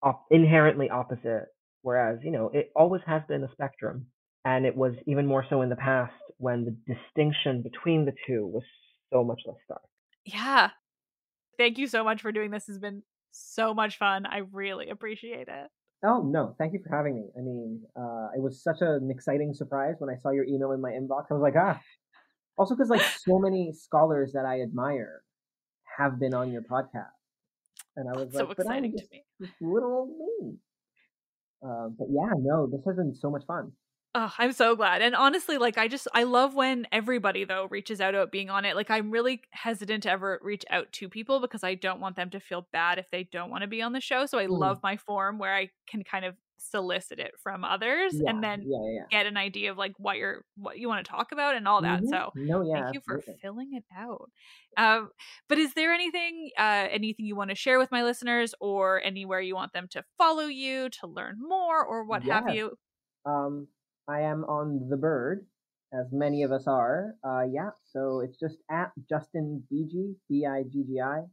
op- 0.01 0.25
inherently 0.31 0.89
opposite. 0.89 1.45
Whereas 1.83 2.19
you 2.23 2.31
know 2.31 2.49
it 2.53 2.71
always 2.75 3.01
has 3.05 3.21
been 3.27 3.43
a 3.43 3.51
spectrum, 3.51 4.07
and 4.45 4.65
it 4.65 4.75
was 4.75 4.93
even 5.07 5.25
more 5.25 5.45
so 5.49 5.61
in 5.61 5.69
the 5.69 5.75
past 5.75 6.13
when 6.37 6.65
the 6.65 6.93
distinction 6.93 7.61
between 7.63 8.05
the 8.05 8.13
two 8.27 8.45
was 8.47 8.63
so 9.11 9.23
much 9.23 9.41
less 9.45 9.57
stark. 9.65 9.81
yeah 10.25 10.69
thank 11.57 11.77
you 11.77 11.87
so 11.87 12.03
much 12.03 12.21
for 12.21 12.31
doing 12.31 12.51
this 12.51 12.67
It's 12.69 12.77
been 12.77 13.03
so 13.31 13.73
much 13.73 13.97
fun 13.97 14.25
i 14.25 14.39
really 14.51 14.89
appreciate 14.89 15.47
it 15.47 15.67
Oh 16.05 16.21
no, 16.21 16.55
thank 16.59 16.73
you 16.73 16.79
for 16.87 16.95
having 16.95 17.15
me. 17.15 17.29
I 17.35 17.41
mean, 17.41 17.81
uh, 17.99 18.27
it 18.35 18.39
was 18.41 18.61
such 18.61 18.77
an 18.81 19.09
exciting 19.09 19.53
surprise 19.55 19.95
when 19.97 20.11
I 20.11 20.19
saw 20.21 20.29
your 20.29 20.45
email 20.45 20.71
in 20.71 20.79
my 20.79 20.91
inbox. 20.91 21.25
I 21.31 21.33
was 21.33 21.41
like, 21.41 21.55
ah. 21.57 21.79
Also, 22.57 22.75
because 22.75 22.89
like 22.89 23.01
so 23.01 23.37
many 23.39 23.71
scholars 23.73 24.31
that 24.33 24.45
I 24.45 24.61
admire 24.61 25.21
have 25.97 26.19
been 26.19 26.33
on 26.33 26.51
your 26.51 26.63
podcast, 26.63 27.11
and 27.95 28.09
I 28.09 28.13
was 28.13 28.33
so 28.33 28.45
like, 28.45 28.57
but 28.57 28.67
I'm 28.67 28.85
exciting 28.85 28.91
to 28.93 28.97
just 28.97 29.11
me 29.11 29.23
little 29.61 29.93
old 29.93 30.09
me. 30.17 30.57
Uh, 31.63 31.89
but 31.97 32.07
yeah, 32.09 32.31
no, 32.37 32.67
this 32.67 32.81
has 32.85 32.95
been 32.95 33.15
so 33.15 33.29
much 33.29 33.43
fun. 33.45 33.71
Oh, 34.15 34.33
I'm 34.39 34.51
so 34.51 34.75
glad. 34.75 35.03
And 35.03 35.13
honestly, 35.15 35.59
like 35.59 35.77
I 35.77 35.87
just 35.87 36.07
I 36.13 36.23
love 36.23 36.55
when 36.55 36.87
everybody 36.91 37.43
though 37.43 37.67
reaches 37.69 38.01
out 38.01 38.15
about 38.15 38.31
being 38.31 38.49
on 38.49 38.65
it. 38.65 38.75
Like 38.75 38.89
I'm 38.89 39.11
really 39.11 39.41
hesitant 39.51 40.03
to 40.03 40.09
ever 40.09 40.39
reach 40.41 40.65
out 40.71 40.91
to 40.93 41.09
people 41.09 41.39
because 41.39 41.63
I 41.63 41.75
don't 41.75 41.99
want 41.99 42.15
them 42.15 42.31
to 42.31 42.39
feel 42.39 42.67
bad 42.71 42.97
if 42.97 43.05
they 43.11 43.23
don't 43.31 43.51
want 43.51 43.61
to 43.61 43.67
be 43.67 43.81
on 43.81 43.93
the 43.93 44.01
show. 44.01 44.25
So 44.25 44.39
I 44.39 44.47
Mm. 44.47 44.59
love 44.59 44.79
my 44.81 44.97
form 44.97 45.37
where 45.37 45.53
I 45.55 45.69
can 45.87 46.03
kind 46.03 46.25
of 46.25 46.35
solicit 46.57 47.19
it 47.19 47.31
from 47.41 47.63
others 47.63 48.13
Yeah, 48.15 48.29
and 48.29 48.43
then 48.43 48.63
yeah, 48.65 48.79
yeah, 48.83 49.03
get 49.09 49.25
an 49.25 49.37
idea 49.37 49.71
of 49.71 49.77
like 49.77 49.93
what 49.97 50.17
you're 50.17 50.43
what 50.55 50.77
you 50.79 50.87
want 50.87 51.05
to 51.05 51.09
talk 51.09 51.31
about 51.31 51.55
and 51.55 51.67
all 51.67 51.81
that. 51.81 52.01
Mhm. 52.01 52.09
So 52.09 52.31
no, 52.35 52.61
yeah, 52.61 52.83
thank 52.83 52.95
you 52.95 53.01
for 53.01 53.17
absolutely. 53.17 53.41
filling 53.41 53.73
it 53.73 53.83
out. 53.95 54.29
Um, 54.77 55.09
but 55.49 55.57
is 55.57 55.73
there 55.73 55.93
anything 55.93 56.51
uh 56.57 56.87
anything 56.89 57.25
you 57.25 57.35
want 57.35 57.49
to 57.49 57.55
share 57.55 57.79
with 57.79 57.91
my 57.91 58.03
listeners 58.03 58.53
or 58.59 59.01
anywhere 59.03 59.41
you 59.41 59.55
want 59.55 59.73
them 59.73 59.87
to 59.91 60.03
follow 60.17 60.45
you 60.45 60.89
to 61.01 61.07
learn 61.07 61.37
more 61.39 61.83
or 61.83 62.03
what 62.05 62.23
have 62.23 62.49
you? 62.49 62.77
Um, 63.25 63.67
I 64.07 64.21
am 64.21 64.43
on 64.45 64.87
the 64.89 64.97
bird, 64.97 65.45
as 65.93 66.07
many 66.11 66.43
of 66.43 66.51
us 66.51 66.65
are. 66.67 67.15
Uh, 67.23 67.43
yeah, 67.49 67.71
so 67.91 68.21
it's 68.21 68.37
just 68.37 68.57
at 68.71 68.91
Justin 69.09 69.63
Biggi, 69.71 70.15
B 70.29 70.45
I 70.45 70.63
G 70.63 70.83
G 70.87 70.99
I. 71.01 71.23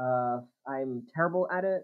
Uh, 0.00 0.40
I'm 0.68 1.06
terrible 1.14 1.48
at 1.50 1.64
it. 1.64 1.82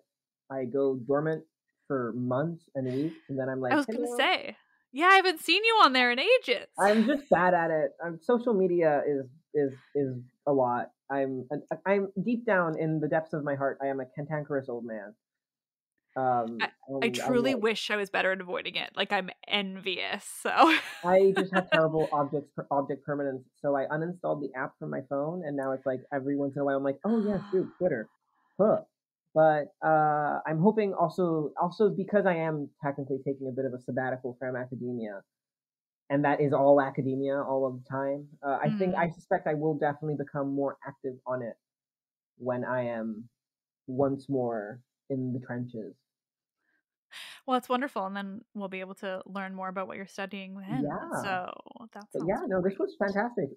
I 0.51 0.65
go 0.66 0.97
dormant 0.97 1.44
for 1.86 2.12
months 2.14 2.64
and 2.74 2.86
weeks, 2.92 3.16
and 3.28 3.38
then 3.38 3.48
I'm 3.48 3.60
like, 3.60 3.72
I 3.72 3.76
was 3.76 3.86
gonna 3.86 4.00
"Hello." 4.04 4.16
say. 4.16 4.56
Yeah, 4.94 5.06
I 5.06 5.14
haven't 5.16 5.40
seen 5.40 5.64
you 5.64 5.80
on 5.82 5.94
there 5.94 6.10
in 6.10 6.18
ages. 6.18 6.66
I'm 6.78 7.06
just 7.06 7.28
bad 7.30 7.54
at 7.54 7.70
it. 7.70 7.92
I'm, 8.04 8.18
social 8.22 8.52
media 8.52 9.02
is 9.06 9.26
is 9.54 9.72
is 9.94 10.16
a 10.46 10.52
lot. 10.52 10.90
I'm 11.10 11.48
I'm 11.86 12.09
deep 12.22 12.44
down 12.44 12.78
in 12.78 13.00
the 13.00 13.09
depths 13.09 13.32
of 13.32 13.42
my 13.44 13.54
heart. 13.54 13.78
I 13.82 13.86
am 13.86 14.00
a 14.00 14.04
cantankerous 14.14 14.68
old 14.68 14.84
man. 14.84 15.14
Um, 16.14 16.59
I 16.60 16.68
I'm 17.06 17.12
truly 17.12 17.54
like- 17.54 17.62
wish 17.62 17.90
I 17.90 17.96
was 17.96 18.10
better 18.10 18.32
at 18.32 18.40
avoiding 18.42 18.76
it. 18.76 18.90
Like 18.94 19.12
I'm 19.12 19.30
envious. 19.48 20.26
So 20.42 20.50
I 21.04 21.32
just 21.38 21.54
have 21.54 21.70
terrible 21.72 22.09
object 22.12 22.48
object 22.70 23.04
permanence, 23.06 23.44
so 23.62 23.74
I 23.74 23.86
uninstalled 23.86 24.42
the 24.42 24.50
app 24.54 24.72
from 24.78 24.90
my 24.90 25.00
phone, 25.09 25.42
and 25.46 25.56
now 25.56 25.72
it's 25.72 25.86
like 25.86 26.00
every 26.12 26.36
once 26.36 26.54
in 26.54 26.60
a 26.60 26.64
while 26.66 26.76
I'm 26.76 26.84
like, 26.84 26.98
oh 27.06 27.26
yeah, 27.26 27.38
shoot, 27.50 27.66
Twitter, 27.78 28.09
huh. 28.60 28.80
But 29.34 29.74
uh, 29.84 30.40
I'm 30.46 30.59
hoping 30.60 30.92
also 30.94 31.52
also 31.60 31.90
because 31.90 32.26
I 32.26 32.34
am 32.36 32.68
technically 32.82 33.18
taking 33.24 33.48
a 33.48 33.52
bit 33.52 33.64
of 33.64 33.72
a 33.72 33.80
sabbatical 33.80 34.36
from 34.38 34.56
academia, 34.56 35.22
and 36.10 36.24
that 36.24 36.40
is 36.40 36.52
all 36.52 36.80
academia 36.80 37.42
all 37.42 37.66
of 37.66 37.82
the 37.82 37.88
time. 37.90 38.28
Uh, 38.42 38.59
I 38.62 38.70
think 38.78 38.94
Mm. 38.94 38.98
I 38.98 39.10
suspect 39.10 39.46
I 39.46 39.54
will 39.54 39.74
definitely 39.78 40.16
become 40.16 40.54
more 40.54 40.78
active 40.86 41.16
on 41.26 41.42
it 41.42 41.56
when 42.38 42.64
I 42.64 42.82
am 42.86 43.28
once 43.86 44.28
more 44.28 44.82
in 45.10 45.32
the 45.34 45.40
trenches. 45.40 45.96
well, 47.46 47.56
it's 47.56 47.68
wonderful, 47.68 48.06
and 48.06 48.16
then 48.16 48.44
we'll 48.54 48.68
be 48.68 48.80
able 48.80 48.94
to 48.96 49.22
learn 49.26 49.54
more 49.54 49.68
about 49.68 49.86
what 49.88 49.96
you're 49.96 50.06
studying 50.06 50.54
then. 50.59 50.84
Yeah. 50.84 51.22
So 51.22 51.52
that's 51.92 52.14
yeah, 52.14 52.40
no, 52.46 52.62
this 52.62 52.78
was 52.78 52.94
fantastic. 52.98 53.50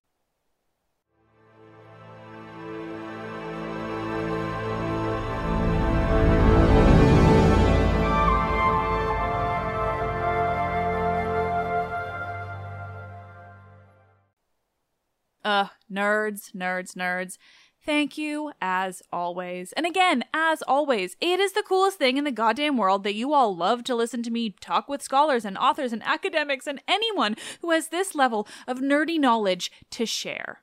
Uh, 15.46 15.68
nerds, 15.92 16.52
nerds, 16.54 16.96
nerds. 16.96 17.38
Thank 17.86 18.18
you, 18.18 18.52
as 18.60 19.04
always. 19.14 19.72
And 19.74 19.86
again, 19.86 20.26
as 20.34 20.64
always, 20.64 21.16
it 21.22 21.40
is 21.40 21.54
the 21.54 21.62
coolest 21.62 22.00
thing 22.00 22.18
in 22.18 22.24
the 22.24 22.32
goddamn 22.32 22.78
world 22.78 23.04
that 23.04 23.14
you 23.14 23.32
all 23.32 23.56
love 23.56 23.84
to 23.84 23.94
listen 23.94 24.24
to 24.24 24.32
me 24.32 24.56
talk 24.60 24.90
with 24.90 25.04
scholars 25.04 25.46
and 25.46 25.56
authors 25.56 25.94
and 25.94 26.02
academics 26.04 26.66
and 26.66 26.82
anyone 26.88 27.36
who 27.62 27.70
has 27.70 27.90
this 27.90 28.16
level 28.16 28.48
of 28.68 28.80
nerdy 28.80 29.20
knowledge 29.20 29.72
to 29.92 30.08
share. 30.08 30.62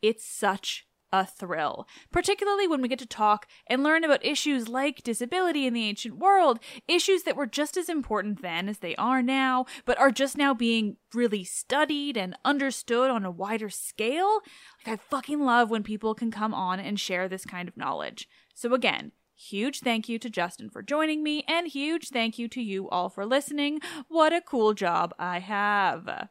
It's 0.00 0.24
such 0.24 0.85
a 1.12 1.26
thrill, 1.26 1.86
particularly 2.12 2.66
when 2.66 2.82
we 2.82 2.88
get 2.88 2.98
to 2.98 3.06
talk 3.06 3.46
and 3.66 3.82
learn 3.82 4.04
about 4.04 4.24
issues 4.24 4.68
like 4.68 5.02
disability 5.02 5.66
in 5.66 5.74
the 5.74 5.84
ancient 5.84 6.18
world, 6.18 6.58
issues 6.88 7.22
that 7.22 7.36
were 7.36 7.46
just 7.46 7.76
as 7.76 7.88
important 7.88 8.42
then 8.42 8.68
as 8.68 8.78
they 8.78 8.94
are 8.96 9.22
now, 9.22 9.66
but 9.84 9.98
are 9.98 10.10
just 10.10 10.36
now 10.36 10.52
being 10.52 10.96
really 11.14 11.44
studied 11.44 12.16
and 12.16 12.36
understood 12.44 13.10
on 13.10 13.24
a 13.24 13.30
wider 13.30 13.70
scale. 13.70 14.40
Like, 14.86 15.00
I 15.00 15.02
fucking 15.10 15.40
love 15.40 15.70
when 15.70 15.82
people 15.82 16.14
can 16.14 16.30
come 16.30 16.54
on 16.54 16.80
and 16.80 16.98
share 16.98 17.28
this 17.28 17.44
kind 17.44 17.68
of 17.68 17.76
knowledge. 17.76 18.28
So, 18.54 18.74
again, 18.74 19.12
Huge 19.38 19.80
thank 19.80 20.08
you 20.08 20.18
to 20.18 20.30
Justin 20.30 20.70
for 20.70 20.82
joining 20.82 21.22
me, 21.22 21.44
and 21.46 21.68
huge 21.68 22.08
thank 22.08 22.38
you 22.38 22.48
to 22.48 22.62
you 22.62 22.88
all 22.88 23.10
for 23.10 23.26
listening. 23.26 23.80
What 24.08 24.32
a 24.32 24.40
cool 24.40 24.72
job 24.72 25.12
I 25.18 25.40
have. 25.40 26.30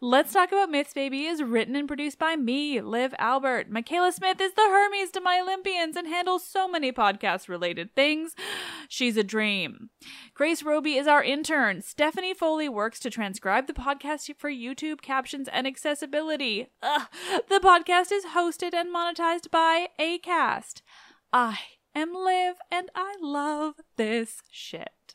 Let's 0.00 0.32
Talk 0.32 0.52
About 0.52 0.70
Myths, 0.70 0.94
Baby 0.94 1.24
is 1.24 1.42
written 1.42 1.76
and 1.76 1.88
produced 1.88 2.18
by 2.18 2.36
me, 2.36 2.80
Liv 2.80 3.14
Albert. 3.18 3.70
Michaela 3.70 4.12
Smith 4.12 4.40
is 4.40 4.54
the 4.54 4.62
Hermes 4.62 5.10
to 5.12 5.20
my 5.20 5.40
Olympians 5.40 5.96
and 5.96 6.06
handles 6.06 6.46
so 6.46 6.68
many 6.68 6.92
podcast 6.92 7.48
related 7.48 7.94
things. 7.94 8.34
She's 8.88 9.16
a 9.16 9.24
dream. 9.24 9.90
Grace 10.34 10.62
Roby 10.62 10.96
is 10.96 11.06
our 11.06 11.22
intern. 11.22 11.82
Stephanie 11.82 12.34
Foley 12.34 12.68
works 12.68 12.98
to 13.00 13.10
transcribe 13.10 13.66
the 13.66 13.72
podcast 13.72 14.34
for 14.38 14.50
YouTube 14.50 15.02
captions 15.02 15.48
and 15.52 15.66
accessibility. 15.66 16.68
Ugh. 16.82 17.08
The 17.48 17.60
podcast 17.60 18.12
is 18.12 18.26
hosted 18.26 18.74
and 18.74 18.94
monetized 18.94 19.50
by 19.50 19.88
ACAST. 20.00 20.82
I 21.32 21.58
am 21.94 22.14
Liv 22.14 22.56
and 22.70 22.90
I 22.94 23.14
love 23.20 23.74
this 23.96 24.42
shit. 24.50 25.14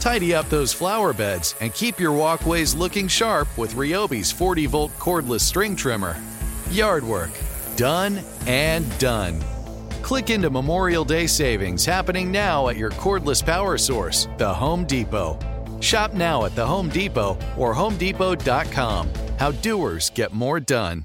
Tidy 0.00 0.34
up 0.34 0.48
those 0.48 0.72
flower 0.72 1.12
beds 1.12 1.54
and 1.60 1.74
keep 1.74 2.00
your 2.00 2.12
walkways 2.12 2.74
looking 2.74 3.06
sharp 3.06 3.46
with 3.58 3.74
Ryobi's 3.74 4.32
40 4.32 4.64
volt 4.66 4.92
cordless 4.98 5.42
string 5.42 5.76
trimmer. 5.76 6.16
Yard 6.70 7.04
work, 7.04 7.30
done 7.76 8.20
and 8.46 8.98
done. 8.98 9.38
Click 10.02 10.30
into 10.30 10.48
Memorial 10.48 11.04
Day 11.04 11.26
savings 11.26 11.84
happening 11.84 12.32
now 12.32 12.68
at 12.68 12.78
your 12.78 12.90
cordless 12.92 13.44
power 13.44 13.76
source, 13.76 14.26
the 14.38 14.52
Home 14.52 14.86
Depot. 14.86 15.38
Shop 15.80 16.14
now 16.14 16.46
at 16.46 16.54
the 16.54 16.66
Home 16.66 16.88
Depot 16.88 17.38
or 17.58 17.74
HomeDepot.com. 17.74 19.10
How 19.38 19.50
doers 19.52 20.10
get 20.10 20.32
more 20.32 20.60
done. 20.60 21.04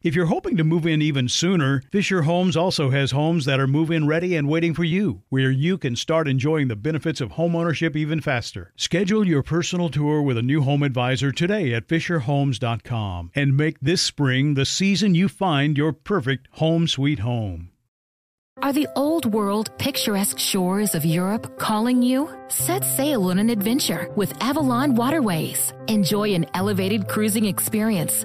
If 0.00 0.14
you're 0.14 0.26
hoping 0.26 0.56
to 0.58 0.64
move 0.64 0.86
in 0.86 1.02
even 1.02 1.28
sooner, 1.28 1.82
Fisher 1.90 2.22
Homes 2.22 2.56
also 2.56 2.90
has 2.90 3.10
homes 3.10 3.46
that 3.46 3.58
are 3.58 3.66
move 3.66 3.90
in 3.90 4.06
ready 4.06 4.36
and 4.36 4.48
waiting 4.48 4.72
for 4.72 4.84
you, 4.84 5.22
where 5.28 5.50
you 5.50 5.76
can 5.76 5.96
start 5.96 6.28
enjoying 6.28 6.68
the 6.68 6.76
benefits 6.76 7.20
of 7.20 7.32
homeownership 7.32 7.96
even 7.96 8.20
faster. 8.20 8.72
Schedule 8.76 9.26
your 9.26 9.42
personal 9.42 9.88
tour 9.88 10.22
with 10.22 10.38
a 10.38 10.42
new 10.42 10.62
home 10.62 10.84
advisor 10.84 11.32
today 11.32 11.74
at 11.74 11.88
FisherHomes.com 11.88 13.32
and 13.34 13.56
make 13.56 13.80
this 13.80 14.00
spring 14.00 14.54
the 14.54 14.64
season 14.64 15.16
you 15.16 15.28
find 15.28 15.76
your 15.76 15.92
perfect 15.92 16.46
home 16.52 16.86
sweet 16.86 17.18
home. 17.18 17.70
Are 18.62 18.72
the 18.72 18.88
old 18.94 19.32
world 19.32 19.76
picturesque 19.78 20.38
shores 20.38 20.94
of 20.94 21.04
Europe 21.04 21.58
calling 21.58 22.02
you? 22.02 22.28
Set 22.46 22.84
sail 22.84 23.24
on 23.30 23.40
an 23.40 23.50
adventure 23.50 24.08
with 24.14 24.32
Avalon 24.40 24.94
Waterways. 24.94 25.72
Enjoy 25.88 26.34
an 26.34 26.46
elevated 26.54 27.08
cruising 27.08 27.46
experience 27.46 28.24